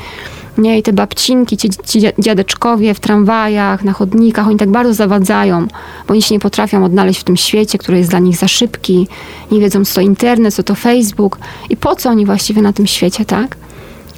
nie? 0.57 0.77
I 0.79 0.83
te 0.83 0.93
babcinki, 0.93 1.57
ci, 1.57 1.69
ci 1.69 2.01
dziadeczkowie 2.19 2.93
w 2.93 2.99
tramwajach, 2.99 3.83
na 3.83 3.93
chodnikach, 3.93 4.47
oni 4.47 4.57
tak 4.57 4.69
bardzo 4.69 4.93
zawadzają, 4.93 5.67
bo 6.07 6.11
oni 6.11 6.21
się 6.21 6.35
nie 6.35 6.39
potrafią 6.39 6.85
odnaleźć 6.85 7.19
w 7.19 7.23
tym 7.23 7.37
świecie, 7.37 7.77
który 7.77 7.97
jest 7.97 8.09
dla 8.09 8.19
nich 8.19 8.37
za 8.37 8.47
szybki, 8.47 9.07
nie 9.51 9.59
wiedzą, 9.59 9.85
co 9.85 9.95
to 9.95 10.01
internet, 10.01 10.53
co 10.53 10.63
to 10.63 10.75
Facebook 10.75 11.37
i 11.69 11.77
po 11.77 11.95
co 11.95 12.09
oni 12.09 12.25
właściwie 12.25 12.61
na 12.61 12.73
tym 12.73 12.87
świecie, 12.87 13.25
tak? 13.25 13.57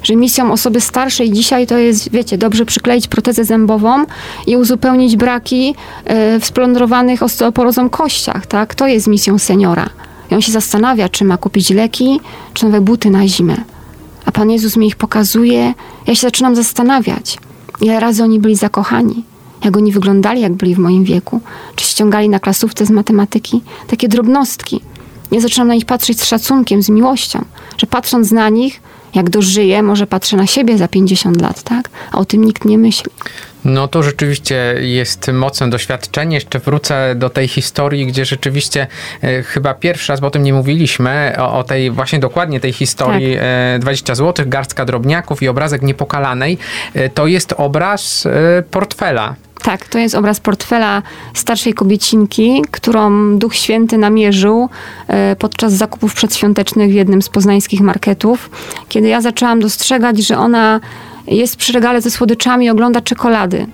Że 0.04 0.16
misją 0.16 0.52
osoby 0.52 0.82
starszej 0.82 1.32
dzisiaj 1.32 1.68
to 1.68 1.78
jest, 1.78 2.12
wiecie, 2.12 2.38
dobrze 2.38 2.66
przykleić 2.66 3.08
protezę 3.08 3.46
zębową 3.46 4.06
i 4.48 4.58
uzupełnić 4.58 5.16
braki 5.16 5.68
yy, 5.68 6.40
w 6.40 6.46
splądrowanych 6.46 7.24
osteoporozą 7.24 7.90
kościach, 7.90 8.46
tak? 8.46 8.76
To 8.76 8.88
jest 8.88 9.08
misją 9.08 9.38
seniora. 9.38 9.90
I 10.32 10.36
on 10.36 10.42
się 10.42 10.52
zastanawia, 10.52 11.10
czy 11.10 11.26
ma 11.26 11.38
kupić 11.38 11.70
leki, 11.70 12.20
czy 12.54 12.66
nowe 12.66 12.82
buty 12.82 13.10
na 13.10 13.28
zimę. 13.28 13.56
A 14.26 14.32
Pan 14.32 14.52
Jezus 14.52 14.78
mi 14.78 14.88
ich 14.88 14.96
pokazuje, 14.96 15.74
ja 16.08 16.16
się 16.16 16.22
zaczynam 16.22 16.56
zastanawiać, 16.56 17.38
ile 17.82 18.00
razy 18.00 18.24
oni 18.24 18.40
byli 18.40 18.56
zakochani, 18.56 19.24
jak 19.64 19.78
oni 19.78 19.92
wyglądali, 19.92 20.42
jak 20.42 20.54
byli 20.54 20.76
w 20.76 20.80
moim 20.80 21.04
wieku, 21.04 21.42
czy 21.76 21.86
ściągali 21.86 22.30
na 22.30 22.40
klasówce 22.40 22.86
z 22.86 22.90
matematyki 22.90 23.62
takie 23.88 24.08
drobnostki. 24.08 24.82
Ja 25.32 25.40
zaczynam 25.40 25.68
na 25.68 25.74
nich 25.74 25.86
patrzeć 25.86 26.22
z 26.22 26.26
szacunkiem, 26.26 26.84
z 26.84 26.90
miłością, 26.90 27.46
że 27.78 27.88
patrząc 27.88 28.32
na 28.32 28.50
nich, 28.50 28.82
jak 29.18 29.30
dożyję, 29.30 29.84
może 29.84 30.08
patrzę 30.08 30.38
na 30.38 30.48
siebie 30.48 30.78
za 30.78 30.88
50 30.88 31.42
lat, 31.42 31.64
tak? 31.64 31.90
A 32.12 32.18
o 32.18 32.26
tym 32.26 32.44
nikt 32.44 32.66
nie 32.66 32.78
myśli. 32.78 33.12
No 33.66 33.88
to 33.88 34.04
rzeczywiście 34.04 34.76
jest 34.80 35.32
mocne 35.34 35.70
doświadczenie. 35.70 36.36
Jeszcze 36.36 36.60
wrócę 36.60 37.16
do 37.16 37.30
tej 37.30 37.48
historii, 37.48 38.08
gdzie 38.08 38.26
rzeczywiście 38.26 38.88
e, 39.22 39.44
chyba 39.44 39.74
pierwszy 39.74 40.12
raz, 40.12 40.20
bo 40.20 40.28
o 40.28 40.32
tym 40.32 40.44
nie 40.44 40.54
mówiliśmy, 40.54 41.36
o, 41.38 41.60
o 41.60 41.64
tej 41.64 41.92
właśnie 41.92 42.20
dokładnie 42.20 42.60
tej 42.60 42.74
historii 42.74 43.34
tak. 43.34 43.44
e, 43.44 43.80
20 43.80 44.16
zł, 44.16 44.46
garstka 44.50 44.86
drobniaków 44.86 45.42
i 45.42 45.48
obrazek 45.48 45.82
niepokalanej. 45.82 46.58
E, 46.94 47.10
to 47.10 47.28
jest 47.28 47.54
obraz 47.58 48.26
e, 48.26 48.64
portfela. 48.72 49.36
Tak, 49.68 49.88
to 49.88 50.00
jest 50.00 50.16
obraz 50.16 50.40
portfela 50.40 51.02
starszej 51.34 51.74
kobiecinki, 51.74 52.62
którą 52.72 53.38
Duch 53.38 53.56
Święty 53.56 53.98
namierzył 53.98 54.70
e, 55.08 55.36
podczas 55.36 55.74
zakupów 55.74 56.14
przedświątecznych 56.14 56.92
w 56.92 56.94
jednym 56.94 57.22
z 57.22 57.30
poznańskich 57.30 57.82
marketów, 57.82 58.50
kiedy 58.90 59.08
ja 59.08 59.22
zaczęłam 59.22 59.60
dostrzegać, 59.60 60.18
że 60.18 60.38
ona 60.38 60.80
jest 61.28 61.56
przy 61.56 61.74
regale 61.74 62.02
ze 62.02 62.12
słodyczami 62.12 62.66
i 62.66 62.70
ogląda 62.70 63.02
czekolady. 63.02 63.68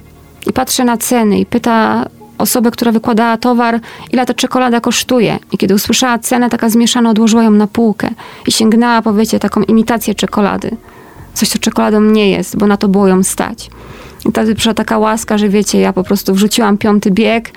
I 0.47 0.53
patrzy 0.53 0.83
na 0.83 0.97
ceny 0.97 1.39
i 1.39 1.45
pyta 1.45 2.05
osobę, 2.37 2.71
która 2.71 2.91
wykładała 2.91 3.37
towar, 3.37 3.79
ile 4.11 4.25
ta 4.25 4.33
czekolada 4.33 4.81
kosztuje. 4.81 5.39
I 5.51 5.57
kiedy 5.57 5.75
usłyszała 5.75 6.19
cenę, 6.19 6.49
taka 6.49 6.69
zmieszana, 6.69 7.09
odłożyła 7.09 7.43
ją 7.43 7.51
na 7.51 7.67
półkę 7.67 8.09
i 8.47 8.51
sięgnęła, 8.51 9.01
powiecie, 9.01 9.39
taką 9.39 9.63
imitację 9.63 10.15
czekolady. 10.15 10.77
Coś, 11.33 11.49
co 11.49 11.59
czekoladą 11.59 12.01
nie 12.01 12.31
jest, 12.31 12.57
bo 12.57 12.67
na 12.67 12.77
to 12.77 12.87
było 12.87 13.07
ją 13.07 13.23
stać. 13.23 13.69
I 14.25 14.29
wtedy 14.31 14.55
przyszła 14.55 14.73
taka 14.73 14.97
łaska, 14.97 15.37
że 15.37 15.49
wiecie, 15.49 15.79
ja 15.79 15.93
po 15.93 16.03
prostu 16.03 16.33
wrzuciłam 16.33 16.77
piąty 16.77 17.11
bieg, 17.11 17.51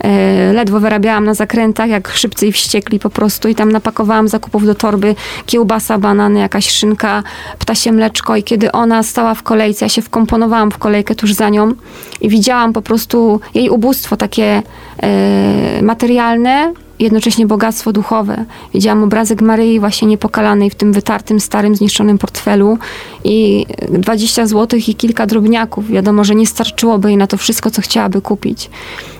e, 0.00 0.52
ledwo 0.52 0.80
wyrabiałam 0.80 1.24
na 1.24 1.34
zakrętach, 1.34 1.88
jak 1.90 2.08
szybcy 2.08 2.46
i 2.46 2.52
wściekli 2.52 2.98
po 2.98 3.10
prostu. 3.10 3.48
I 3.48 3.54
tam 3.54 3.72
napakowałam 3.72 4.28
zakupów 4.28 4.66
do 4.66 4.74
torby, 4.74 5.14
kiełbasa, 5.46 5.98
banany, 5.98 6.40
jakaś 6.40 6.70
szynka, 6.70 7.22
ptasie 7.58 7.92
mleczko. 7.92 8.36
I 8.36 8.42
kiedy 8.42 8.72
ona 8.72 9.02
stała 9.02 9.34
w 9.34 9.42
kolejce, 9.42 9.84
ja 9.84 9.88
się 9.88 10.02
wkomponowałam 10.02 10.70
w 10.70 10.78
kolejkę 10.78 11.14
tuż 11.14 11.32
za 11.32 11.48
nią 11.48 11.72
i 12.20 12.28
widziałam 12.28 12.72
po 12.72 12.82
prostu 12.82 13.40
jej 13.54 13.70
ubóstwo 13.70 14.16
takie 14.16 14.62
e, 15.02 15.82
materialne, 15.82 16.72
jednocześnie 17.00 17.46
bogactwo 17.46 17.92
duchowe. 17.92 18.44
Widziałam 18.74 19.04
obrazek 19.04 19.42
Maryi 19.42 19.80
właśnie 19.80 20.08
niepokalanej 20.08 20.70
w 20.70 20.74
tym 20.74 20.92
wytartym, 20.92 21.40
starym, 21.40 21.76
zniszczonym 21.76 22.18
portfelu 22.18 22.78
i 23.24 23.66
20 23.88 24.46
zł 24.46 24.80
i 24.88 24.94
kilka 24.94 25.26
drobniaków. 25.26 25.88
Wiadomo, 25.88 26.24
że 26.24 26.34
nie 26.34 26.46
starczyłoby 26.46 27.08
jej 27.08 27.16
na 27.16 27.26
to 27.26 27.36
wszystko, 27.36 27.70
co 27.70 27.82
chciałaby 27.82 28.20
kupić. 28.20 28.70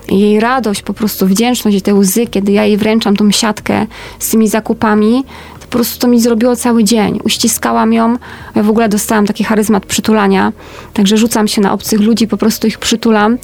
Jej 0.09 0.41
radość, 0.41 0.83
po 0.83 0.95
prostu 0.95 1.27
wdzięczność 1.27 1.77
i 1.77 1.83
te 1.83 1.95
łzy, 1.95 2.27
kiedy 2.27 2.53
ja 2.53 2.65
jej 2.65 2.77
wręczam 2.77 3.17
tą 3.17 3.31
siatkę 3.31 3.87
z 4.19 4.31
tymi 4.31 4.49
zakupami, 4.49 5.25
to 5.61 5.67
po 5.67 5.73
prostu 5.73 5.99
to 5.99 6.09
mi 6.09 6.21
zrobiło 6.21 6.57
cały 6.57 6.85
dzień. 6.85 7.21
Uściskałam 7.25 7.93
ją. 7.93 8.17
Ja 8.55 8.63
w 8.63 8.71
ogóle 8.71 8.89
dostałam 8.89 9.27
taki 9.27 9.45
charyzmat 9.45 9.87
przytulania, 9.87 10.53
także 10.95 11.17
rzucam 11.17 11.49
się 11.49 11.61
na 11.61 11.73
obcych 11.73 12.01
ludzi, 12.01 12.29
po 12.29 12.37
prostu 12.37 12.67
ich 12.67 12.79
przytulam. 12.79 13.39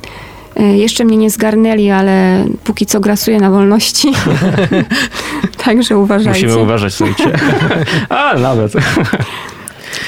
Y, 0.61 0.77
Jeszcze 0.77 1.05
mnie 1.05 1.17
nie 1.17 1.31
zgarnęli, 1.31 1.91
ale 1.91 2.45
póki 2.65 2.87
co 2.87 3.01
grasuję 3.01 3.41
na 3.41 3.51
wolności. 3.51 4.13
także 5.65 5.99
uważajcie. 5.99 6.47
Musimy 6.47 6.63
uważać, 6.63 6.95
słuchajcie. 6.95 7.33
A, 8.09 8.35
nawet. 8.35 8.73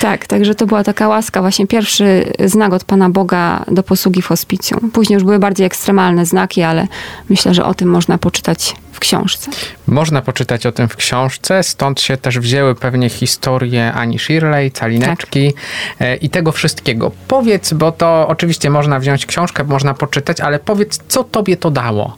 Tak, 0.00 0.26
także 0.26 0.54
to 0.54 0.66
była 0.66 0.84
taka 0.84 1.08
łaska, 1.08 1.40
właśnie 1.40 1.66
pierwszy 1.66 2.32
znak 2.44 2.72
od 2.72 2.84
Pana 2.84 3.10
Boga 3.10 3.64
do 3.70 3.82
posługi 3.82 4.22
w 4.22 4.26
hospicjum. 4.26 4.90
Później 4.90 5.14
już 5.14 5.24
były 5.24 5.38
bardziej 5.38 5.66
ekstremalne 5.66 6.26
znaki, 6.26 6.62
ale 6.62 6.86
myślę, 7.28 7.54
że 7.54 7.64
o 7.64 7.74
tym 7.74 7.88
można 7.88 8.18
poczytać 8.18 8.74
w 8.92 9.00
książce. 9.00 9.50
Można 9.86 10.22
poczytać 10.22 10.66
o 10.66 10.72
tym 10.72 10.88
w 10.88 10.96
książce, 10.96 11.62
stąd 11.62 12.00
się 12.00 12.16
też 12.16 12.38
wzięły 12.38 12.74
pewnie 12.74 13.08
historie 13.08 13.92
Ani 13.92 14.18
Shirley, 14.18 14.70
Calineczki 14.70 15.52
e, 16.00 16.16
i 16.16 16.30
tego 16.30 16.52
wszystkiego. 16.52 17.12
Powiedz, 17.28 17.72
bo 17.72 17.92
to 17.92 18.28
oczywiście 18.28 18.70
można 18.70 18.98
wziąć 18.98 19.26
książkę, 19.26 19.64
można 19.64 19.94
poczytać, 19.94 20.40
ale 20.40 20.58
powiedz, 20.58 21.00
co 21.08 21.24
tobie 21.24 21.56
to 21.56 21.70
dało? 21.70 22.16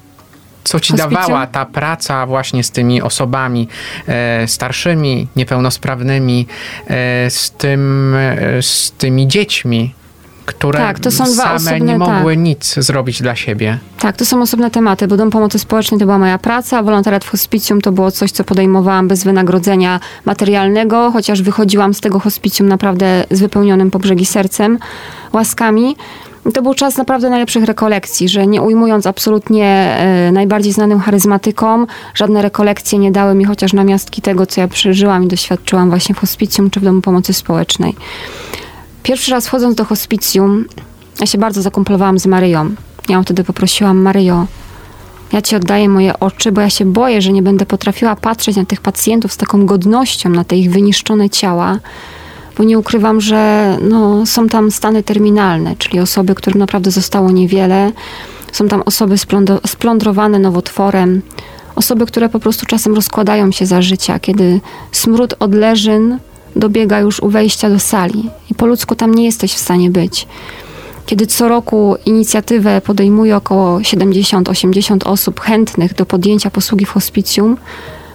Co 0.65 0.81
ci 0.81 0.95
dawała 0.95 1.47
ta 1.47 1.67
praca 1.67 2.27
właśnie 2.27 2.65
z 2.65 2.71
tymi 2.71 3.03
osobami 3.03 3.69
e, 4.09 4.49
starszymi, 4.49 5.27
niepełnosprawnymi, 5.37 6.47
e, 6.87 7.31
z, 7.31 7.51
tym, 7.51 8.15
e, 8.15 8.63
z 8.63 8.93
tymi 8.99 9.29
dziećmi, 9.29 9.95
które 10.47 10.79
Tak, 10.79 10.99
to 10.99 11.11
są 11.11 11.27
same 11.27 11.55
osobne, 11.55 11.81
nie 11.81 11.99
mogły 11.99 12.35
tak. 12.35 12.45
nic 12.45 12.75
zrobić 12.75 13.23
dla 13.23 13.37
siebie. 13.37 13.79
Tak, 13.99 14.17
to 14.17 14.25
są 14.25 14.43
osobne 14.43 14.71
tematy, 14.71 15.09
bo 15.09 15.17
Dom 15.17 15.31
Pomocy 15.31 15.59
Społecznej 15.59 16.01
to 16.01 16.07
była 16.07 16.19
moja 16.19 16.39
praca, 16.39 16.79
a 16.79 16.83
wolontariat 16.83 17.25
w 17.25 17.31
hospicjum 17.31 17.81
to 17.81 17.93
było 17.93 18.11
coś, 18.11 18.31
co 18.31 18.45
podejmowałam 18.45 19.09
bez 19.09 19.25
wynagrodzenia 19.25 20.01
materialnego, 20.25 21.11
chociaż 21.13 21.43
wychodziłam 21.43 21.95
z 21.95 22.01
tego 22.01 22.21
hospicjum 22.21 22.69
naprawdę 22.69 23.25
z 23.31 23.41
wypełnionym 23.41 23.91
po 23.91 23.99
brzegi 23.99 24.27
sercem, 24.27 24.79
łaskami. 25.33 25.97
To 26.55 26.62
był 26.62 26.74
czas 26.74 26.97
naprawdę 26.97 27.30
najlepszych 27.30 27.64
rekolekcji, 27.64 28.28
że 28.28 28.47
nie 28.47 28.62
ujmując 28.62 29.07
absolutnie 29.07 29.66
e, 29.66 30.32
najbardziej 30.32 30.72
znanym 30.72 31.01
charyzmatykom, 31.01 31.86
żadne 32.14 32.43
rekolekcje 32.43 32.99
nie 32.99 33.12
dały 33.12 33.34
mi 33.34 33.45
chociaż 33.45 33.72
namiastki 33.72 34.22
tego, 34.22 34.47
co 34.47 34.61
ja 34.61 34.68
przeżyłam 34.68 35.24
i 35.24 35.28
doświadczyłam 35.28 35.88
właśnie 35.88 36.14
w 36.14 36.18
hospicjum 36.18 36.70
czy 36.70 36.80
w 36.80 36.84
Domu 36.84 37.01
Pomocy 37.01 37.32
Społecznej. 37.32 37.97
Pierwszy 39.03 39.30
raz 39.30 39.47
wchodząc 39.47 39.74
do 39.74 39.84
hospicjum, 39.84 40.64
ja 41.20 41.26
się 41.26 41.38
bardzo 41.38 41.62
zakumplowałam 41.62 42.18
z 42.18 42.26
Maryją. 42.26 42.74
Ja 43.09 43.16
ją 43.16 43.22
wtedy 43.22 43.45
poprosiłam, 43.45 43.99
Maryjo, 43.99 44.47
ja 45.32 45.43
ci 45.43 45.57
oddaję 45.57 45.88
moje 45.88 46.20
oczy, 46.20 46.53
bo 46.53 46.61
ja 46.61 46.70
się 46.70 46.84
boję, 46.84 47.22
że 47.22 47.32
nie 47.32 47.43
będę 47.43 47.66
potrafiła 47.66 48.16
patrzeć 48.16 48.57
na 48.57 48.64
tych 48.64 48.80
pacjentów 48.80 49.32
z 49.32 49.36
taką 49.36 49.66
godnością, 49.66 50.30
na 50.30 50.45
te 50.45 50.57
ich 50.57 50.70
wyniszczone 50.70 51.30
ciała, 51.30 51.78
bo 52.57 52.64
nie 52.64 52.78
ukrywam, 52.78 53.20
że 53.20 53.76
no, 53.82 54.26
są 54.26 54.48
tam 54.48 54.70
stany 54.70 55.03
terminalne, 55.03 55.76
czyli 55.76 56.01
osoby, 56.01 56.34
którym 56.34 56.59
naprawdę 56.59 56.90
zostało 56.90 57.30
niewiele. 57.30 57.92
Są 58.53 58.68
tam 58.68 58.82
osoby 58.86 59.14
splądrowane 59.66 60.38
nowotworem, 60.38 61.22
osoby, 61.74 62.07
które 62.07 62.28
po 62.28 62.40
prostu 62.40 62.66
czasem 62.66 62.94
rozkładają 62.94 63.53
się 63.53 63.66
za 63.66 63.82
życia, 63.82 64.18
kiedy 64.18 64.61
smród 64.92 65.34
odleżyn 65.38 66.18
dobiega 66.57 67.01
już 67.01 67.20
u 67.20 67.28
wejścia 67.28 67.70
do 67.70 67.78
sali 67.78 68.30
i 68.51 68.55
po 68.55 68.66
ludzku 68.66 68.94
tam 68.94 69.14
nie 69.14 69.24
jesteś 69.24 69.53
w 69.53 69.59
stanie 69.59 69.90
być. 69.90 70.26
Kiedy 71.07 71.26
co 71.26 71.48
roku 71.48 71.96
inicjatywę 72.07 72.80
podejmuje 72.80 73.36
około 73.36 73.78
70-80 73.78 75.09
osób 75.09 75.40
chętnych 75.40 75.94
do 75.94 76.07
podjęcia 76.07 76.51
posługi 76.51 76.86
w 76.86 76.90
hospicjum, 76.90 77.57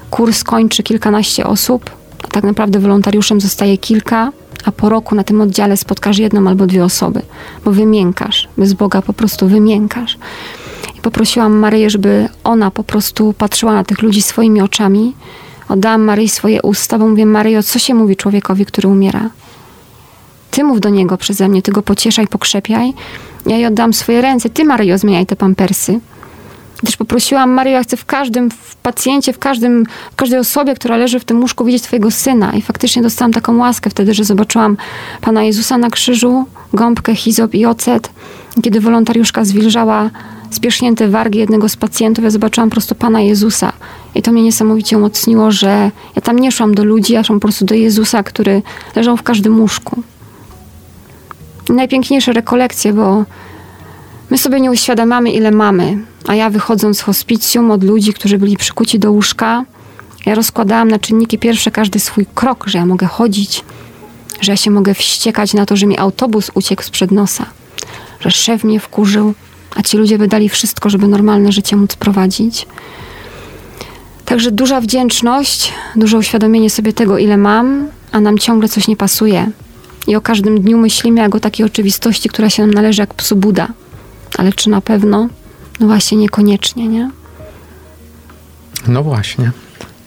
kurs 0.10 0.44
kończy 0.44 0.84
kilkanaście 0.84 1.46
osób, 1.46 1.90
tak 2.32 2.44
naprawdę 2.44 2.80
wolontariuszem 2.80 3.42
zostaje 3.42 3.78
kilka, 3.78 4.32
a 4.66 4.72
po 4.72 4.90
roku 4.90 5.16
na 5.16 5.24
tym 5.24 5.42
oddziale 5.42 5.78
spotkasz 5.78 6.18
jedną 6.18 6.48
albo 6.48 6.66
dwie 6.66 6.84
osoby, 6.84 7.22
bo 7.66 7.72
wymiękasz, 7.72 8.48
bez 8.58 8.74
Boga 8.74 9.02
po 9.02 9.14
prostu 9.14 9.48
wymiękasz. 9.48 10.18
I 10.98 11.02
poprosiłam 11.02 11.54
Maryję, 11.54 11.90
żeby 11.90 12.30
ona 12.44 12.72
po 12.72 12.84
prostu 12.84 13.34
patrzyła 13.34 13.74
na 13.74 13.84
tych 13.84 14.02
ludzi 14.02 14.22
swoimi 14.22 14.62
oczami. 14.62 15.14
Oddałam 15.70 16.02
Maryi 16.02 16.30
swoje 16.30 16.62
usta, 16.62 17.00
bo 17.00 17.08
mówię, 17.08 17.26
Maryjo, 17.26 17.64
co 17.64 17.80
się 17.80 17.94
mówi 17.94 18.16
człowiekowi, 18.16 18.66
który 18.66 18.90
umiera? 18.90 19.30
Ty 20.52 20.64
mów 20.64 20.80
do 20.80 20.90
niego 20.90 21.18
przeze 21.18 21.48
mnie, 21.48 21.62
ty 21.62 21.72
go 21.72 21.82
pocieszaj, 21.82 22.28
pokrzepiaj. 22.28 22.94
Ja 23.46 23.56
jej 23.56 23.66
oddam 23.66 23.94
swoje 23.94 24.22
ręce. 24.22 24.50
Ty, 24.50 24.66
Maryjo, 24.66 24.98
zmieniaj 24.98 25.26
te 25.26 25.36
pampersy. 25.36 26.00
Też 26.84 26.98
poprosiłam 26.98 27.50
Maryjo, 27.50 27.76
ja 27.76 27.84
chcę 27.84 27.98
w 27.98 28.06
każdym 28.06 28.52
w 28.52 28.76
pacjencie, 28.76 29.34
w, 29.34 29.40
każdym, 29.40 29.86
w 30.12 30.16
każdej 30.16 30.40
osobie, 30.40 30.76
która 30.76 30.98
leży 30.98 31.20
w 31.20 31.26
tym 31.26 31.42
łóżku, 31.42 31.66
widzieć 31.66 31.84
Twojego 31.84 32.12
Syna. 32.12 32.54
I 32.54 32.62
faktycznie 32.62 33.02
dostałam 33.02 33.34
taką 33.34 33.58
łaskę 33.58 33.90
wtedy, 33.90 34.14
że 34.14 34.24
zobaczyłam 34.24 34.78
Pana 35.22 35.44
Jezusa 35.44 35.78
na 35.78 35.90
krzyżu, 35.90 36.46
gąbkę, 36.74 37.16
hizop 37.16 37.54
i 37.54 37.66
ocet. 37.66 38.10
Kiedy 38.64 38.80
wolontariuszka 38.80 39.46
zwilżała 39.46 40.10
spiesznięte 40.52 41.08
wargi 41.08 41.40
jednego 41.40 41.70
z 41.70 41.76
pacjentów, 41.76 42.24
ja 42.24 42.30
zobaczyłam 42.30 42.70
po 42.70 42.74
prostu 42.74 42.96
Pana 42.96 43.22
Jezusa. 43.22 43.74
I 44.16 44.22
to 44.22 44.32
mnie 44.32 44.44
niesamowicie 44.44 44.98
umocniło, 44.98 45.52
że 45.52 45.92
ja 46.16 46.22
tam 46.22 46.40
nie 46.40 46.52
szłam 46.52 46.76
do 46.76 46.84
ludzi, 46.84 47.14
ja 47.14 47.24
szłam 47.24 47.40
po 47.40 47.48
prostu 47.48 47.66
do 47.66 47.76
Jezusa, 47.76 48.24
który 48.24 48.62
leżał 48.96 49.18
w 49.18 49.24
każdym 49.24 49.60
łóżku. 49.60 50.04
Najpiękniejsze 51.70 52.34
rekolekcje, 52.34 52.94
bo 52.94 53.26
My 54.30 54.38
sobie 54.38 54.60
nie 54.62 54.72
uświadamiamy, 54.72 55.32
ile 55.32 55.52
mamy. 55.52 55.98
A 56.28 56.36
ja 56.36 56.50
wychodząc 56.50 56.98
z 56.98 57.02
hospicjum 57.02 57.72
od 57.72 57.84
ludzi, 57.84 58.14
którzy 58.14 58.38
byli 58.38 58.58
przykuci 58.58 59.00
do 59.00 59.12
łóżka, 59.12 59.66
ja 60.26 60.36
rozkładałam 60.36 60.88
na 60.88 61.00
czynniki 61.00 61.40
pierwsze 61.40 61.72
każdy 61.72 62.00
swój 62.00 62.26
krok, 62.36 62.64
że 62.68 62.78
ja 62.78 62.86
mogę 62.86 63.08
chodzić, 63.08 63.64
że 64.42 64.52
ja 64.52 64.58
się 64.58 64.72
mogę 64.72 64.94
wściekać 64.94 65.54
na 65.54 65.66
to, 65.66 65.76
że 65.76 65.86
mi 65.86 65.98
autobus 65.98 66.52
uciekł 66.54 66.84
sprzed 66.84 67.12
nosa, 67.12 67.46
że 68.20 68.32
szef 68.32 68.64
mnie 68.64 68.80
wkurzył, 68.80 69.34
a 69.76 69.82
ci 69.82 69.98
ludzie 69.98 70.18
by 70.18 70.28
dali 70.28 70.50
wszystko, 70.50 70.90
żeby 70.90 71.08
normalne 71.08 71.52
życie 71.52 71.76
móc 71.76 71.96
prowadzić. 71.96 72.68
Także 74.26 74.52
duża 74.52 74.82
wdzięczność, 74.82 75.74
duże 75.96 76.18
uświadomienie 76.18 76.70
sobie 76.70 76.94
tego, 76.94 77.18
ile 77.18 77.38
mam, 77.38 77.88
a 78.12 78.20
nam 78.20 78.38
ciągle 78.38 78.70
coś 78.70 78.88
nie 78.88 78.96
pasuje. 78.98 79.52
I 80.08 80.16
o 80.16 80.22
każdym 80.22 80.62
dniu 80.62 80.78
myślimy 80.78 81.22
jak 81.22 81.36
o 81.36 81.40
takiej 81.40 81.66
oczywistości, 81.66 82.30
która 82.30 82.50
się 82.50 82.64
nam 82.64 82.74
należy 82.74 83.02
jak 83.02 83.14
psu 83.14 83.36
Buda. 83.36 83.68
Ale 84.38 84.54
czy 84.54 84.70
na 84.70 84.82
pewno? 84.82 85.28
No 85.80 85.88
właśnie 85.88 86.18
niekoniecznie, 86.18 86.88
nie? 86.88 87.12
No 88.88 89.04
właśnie. 89.04 89.52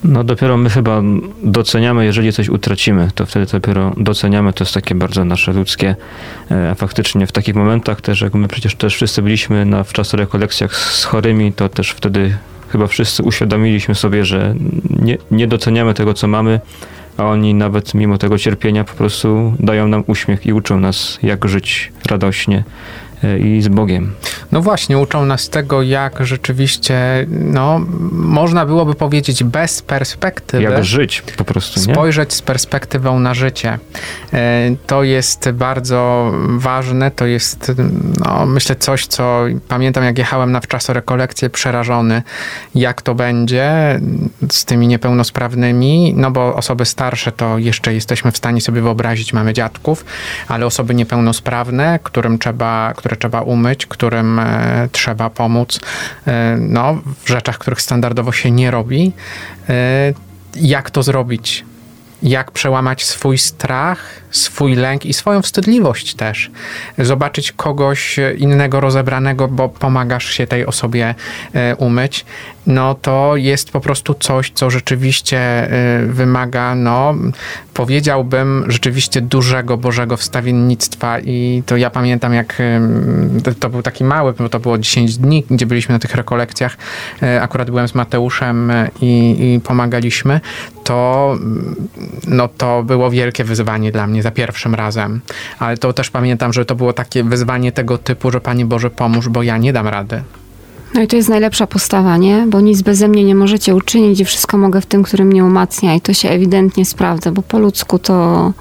No 0.04 0.24
dopiero 0.24 0.56
my 0.56 0.70
chyba 0.70 1.02
doceniamy, 1.42 2.04
jeżeli 2.04 2.32
coś 2.32 2.48
utracimy, 2.48 3.08
to 3.14 3.26
wtedy 3.26 3.46
dopiero 3.52 3.94
doceniamy, 3.96 4.52
to 4.52 4.64
jest 4.64 4.74
takie 4.74 4.94
bardzo 4.94 5.24
nasze 5.24 5.52
ludzkie, 5.52 5.96
e, 6.50 6.70
a 6.70 6.74
faktycznie 6.74 7.26
w 7.26 7.32
takich 7.32 7.54
momentach 7.54 8.00
też, 8.00 8.20
jak 8.20 8.34
my 8.34 8.48
przecież 8.48 8.74
też 8.74 8.94
wszyscy 8.94 9.22
byliśmy 9.22 9.64
na 9.64 9.84
wczas 9.84 10.14
rekolekcjach 10.14 10.76
z 10.76 11.04
chorymi, 11.04 11.52
to 11.52 11.68
też 11.68 11.90
wtedy 11.90 12.36
chyba 12.68 12.86
wszyscy 12.86 13.22
uświadomiliśmy 13.22 13.94
sobie, 13.94 14.24
że 14.24 14.54
nie, 14.90 15.18
nie 15.30 15.46
doceniamy 15.46 15.94
tego, 15.94 16.14
co 16.14 16.28
mamy, 16.28 16.60
a 17.16 17.24
oni 17.24 17.54
nawet 17.54 17.94
mimo 17.94 18.18
tego 18.18 18.38
cierpienia 18.38 18.84
po 18.84 18.94
prostu 18.94 19.54
dają 19.60 19.88
nam 19.88 20.04
uśmiech 20.06 20.46
i 20.46 20.52
uczą 20.52 20.80
nas, 20.80 21.18
jak 21.22 21.48
żyć 21.48 21.92
radośnie, 22.10 22.58
e, 22.58 22.64
i 23.40 23.62
z 23.62 23.68
Bogiem. 23.68 24.12
No 24.52 24.62
właśnie, 24.62 24.98
uczą 24.98 25.26
nas 25.26 25.48
tego, 25.48 25.82
jak 25.82 26.26
rzeczywiście, 26.26 27.26
no, 27.28 27.80
można 28.12 28.66
byłoby 28.66 28.94
powiedzieć 28.94 29.44
bez 29.44 29.82
perspektywy. 29.82 30.62
Jak 30.62 30.84
żyć 30.84 31.22
po 31.36 31.44
prostu, 31.44 31.80
nie? 31.80 31.94
Spojrzeć 31.94 32.32
z 32.32 32.42
perspektywą 32.42 33.20
na 33.20 33.34
życie. 33.34 33.78
E, 34.32 34.70
to 34.86 35.02
jest 35.02 35.50
bardzo 35.50 36.32
ważne, 36.48 37.10
to 37.10 37.26
jest, 37.26 37.72
no, 38.24 38.46
myślę, 38.46 38.76
coś, 38.76 39.06
co 39.06 39.44
pamiętam, 39.68 40.04
jak 40.04 40.18
jechałem 40.18 40.52
na 40.52 40.60
wczasorekolekcję 40.60 41.50
przerażony, 41.50 42.22
jak 42.74 43.02
to 43.02 43.14
będzie 43.14 44.00
z 44.52 44.64
tymi 44.64 44.88
niepełnosprawnymi, 44.88 46.14
no 46.16 46.30
bo 46.30 46.54
osoby 46.54 46.84
starsze 46.84 47.32
to 47.32 47.58
jeszcze 47.58 47.94
jesteśmy 47.94 48.32
w 48.32 48.36
stanie 48.36 48.60
sobie 48.60 48.80
wyobrazić, 48.80 49.32
mamy 49.32 49.52
dziadków, 49.52 50.04
ale 50.48 50.66
osoby 50.66 50.94
niepełnosprawne, 50.94 51.98
którym 52.02 52.38
trzeba, 52.38 52.94
które 53.08 53.18
trzeba 53.18 53.40
umyć, 53.40 53.86
którym 53.86 54.38
e, 54.38 54.88
trzeba 54.92 55.30
pomóc, 55.30 55.80
e, 56.26 56.56
no, 56.60 56.98
w 57.24 57.28
rzeczach, 57.28 57.58
których 57.58 57.80
standardowo 57.80 58.32
się 58.32 58.50
nie 58.50 58.70
robi, 58.70 59.12
e, 59.68 60.12
jak 60.56 60.90
to 60.90 61.02
zrobić? 61.02 61.64
Jak 62.22 62.50
przełamać 62.50 63.04
swój 63.04 63.38
strach, 63.38 64.22
swój 64.30 64.74
lęk 64.74 65.06
i 65.06 65.12
swoją 65.12 65.42
wstydliwość 65.42 66.14
też. 66.14 66.50
Zobaczyć 66.98 67.52
kogoś 67.52 68.16
innego 68.38 68.80
rozebranego, 68.80 69.48
bo 69.48 69.68
pomagasz 69.68 70.30
się 70.30 70.46
tej 70.46 70.66
osobie 70.66 71.14
e, 71.54 71.76
umyć, 71.76 72.24
no 72.66 72.94
to 72.94 73.36
jest 73.36 73.70
po 73.70 73.80
prostu 73.80 74.14
coś, 74.14 74.50
co 74.50 74.70
rzeczywiście 74.70 75.38
e, 75.38 76.06
wymaga, 76.06 76.74
no 76.74 77.14
powiedziałbym, 77.74 78.64
rzeczywiście 78.68 79.20
dużego 79.20 79.76
Bożego 79.76 80.16
wstawiennictwa. 80.16 81.20
I 81.20 81.62
to 81.66 81.76
ja 81.76 81.90
pamiętam, 81.90 82.34
jak 82.34 82.62
to 83.60 83.70
był 83.70 83.82
taki 83.82 84.04
mały, 84.04 84.32
bo 84.32 84.48
to 84.48 84.60
było 84.60 84.78
10 84.78 85.18
dni, 85.18 85.44
gdzie 85.50 85.66
byliśmy 85.66 85.92
na 85.92 85.98
tych 85.98 86.14
rekolekcjach, 86.14 86.76
e, 87.22 87.42
akurat 87.42 87.70
byłem 87.70 87.88
z 87.88 87.94
Mateuszem 87.94 88.72
i, 89.00 89.36
i 89.54 89.60
pomagaliśmy, 89.60 90.40
to 90.88 91.36
no 92.28 92.48
to 92.48 92.82
było 92.82 93.10
wielkie 93.10 93.44
wyzwanie 93.44 93.92
dla 93.92 94.06
mnie 94.06 94.22
za 94.22 94.30
pierwszym 94.30 94.74
razem. 94.74 95.20
Ale 95.58 95.76
to 95.76 95.92
też 95.92 96.10
pamiętam, 96.10 96.52
że 96.52 96.64
to 96.64 96.74
było 96.74 96.92
takie 96.92 97.24
wyzwanie 97.24 97.72
tego 97.72 97.98
typu, 97.98 98.30
że 98.30 98.40
Panie 98.40 98.64
Boże 98.64 98.90
pomóż, 98.90 99.28
bo 99.28 99.42
ja 99.42 99.58
nie 99.58 99.72
dam 99.72 99.88
rady. 99.88 100.22
No 100.94 101.02
i 101.02 101.06
to 101.06 101.16
jest 101.16 101.28
najlepsza 101.28 101.66
postawa, 101.66 102.16
nie? 102.16 102.46
Bo 102.48 102.60
nic 102.60 102.82
beze 102.82 103.08
mnie 103.08 103.24
nie 103.24 103.34
możecie 103.34 103.74
uczynić 103.74 104.20
i 104.20 104.24
wszystko 104.24 104.58
mogę 104.58 104.80
w 104.80 104.86
tym, 104.86 105.02
który 105.02 105.24
mnie 105.24 105.44
umacnia 105.44 105.94
i 105.94 106.00
to 106.00 106.14
się 106.14 106.28
ewidentnie 106.28 106.84
sprawdza, 106.84 107.32
bo 107.32 107.42
po 107.42 107.58
ludzku 107.58 107.98
to, 107.98 108.52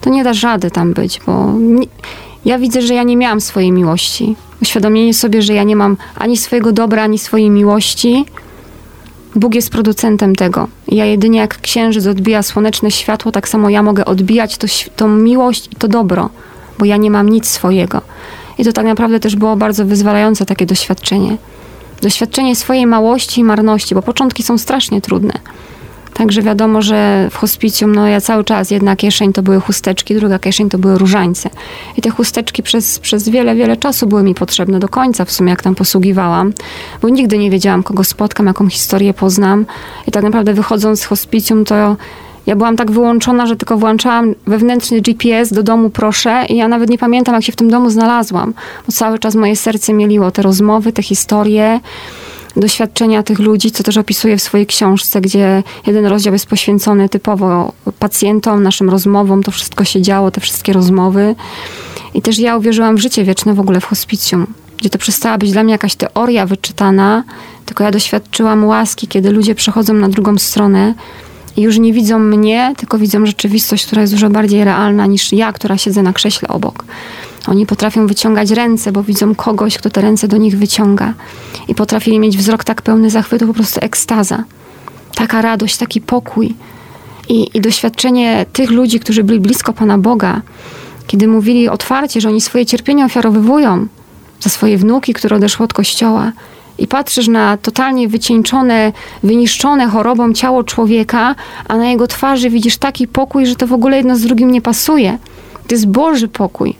to 0.00 0.10
nie 0.10 0.24
da 0.24 0.32
rady 0.42 0.70
tam 0.70 0.92
być, 0.92 1.20
bo 1.26 1.52
nie, 1.52 1.86
ja 2.44 2.58
widzę, 2.58 2.82
że 2.82 2.94
ja 2.94 3.02
nie 3.02 3.16
miałam 3.16 3.40
swojej 3.40 3.72
miłości. 3.72 4.36
Uświadomienie 4.62 5.14
sobie, 5.14 5.42
że 5.42 5.54
ja 5.54 5.62
nie 5.62 5.76
mam 5.76 5.96
ani 6.18 6.36
swojego 6.36 6.72
dobra, 6.72 7.02
ani 7.02 7.18
swojej 7.18 7.50
miłości, 7.50 8.24
Bóg 9.36 9.54
jest 9.54 9.70
producentem 9.70 10.36
tego. 10.36 10.68
Ja 10.88 11.04
jedynie 11.04 11.38
jak 11.38 11.60
księżyc 11.60 12.06
odbija 12.06 12.42
słoneczne 12.42 12.90
światło, 12.90 13.32
tak 13.32 13.48
samo 13.48 13.70
ja 13.70 13.82
mogę 13.82 14.04
odbijać 14.04 14.56
to, 14.56 14.66
tą 14.96 15.08
miłość 15.08 15.66
i 15.72 15.76
to 15.76 15.88
dobro, 15.88 16.30
bo 16.78 16.84
ja 16.84 16.96
nie 16.96 17.10
mam 17.10 17.28
nic 17.28 17.48
swojego. 17.48 18.00
I 18.58 18.64
to 18.64 18.72
tak 18.72 18.86
naprawdę 18.86 19.20
też 19.20 19.36
było 19.36 19.56
bardzo 19.56 19.84
wyzwalające 19.84 20.46
takie 20.46 20.66
doświadczenie. 20.66 21.36
Doświadczenie 22.02 22.56
swojej 22.56 22.86
małości 22.86 23.40
i 23.40 23.44
marności, 23.44 23.94
bo 23.94 24.02
początki 24.02 24.42
są 24.42 24.58
strasznie 24.58 25.00
trudne. 25.00 25.38
Także 26.16 26.42
wiadomo, 26.42 26.82
że 26.82 27.28
w 27.30 27.36
hospicjum, 27.36 27.94
no 27.94 28.06
ja 28.06 28.20
cały 28.20 28.44
czas, 28.44 28.70
jedna 28.70 28.96
kieszeń 28.96 29.32
to 29.32 29.42
były 29.42 29.60
chusteczki, 29.60 30.14
druga 30.14 30.38
kieszeń 30.38 30.68
to 30.68 30.78
były 30.78 30.98
różańce. 30.98 31.50
I 31.96 32.02
te 32.02 32.10
chusteczki 32.10 32.62
przez, 32.62 32.98
przez 32.98 33.28
wiele, 33.28 33.54
wiele 33.54 33.76
czasu 33.76 34.06
były 34.06 34.22
mi 34.22 34.34
potrzebne 34.34 34.78
do 34.78 34.88
końca, 34.88 35.24
w 35.24 35.32
sumie 35.32 35.50
jak 35.50 35.62
tam 35.62 35.74
posługiwałam, 35.74 36.52
bo 37.02 37.08
nigdy 37.08 37.38
nie 37.38 37.50
wiedziałam, 37.50 37.82
kogo 37.82 38.04
spotkam, 38.04 38.46
jaką 38.46 38.68
historię 38.68 39.14
poznam. 39.14 39.66
I 40.06 40.10
tak 40.10 40.22
naprawdę 40.22 40.54
wychodząc 40.54 41.00
z 41.00 41.04
hospicjum, 41.04 41.64
to 41.64 41.96
ja 42.46 42.56
byłam 42.56 42.76
tak 42.76 42.90
wyłączona, 42.90 43.46
że 43.46 43.56
tylko 43.56 43.78
włączałam 43.78 44.34
wewnętrzny 44.46 45.00
GPS 45.00 45.52
do 45.52 45.62
domu, 45.62 45.90
proszę, 45.90 46.44
i 46.48 46.56
ja 46.56 46.68
nawet 46.68 46.90
nie 46.90 46.98
pamiętam, 46.98 47.34
jak 47.34 47.44
się 47.44 47.52
w 47.52 47.56
tym 47.56 47.70
domu 47.70 47.90
znalazłam, 47.90 48.54
bo 48.86 48.92
cały 48.92 49.18
czas 49.18 49.34
moje 49.34 49.56
serce 49.56 49.92
mieliło 49.92 50.30
te 50.30 50.42
rozmowy, 50.42 50.92
te 50.92 51.02
historie 51.02 51.80
doświadczenia 52.56 53.22
tych 53.22 53.38
ludzi, 53.38 53.70
co 53.70 53.82
też 53.82 53.96
opisuję 53.96 54.36
w 54.36 54.42
swojej 54.42 54.66
książce, 54.66 55.20
gdzie 55.20 55.62
jeden 55.86 56.06
rozdział 56.06 56.32
jest 56.32 56.46
poświęcony 56.46 57.08
typowo 57.08 57.72
pacjentom, 57.98 58.62
naszym 58.62 58.90
rozmowom, 58.90 59.42
to 59.42 59.50
wszystko 59.50 59.84
się 59.84 60.02
działo, 60.02 60.30
te 60.30 60.40
wszystkie 60.40 60.72
rozmowy. 60.72 61.34
I 62.14 62.22
też 62.22 62.38
ja 62.38 62.56
uwierzyłam 62.56 62.96
w 62.96 63.00
życie 63.00 63.24
wieczne 63.24 63.54
w 63.54 63.60
ogóle 63.60 63.80
w 63.80 63.84
hospicjum, 63.84 64.46
gdzie 64.78 64.90
to 64.90 64.98
przestała 64.98 65.38
być 65.38 65.52
dla 65.52 65.62
mnie 65.62 65.72
jakaś 65.72 65.94
teoria 65.94 66.46
wyczytana, 66.46 67.24
tylko 67.66 67.84
ja 67.84 67.90
doświadczyłam 67.90 68.64
łaski, 68.64 69.08
kiedy 69.08 69.30
ludzie 69.30 69.54
przechodzą 69.54 69.94
na 69.94 70.08
drugą 70.08 70.38
stronę 70.38 70.94
i 71.56 71.62
już 71.62 71.78
nie 71.78 71.92
widzą 71.92 72.18
mnie, 72.18 72.74
tylko 72.76 72.98
widzą 72.98 73.26
rzeczywistość, 73.26 73.86
która 73.86 74.00
jest 74.00 74.14
dużo 74.14 74.30
bardziej 74.30 74.64
realna 74.64 75.06
niż 75.06 75.32
ja, 75.32 75.52
która 75.52 75.78
siedzę 75.78 76.02
na 76.02 76.12
krześle 76.12 76.48
obok. 76.48 76.84
Oni 77.46 77.66
potrafią 77.66 78.06
wyciągać 78.06 78.50
ręce, 78.50 78.92
bo 78.92 79.02
widzą 79.02 79.34
kogoś, 79.34 79.78
kto 79.78 79.90
te 79.90 80.00
ręce 80.00 80.28
do 80.28 80.36
nich 80.36 80.58
wyciąga. 80.58 81.14
I 81.68 81.74
potrafili 81.74 82.18
mieć 82.18 82.38
wzrok 82.38 82.64
tak 82.64 82.82
pełny 82.82 83.10
zachwytu, 83.10 83.46
po 83.46 83.54
prostu 83.54 83.80
ekstaza. 83.82 84.44
Taka 85.14 85.42
radość, 85.42 85.76
taki 85.76 86.00
pokój. 86.00 86.54
I, 87.28 87.56
I 87.56 87.60
doświadczenie 87.60 88.46
tych 88.52 88.70
ludzi, 88.70 89.00
którzy 89.00 89.24
byli 89.24 89.40
blisko 89.40 89.72
Pana 89.72 89.98
Boga, 89.98 90.40
kiedy 91.06 91.28
mówili 91.28 91.68
otwarcie, 91.68 92.20
że 92.20 92.28
oni 92.28 92.40
swoje 92.40 92.66
cierpienie 92.66 93.04
ofiarowywują 93.04 93.86
za 94.40 94.50
swoje 94.50 94.78
wnuki, 94.78 95.14
które 95.14 95.36
odeszły 95.36 95.64
od 95.64 95.72
kościoła, 95.72 96.32
i 96.78 96.86
patrzysz 96.86 97.28
na 97.28 97.56
totalnie 97.56 98.08
wycieńczone, 98.08 98.92
wyniszczone 99.22 99.86
chorobą 99.86 100.32
ciało 100.32 100.64
człowieka, 100.64 101.34
a 101.68 101.76
na 101.76 101.90
jego 101.90 102.06
twarzy 102.06 102.50
widzisz 102.50 102.76
taki 102.76 103.08
pokój, 103.08 103.46
że 103.46 103.56
to 103.56 103.66
w 103.66 103.72
ogóle 103.72 103.96
jedno 103.96 104.16
z 104.16 104.20
drugim 104.20 104.50
nie 104.50 104.62
pasuje. 104.62 105.18
To 105.68 105.74
jest 105.74 105.88
Boży 105.88 106.28
pokój. 106.28 106.76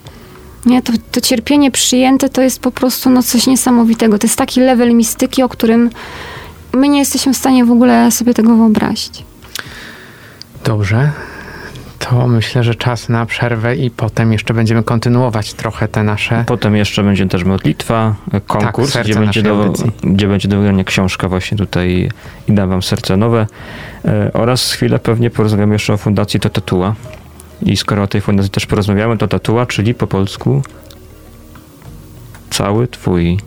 Nie, 0.67 0.83
to, 0.83 0.93
to 1.13 1.21
cierpienie 1.21 1.71
przyjęte 1.71 2.29
to 2.29 2.43
jest 2.43 2.61
po 2.61 2.71
prostu 2.71 3.11
no, 3.11 3.23
coś 3.23 3.47
niesamowitego. 3.47 4.19
To 4.19 4.27
jest 4.27 4.39
taki 4.39 4.61
level 4.61 4.95
mistyki, 4.95 5.43
o 5.43 5.49
którym 5.49 5.91
my 6.73 6.89
nie 6.89 6.99
jesteśmy 6.99 7.35
w 7.35 7.37
stanie 7.37 7.65
w 7.65 7.71
ogóle 7.71 8.11
sobie 8.11 8.35
tego 8.35 8.57
wyobrazić. 8.57 9.25
Dobrze. 10.65 11.11
To 11.99 12.29
myślę, 12.29 12.65
że 12.65 12.75
czas 12.75 13.09
na 13.09 13.27
przerwę 13.27 13.77
i 13.77 13.91
potem 13.91 14.33
jeszcze 14.33 14.55
będziemy 14.55 14.83
kontynuować 14.83 15.55
trochę 15.55 15.89
te 15.89 16.03
nasze. 16.03 16.45
Potem 16.47 16.77
jeszcze 16.77 17.03
będzie 17.03 17.27
też 17.27 17.45
modlitwa, 17.45 18.15
konkurs, 18.47 18.93
tak, 18.93 19.05
gdzie, 19.05 19.15
będzie 19.15 19.43
do, 19.43 19.73
gdzie 20.03 20.29
będzie 20.29 20.49
do 20.49 20.57
wygrania 20.57 20.85
książka 20.85 21.29
właśnie 21.29 21.59
tutaj 21.59 22.09
i 22.49 22.53
dam 22.53 22.69
wam 22.69 22.83
serce 22.83 23.17
nowe. 23.17 23.47
E, 24.05 24.31
oraz 24.33 24.73
chwilę 24.73 24.99
pewnie 24.99 25.31
porozmawiamy 25.31 25.73
jeszcze 25.73 25.93
o 25.93 25.97
Fundacji 25.97 26.41
Totatua. 26.41 26.95
I 27.63 27.77
skoro 27.77 28.03
o 28.03 28.07
tej 28.07 28.21
fundacji 28.21 28.51
też 28.51 28.67
porozmawiamy, 28.67 29.19
to 29.19 29.29
tatua, 29.29 29.67
czyli 29.67 29.95
po 29.95 30.07
polsku 30.07 30.63
cały 32.51 32.89
twój. 32.89 33.39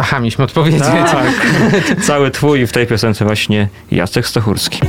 Aha, 0.00 0.20
mieliśmy 0.20 0.44
odpowiedzieć. 0.44 0.80
Tak, 0.82 1.32
cały 2.06 2.30
twój 2.30 2.66
w 2.66 2.72
tej 2.72 2.86
piosence 2.86 3.24
właśnie 3.24 3.68
Jacek 3.90 4.26
Stachurski. 4.26 4.80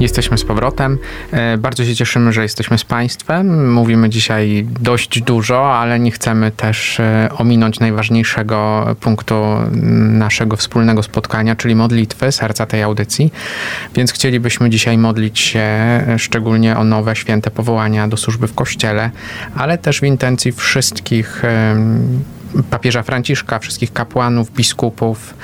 Jesteśmy 0.00 0.38
z 0.38 0.44
powrotem. 0.44 0.98
E, 1.32 1.58
bardzo 1.58 1.84
się 1.84 1.96
cieszymy, 1.96 2.32
że 2.32 2.42
jesteśmy 2.42 2.78
z 2.78 2.84
Państwem. 2.84 3.72
Mówimy 3.72 4.08
dzisiaj 4.10 4.66
dość 4.80 5.22
dużo, 5.22 5.74
ale 5.74 6.00
nie 6.00 6.10
chcemy 6.10 6.50
też 6.50 7.00
e, 7.00 7.28
ominąć 7.38 7.80
najważniejszego 7.80 8.86
punktu 9.00 9.34
naszego 10.10 10.56
wspólnego 10.56 11.02
spotkania, 11.02 11.56
czyli 11.56 11.74
modlitwy, 11.74 12.32
serca 12.32 12.66
tej 12.66 12.82
audycji. 12.82 13.32
Więc 13.94 14.12
chcielibyśmy 14.12 14.70
dzisiaj 14.70 14.98
modlić 14.98 15.38
się 15.38 15.60
e, 15.60 16.14
szczególnie 16.18 16.76
o 16.76 16.84
nowe 16.84 17.16
święte 17.16 17.50
powołania 17.50 18.08
do 18.08 18.16
służby 18.16 18.46
w 18.48 18.54
Kościele, 18.54 19.10
ale 19.56 19.78
też 19.78 20.00
w 20.00 20.02
intencji 20.02 20.52
wszystkich 20.52 21.42
papieża 22.70 23.02
Franciszka, 23.02 23.58
wszystkich 23.58 23.92
kapłanów, 23.92 24.52
biskupów, 24.52 25.34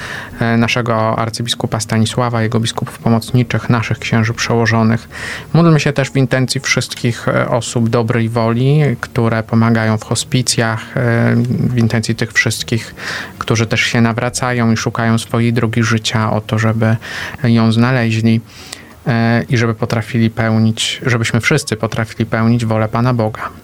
e, 0.41 0.57
naszego 0.57 1.19
arcybiskupa 1.19 1.81
Stanisława, 1.81 2.43
jego 2.43 2.61
biskupów 2.61 2.99
pomocniczych, 2.99 3.71
naszych 3.71 3.99
księży 3.99 4.35
przełożonych. 4.35 5.09
Módlmy 5.53 5.81
się 5.81 5.93
też 5.93 6.11
w 6.11 6.17
intencji 6.17 6.61
wszystkich 6.61 7.29
e, 7.29 7.49
osób 7.49 7.89
dobrej 7.89 8.29
woli, 8.29 8.81
które 9.01 9.43
pomagają 9.43 9.99
w 9.99 10.05
hospicjach, 10.05 10.97
e, 10.97 11.35
w 11.47 11.79
intencji 11.79 12.15
tych 12.15 12.33
wszystkich, 12.33 12.95
którzy 13.39 13.67
też 13.67 13.81
się 13.81 14.01
nawracają 14.01 14.73
i 14.73 14.77
szukają 14.77 15.19
swojej 15.19 15.53
drogi 15.53 15.83
życia, 15.83 16.33
o 16.33 16.41
to, 16.41 16.59
żeby 16.59 16.97
ją 17.45 17.73
znaleźli 17.73 18.41
i 19.49 19.57
żeby 19.57 19.75
potrafili 19.75 20.31
pełnić, 20.31 21.01
żebyśmy 21.07 21.41
wszyscy 21.41 21.77
potrafili 21.77 22.27
pełnić 22.27 22.65
wolę 22.65 22.89
Pana 22.89 23.15
Boga. 23.15 23.64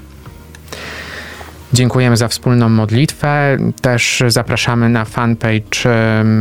Dziękujemy 1.73 2.17
za 2.17 2.27
wspólną 2.27 2.69
modlitwę. 2.69 3.57
Też 3.81 4.23
zapraszamy 4.27 4.89
na 4.89 5.05
fanpage 5.05 5.89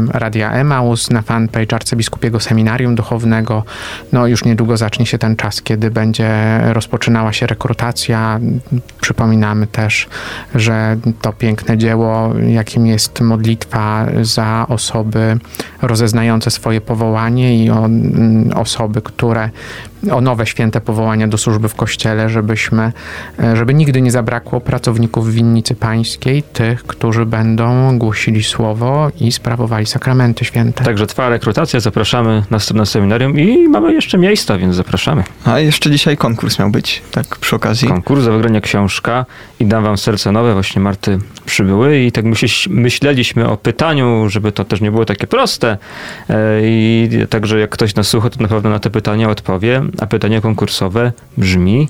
Radia 0.09 0.53
Emaus, 0.53 1.11
na 1.11 1.23
fanpage 1.23 1.77
Arcybiskupiego 1.77 2.41
Seminarium 2.41 2.95
Duchownego. 2.95 3.65
No 4.13 4.27
już 4.27 4.45
niedługo 4.45 4.77
zacznie 4.77 5.07
się 5.07 5.19
ten 5.19 5.37
czas, 5.37 5.63
kiedy 5.63 5.91
będzie 5.91 6.31
rozpoczynała 6.73 7.33
się 7.33 7.47
rekrutacja. 7.47 8.41
Przypominamy 9.01 9.67
też, 9.67 10.09
że 10.55 10.97
to 11.21 11.33
piękne 11.33 11.79
dzieło, 11.79 12.35
jakim 12.49 12.87
jest 12.87 13.21
modlitwa 13.21 14.07
za 14.23 14.67
osoby 14.69 15.39
rozeznające 15.83 16.51
swoje 16.51 16.81
powołanie 16.81 17.65
i 17.65 17.69
mm, 17.69 18.51
osoby, 18.55 19.03
które 19.03 19.51
o 20.13 20.21
nowe 20.21 20.47
święte 20.47 20.81
powołania 20.81 21.29
do 21.29 21.39
służby 21.39 21.69
w 21.69 21.75
Kościele, 21.75 22.29
żebyśmy, 22.29 22.93
e, 23.39 23.57
żeby 23.57 23.75
nigdy 23.75 24.03
nie 24.03 24.11
zabrakło 24.11 24.61
pracowników 24.61 25.33
winnicy 25.33 25.75
pańskiej, 25.75 26.43
tych, 26.43 26.83
którzy 26.83 27.27
będą 27.27 27.99
głosili 27.99 28.43
słowo 28.43 29.11
i 29.21 29.33
sprawowali 29.33 29.87
sakramenty 29.87 30.45
święte. 30.45 30.85
Także 30.85 31.07
trwa 31.07 31.29
rekrutacja, 31.29 31.81
zapraszamy 31.81 32.43
następne 32.51 32.87
seminarium 32.87 33.39
i 33.39 33.69
mamy 33.69 33.93
jeszcze 33.93 34.19
miejsca, 34.19 34.59
więc 34.59 34.75
zapraszamy. 34.75 35.25
A 35.45 35.59
jeszcze 35.59 35.91
dzisiaj 35.91 36.17
konkurs 36.17 36.59
miał 36.59 36.71
być, 36.71 37.03
tak 37.11 37.27
przy 37.27 37.57
okazji. 37.57 37.89
Konkurs 37.89 38.23
za 38.23 38.33
wygranie 38.33 38.61
książka 38.61 39.27
i 39.61 39.67
dam 39.67 39.85
wam 39.85 39.99
serce 39.99 40.33
nowe, 40.33 40.53
właśnie 40.53 40.83
Marty 40.83 41.19
przybyły 41.47 41.99
i 41.99 42.13
tak 42.13 42.25
myśl, 42.25 42.71
myśleliśmy 42.71 43.49
o 43.49 43.57
pytaniu, 43.57 44.29
żeby 44.29 44.53
to 44.53 44.65
też 44.65 44.81
nie 44.81 44.91
było 44.91 45.05
takie 45.05 45.27
proste 45.27 45.79
E, 46.31 46.61
i 46.63 47.09
także 47.31 47.61
jak 47.61 47.71
ktoś 47.71 47.95
nas 47.95 48.09
słucha, 48.09 48.31
to 48.31 48.43
na 48.43 48.49
pewno 48.49 48.71
na 48.71 48.79
te 48.79 48.91
pytania 48.91 49.31
odpowie, 49.31 49.83
a 50.01 50.07
pytanie 50.07 50.41
konkursowe 50.41 51.13
brzmi 51.37 51.89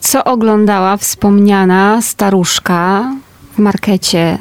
Co 0.00 0.24
oglądała 0.24 0.96
wspomniana 0.96 2.02
staruszka 2.02 3.12
w 3.54 3.58
markecie, 3.58 4.38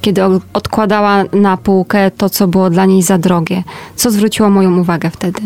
kiedy 0.00 0.22
odkładała 0.52 1.24
na 1.32 1.56
półkę 1.56 2.10
to, 2.10 2.30
co 2.30 2.48
było 2.48 2.70
dla 2.70 2.84
niej 2.84 3.02
za 3.02 3.18
drogie? 3.18 3.62
Co 3.96 4.10
zwróciło 4.10 4.50
moją 4.50 4.78
uwagę 4.78 5.10
wtedy? 5.10 5.40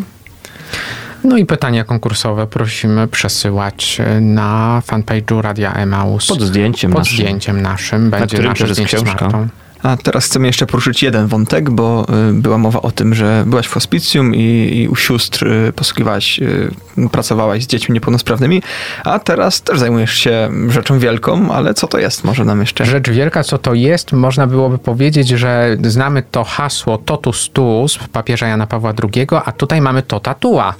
No 1.25 1.37
i 1.37 1.47
pytania 1.47 1.85
konkursowe 1.85 2.47
prosimy 2.47 3.09
przesyłać 3.09 4.01
e, 4.01 4.21
na 4.21 4.83
fanpage'u 4.87 5.41
Radia 5.41 5.73
Emaus. 5.75 6.27
pod 6.29 6.43
zdjęciem 6.43 6.91
Pod 6.91 6.99
naszym. 6.99 7.17
zdjęciem 7.17 7.63
naszym 7.63 8.11
będzie 8.11 8.27
którym 8.27 8.51
nasze 8.51 8.75
zdjęcie 8.75 8.99
z. 8.99 9.03
Martą. 9.05 9.49
A 9.83 9.97
teraz 9.97 10.25
chcemy 10.25 10.47
jeszcze 10.47 10.67
poruszyć 10.67 11.03
jeden 11.03 11.27
wątek, 11.27 11.71
bo 11.71 12.07
y, 12.31 12.33
była 12.33 12.59
mowa 12.59 12.83
o 12.83 12.91
tym, 12.91 13.15
że 13.15 13.45
byłaś 13.47 13.67
w 13.67 13.73
hospicjum 13.73 14.35
i, 14.35 14.71
i 14.75 14.89
u 14.89 14.97
sióstr 14.97 15.47
y, 15.47 15.73
posługiwałaś, 15.73 16.41
y, 16.41 17.09
pracowałaś 17.13 17.63
z 17.63 17.67
dziećmi 17.67 17.93
niepełnosprawnymi, 17.93 18.63
a 19.05 19.19
teraz 19.19 19.63
też 19.63 19.79
zajmujesz 19.79 20.15
się 20.15 20.51
rzeczą 20.69 20.99
wielką, 20.99 21.53
ale 21.53 21.75
co 21.75 21.87
to 21.87 21.99
jest? 21.99 22.25
Może 22.25 22.45
nam 22.45 22.61
jeszcze... 22.61 22.85
Rzecz 22.85 23.11
wielka, 23.11 23.45
co 23.45 23.59
to 23.59 23.75
jest, 23.75 24.13
można 24.13 24.47
byłoby 24.47 24.79
powiedzieć, 24.79 25.29
że 25.29 25.77
znamy 25.83 26.23
to 26.31 26.45
hasło 26.45 26.99
totus 26.99 27.51
tuus 27.53 27.99
papieża 28.13 28.47
Jana 28.47 28.67
Pawła 28.67 28.93
II, 29.03 29.27
a 29.45 29.53
tutaj 29.53 29.81
mamy 29.81 30.03
to 30.03 30.21
tatua. 30.21 30.75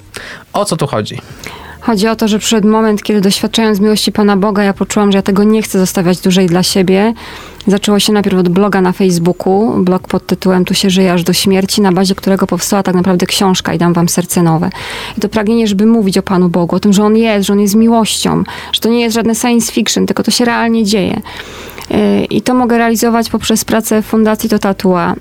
O 0.53 0.65
co 0.65 0.77
tu 0.77 0.87
chodzi? 0.87 1.17
Chodzi 1.85 2.07
o 2.07 2.15
to, 2.15 2.27
że 2.27 2.39
przyszedł 2.39 2.67
moment, 2.67 3.03
kiedy 3.03 3.21
doświadczając 3.21 3.79
miłości 3.79 4.11
Pana 4.11 4.37
Boga, 4.37 4.63
ja 4.63 4.73
poczułam, 4.73 5.11
że 5.11 5.17
ja 5.17 5.21
tego 5.21 5.43
nie 5.43 5.61
chcę 5.61 5.79
zostawiać 5.79 6.19
dłużej 6.19 6.47
dla 6.47 6.63
siebie. 6.63 7.13
Zaczęło 7.67 7.99
się 7.99 8.13
najpierw 8.13 8.37
od 8.37 8.49
bloga 8.49 8.81
na 8.81 8.91
Facebooku, 8.91 9.83
blog 9.83 10.07
pod 10.07 10.27
tytułem 10.27 10.65
Tu 10.65 10.73
się 10.73 10.89
żyje 10.89 11.13
aż 11.13 11.23
do 11.23 11.33
śmierci, 11.33 11.81
na 11.81 11.91
bazie 11.91 12.15
którego 12.15 12.47
powstała 12.47 12.83
tak 12.83 12.95
naprawdę 12.95 13.25
książka 13.25 13.73
i 13.73 13.77
dam 13.77 13.93
wam 13.93 14.09
serce 14.09 14.43
nowe. 14.43 14.69
I 15.17 15.21
to 15.21 15.29
pragnienie, 15.29 15.67
żeby 15.67 15.85
mówić 15.85 16.17
o 16.17 16.23
Panu 16.23 16.49
Bogu, 16.49 16.75
o 16.75 16.79
tym, 16.79 16.93
że 16.93 17.03
On 17.03 17.17
jest, 17.17 17.47
że 17.47 17.53
On 17.53 17.59
jest 17.59 17.75
miłością, 17.75 18.43
że 18.73 18.81
to 18.81 18.89
nie 18.89 19.01
jest 19.01 19.15
żadne 19.15 19.35
science 19.35 19.71
fiction, 19.71 20.05
tylko 20.05 20.23
to 20.23 20.31
się 20.31 20.45
realnie 20.45 20.83
dzieje. 20.83 21.21
I 22.29 22.41
to 22.41 22.53
mogę 22.53 22.77
realizować 22.77 23.29
poprzez 23.29 23.65
pracę 23.65 24.01
Fundacji 24.01 24.49
Totatua. 24.49 25.15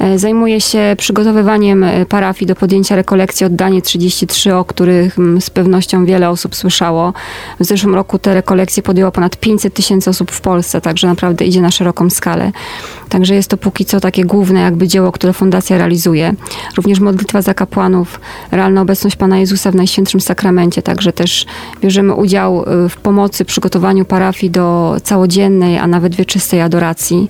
Yy, 0.00 0.18
Zajmuję 0.18 0.60
się 0.60 0.94
przygotowywaniem 0.98 1.82
yy, 1.82 2.06
parafii 2.06 2.46
do 2.46 2.56
podjęcia 2.56 2.96
rekolekcji 2.96 3.46
Oddanie 3.46 3.82
33, 3.82 4.54
o 4.54 4.64
których 4.64 5.18
mm, 5.18 5.40
z 5.40 5.50
pewnością 5.50 6.04
wiele 6.04 6.30
osób 6.30 6.56
słyszało. 6.56 7.12
W 7.60 7.64
zeszłym 7.64 7.94
roku 7.94 8.18
te 8.18 8.34
rekolekcje 8.34 8.82
podjęło 8.82 9.12
ponad 9.12 9.36
500 9.36 9.74
tysięcy 9.74 10.10
osób 10.10 10.30
w 10.30 10.40
Polsce, 10.40 10.80
także 10.80 11.06
naprawdę 11.06 11.44
idzie 11.44 11.60
na 11.60 11.70
szeroką 11.70 12.10
skalę. 12.10 12.52
Także 13.08 13.34
jest 13.34 13.50
to 13.50 13.56
póki 13.56 13.84
co 13.84 14.00
takie 14.00 14.24
główne 14.24 14.60
jakby 14.60 14.88
dzieło, 14.88 15.12
które 15.12 15.32
Fundacja 15.32 15.78
realizuje. 15.78 16.34
Również 16.76 17.00
modlitwa 17.00 17.42
za 17.42 17.54
kapłanów, 17.54 18.20
realna 18.50 18.80
obecność 18.80 19.16
Pana 19.16 19.38
Jezusa 19.38 19.70
w 19.70 19.74
Najświętszym 19.74 20.20
Sakramencie, 20.20 20.82
także 20.82 21.12
też 21.12 21.46
bierzemy 21.80 22.14
udział 22.14 22.62
y, 22.84 22.88
w 22.88 22.96
pomocy, 22.96 23.44
przygotowaniu 23.44 24.04
parafii 24.04 24.50
do 24.50 24.96
całodziennej, 25.02 25.78
a 25.78 25.86
nawet 25.86 26.09
wieczystej 26.16 26.60
adoracji. 26.60 27.28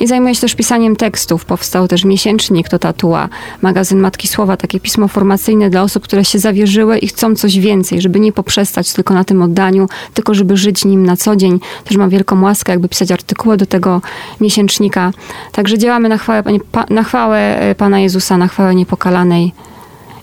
I 0.00 0.06
zajmuję 0.06 0.34
się 0.34 0.40
też 0.40 0.54
pisaniem 0.54 0.96
tekstów. 0.96 1.44
Powstał 1.44 1.88
też 1.88 2.04
miesięcznik 2.04 2.68
to 2.68 2.78
Tatua, 2.78 3.28
magazyn 3.62 4.00
Matki 4.00 4.28
Słowa, 4.28 4.56
takie 4.56 4.80
pismo 4.80 5.08
formacyjne 5.08 5.70
dla 5.70 5.82
osób, 5.82 6.04
które 6.04 6.24
się 6.24 6.38
zawierzyły 6.38 6.98
i 6.98 7.06
chcą 7.06 7.34
coś 7.34 7.58
więcej, 7.58 8.00
żeby 8.00 8.20
nie 8.20 8.32
poprzestać 8.32 8.92
tylko 8.92 9.14
na 9.14 9.24
tym 9.24 9.42
oddaniu, 9.42 9.88
tylko 10.14 10.34
żeby 10.34 10.56
żyć 10.56 10.84
nim 10.84 11.06
na 11.06 11.16
co 11.16 11.36
dzień. 11.36 11.60
Też 11.84 11.96
mam 11.96 12.10
wielką 12.10 12.42
łaskę, 12.42 12.72
jakby 12.72 12.88
pisać 12.88 13.12
artykuły 13.12 13.56
do 13.56 13.66
tego 13.66 14.00
miesięcznika. 14.40 15.12
Także 15.52 15.78
działamy 15.78 16.08
na 16.08 16.18
chwałę, 16.18 16.42
na 16.90 17.02
chwałę 17.02 17.60
e, 17.60 17.74
Pana 17.74 18.00
Jezusa, 18.00 18.36
na 18.36 18.48
chwałę 18.48 18.74
niepokalanej. 18.74 19.52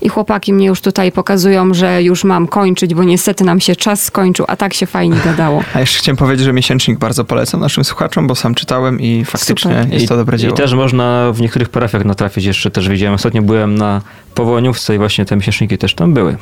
I 0.06 0.10
chłopaki 0.10 0.54
mnie 0.54 0.68
już 0.68 0.82
tutaj 0.82 1.12
pokazują, 1.12 1.74
że 1.74 2.04
już 2.04 2.24
mam 2.24 2.48
kończyć, 2.48 2.94
bo 2.94 3.04
niestety 3.04 3.44
nam 3.44 3.60
się 3.60 3.76
czas 3.76 4.04
skończył, 4.04 4.46
a 4.50 4.56
tak 4.56 4.74
się 4.74 4.86
fajnie 4.86 5.18
gadało. 5.26 5.64
A 5.74 5.80
jeszcze 5.80 6.00
chciałem 6.00 6.18
powiedzieć, 6.18 6.46
że 6.46 6.54
miesięcznik 6.54 7.00
bardzo 7.00 7.26
polecam 7.26 7.60
naszym 7.62 7.84
słuchaczom, 7.84 8.28
bo 8.28 8.36
sam 8.36 8.56
czytałem 8.56 9.02
i 9.02 9.26
faktycznie 9.26 9.56
Super. 9.84 9.94
jest 9.94 10.08
to 10.08 10.16
dobre 10.18 10.38
I 10.38 10.40
dzieło. 10.40 10.56
też 10.56 10.74
można 10.74 11.32
w 11.34 11.42
niektórych 11.42 11.70
parafiach 11.70 12.06
natrafić 12.06 12.46
jeszcze, 12.46 12.72
też 12.72 12.90
widziałem. 12.90 13.16
Ostatnio 13.16 13.42
byłem 13.42 13.76
na 13.76 14.02
powołaniówce 14.36 14.96
i 14.96 14.98
właśnie 14.98 15.26
te 15.26 15.36
miesięczniki 15.36 15.78
też 15.78 15.96
tam 15.96 16.14
były. 16.14 16.38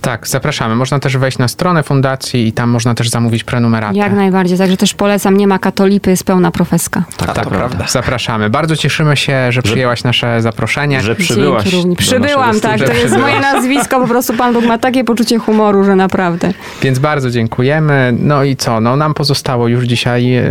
Tak, 0.00 0.28
zapraszamy. 0.28 0.76
Można 0.76 0.98
też 0.98 1.16
wejść 1.16 1.38
na 1.38 1.48
stronę 1.48 1.82
fundacji 1.82 2.48
i 2.48 2.52
tam 2.52 2.70
można 2.70 2.94
też 2.94 3.08
zamówić 3.08 3.44
prenumeratę. 3.44 3.98
Jak 3.98 4.12
najbardziej, 4.12 4.58
także 4.58 4.76
też 4.76 4.94
polecam, 4.94 5.36
nie 5.36 5.46
ma 5.46 5.58
katolipy, 5.58 6.10
jest 6.10 6.24
pełna 6.24 6.50
profeska. 6.50 7.02
Tak, 7.16 7.44
to 7.44 7.50
prawda. 7.50 7.84
Zapraszamy. 7.88 8.50
Bardzo 8.50 8.76
cieszymy 8.76 9.16
się, 9.16 9.52
że 9.52 9.62
przyjęłaś 9.62 10.04
nasze 10.04 10.42
zaproszenie. 10.42 11.00
Że 11.00 11.14
przybyłaś. 11.14 11.68
Przybyłam, 11.98 12.60
tak, 12.60 12.80
to 12.84 12.92
jest 12.92 13.16
moje 13.16 13.40
nazwisko, 13.40 14.00
po 14.00 14.08
prostu 14.08 14.34
Pan 14.34 14.52
Bóg 14.52 14.64
ma 14.64 14.78
takie 14.78 15.04
poczucie 15.04 15.38
humoru, 15.38 15.84
że 15.84 15.96
naprawdę. 15.96 16.52
Więc 16.82 16.98
bardzo 16.98 17.30
dziękujemy. 17.30 18.14
No 18.18 18.44
i 18.44 18.56
co? 18.56 18.80
No 18.80 18.96
nam 18.96 19.14
pozostało 19.14 19.68
już 19.68 19.84
dzisiaj 19.84 20.34
e, 20.34 20.44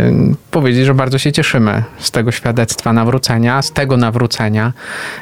powiedzieć, 0.50 0.86
że 0.86 0.94
bardzo 0.94 1.18
się 1.18 1.32
cieszymy 1.32 1.82
z 1.98 2.10
tego 2.10 2.32
świadectwa 2.32 2.92
nawrócenia, 2.92 3.62
z 3.62 3.72
tego 3.72 3.96
nawrócenia 3.96 4.72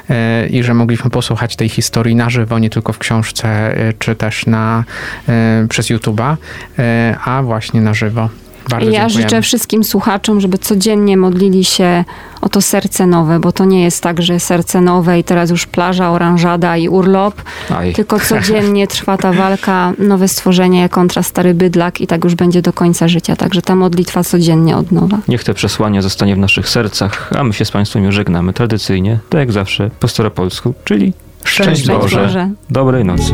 e, 0.09 0.47
i 0.47 0.63
że 0.63 0.73
mogliśmy 0.73 1.09
posłuchać 1.09 1.55
tej 1.55 1.69
historii 1.69 2.15
na 2.15 2.29
żywo, 2.29 2.59
nie 2.59 2.69
tylko 2.69 2.93
w 2.93 2.97
książce, 2.97 3.47
e, 3.49 3.93
czy 3.99 4.15
też 4.17 4.45
na, 4.45 4.83
e, 5.29 5.65
przez 5.69 5.89
YouTube'a, 5.89 6.35
e, 6.79 7.17
a 7.25 7.43
właśnie 7.43 7.81
na 7.81 7.93
żywo. 7.93 8.29
Bardzo 8.69 8.89
I 8.89 8.93
ja 8.93 8.99
dziękujemy. 9.01 9.29
życzę 9.29 9.41
wszystkim 9.41 9.83
słuchaczom, 9.83 10.41
żeby 10.41 10.57
codziennie 10.57 11.17
modlili 11.17 11.65
się 11.65 12.03
o 12.41 12.49
to 12.49 12.61
serce 12.61 13.07
nowe, 13.07 13.39
bo 13.39 13.51
to 13.51 13.65
nie 13.65 13.83
jest 13.83 14.03
tak, 14.03 14.21
że 14.21 14.39
serce 14.39 14.81
nowe 14.81 15.19
i 15.19 15.23
teraz 15.23 15.49
już 15.49 15.65
plaża, 15.65 16.11
oranżada 16.11 16.77
i 16.77 16.89
urlop, 16.89 17.41
Aj. 17.77 17.93
tylko 17.93 18.19
codziennie 18.19 18.87
trwa 18.97 19.17
ta 19.17 19.33
walka, 19.33 19.93
nowe 19.99 20.27
stworzenie 20.27 20.89
kontra 20.89 21.23
stary 21.23 21.53
bydlak 21.53 22.01
i 22.01 22.07
tak 22.07 22.23
już 22.23 22.35
będzie 22.35 22.61
do 22.61 22.73
końca 22.73 23.07
życia. 23.07 23.35
Także 23.35 23.61
ta 23.61 23.75
modlitwa 23.75 24.23
codziennie 24.23 24.77
od 24.77 24.91
nowa. 24.91 25.17
Niech 25.27 25.43
te 25.43 25.53
przesłanie 25.53 26.01
zostanie 26.01 26.35
w 26.35 26.39
naszych 26.39 26.69
sercach, 26.69 27.29
a 27.37 27.43
my 27.43 27.53
się 27.53 27.65
z 27.65 27.71
Państwem 27.71 28.03
już 28.03 28.15
żegnamy 28.15 28.53
tradycyjnie, 28.53 29.19
tak 29.29 29.39
jak 29.39 29.51
zawsze, 29.51 29.89
po 29.99 30.07
staropolsku, 30.07 30.73
czyli 30.83 31.13
Szczęść 31.43 31.83
Szczęść 31.83 31.87
Boże. 31.87 32.17
Boże. 32.17 32.49
dobrej 32.69 33.05
nocy. 33.05 33.33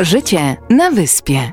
Życie 0.00 0.56
na 0.70 0.90
wyspie. 0.90 1.50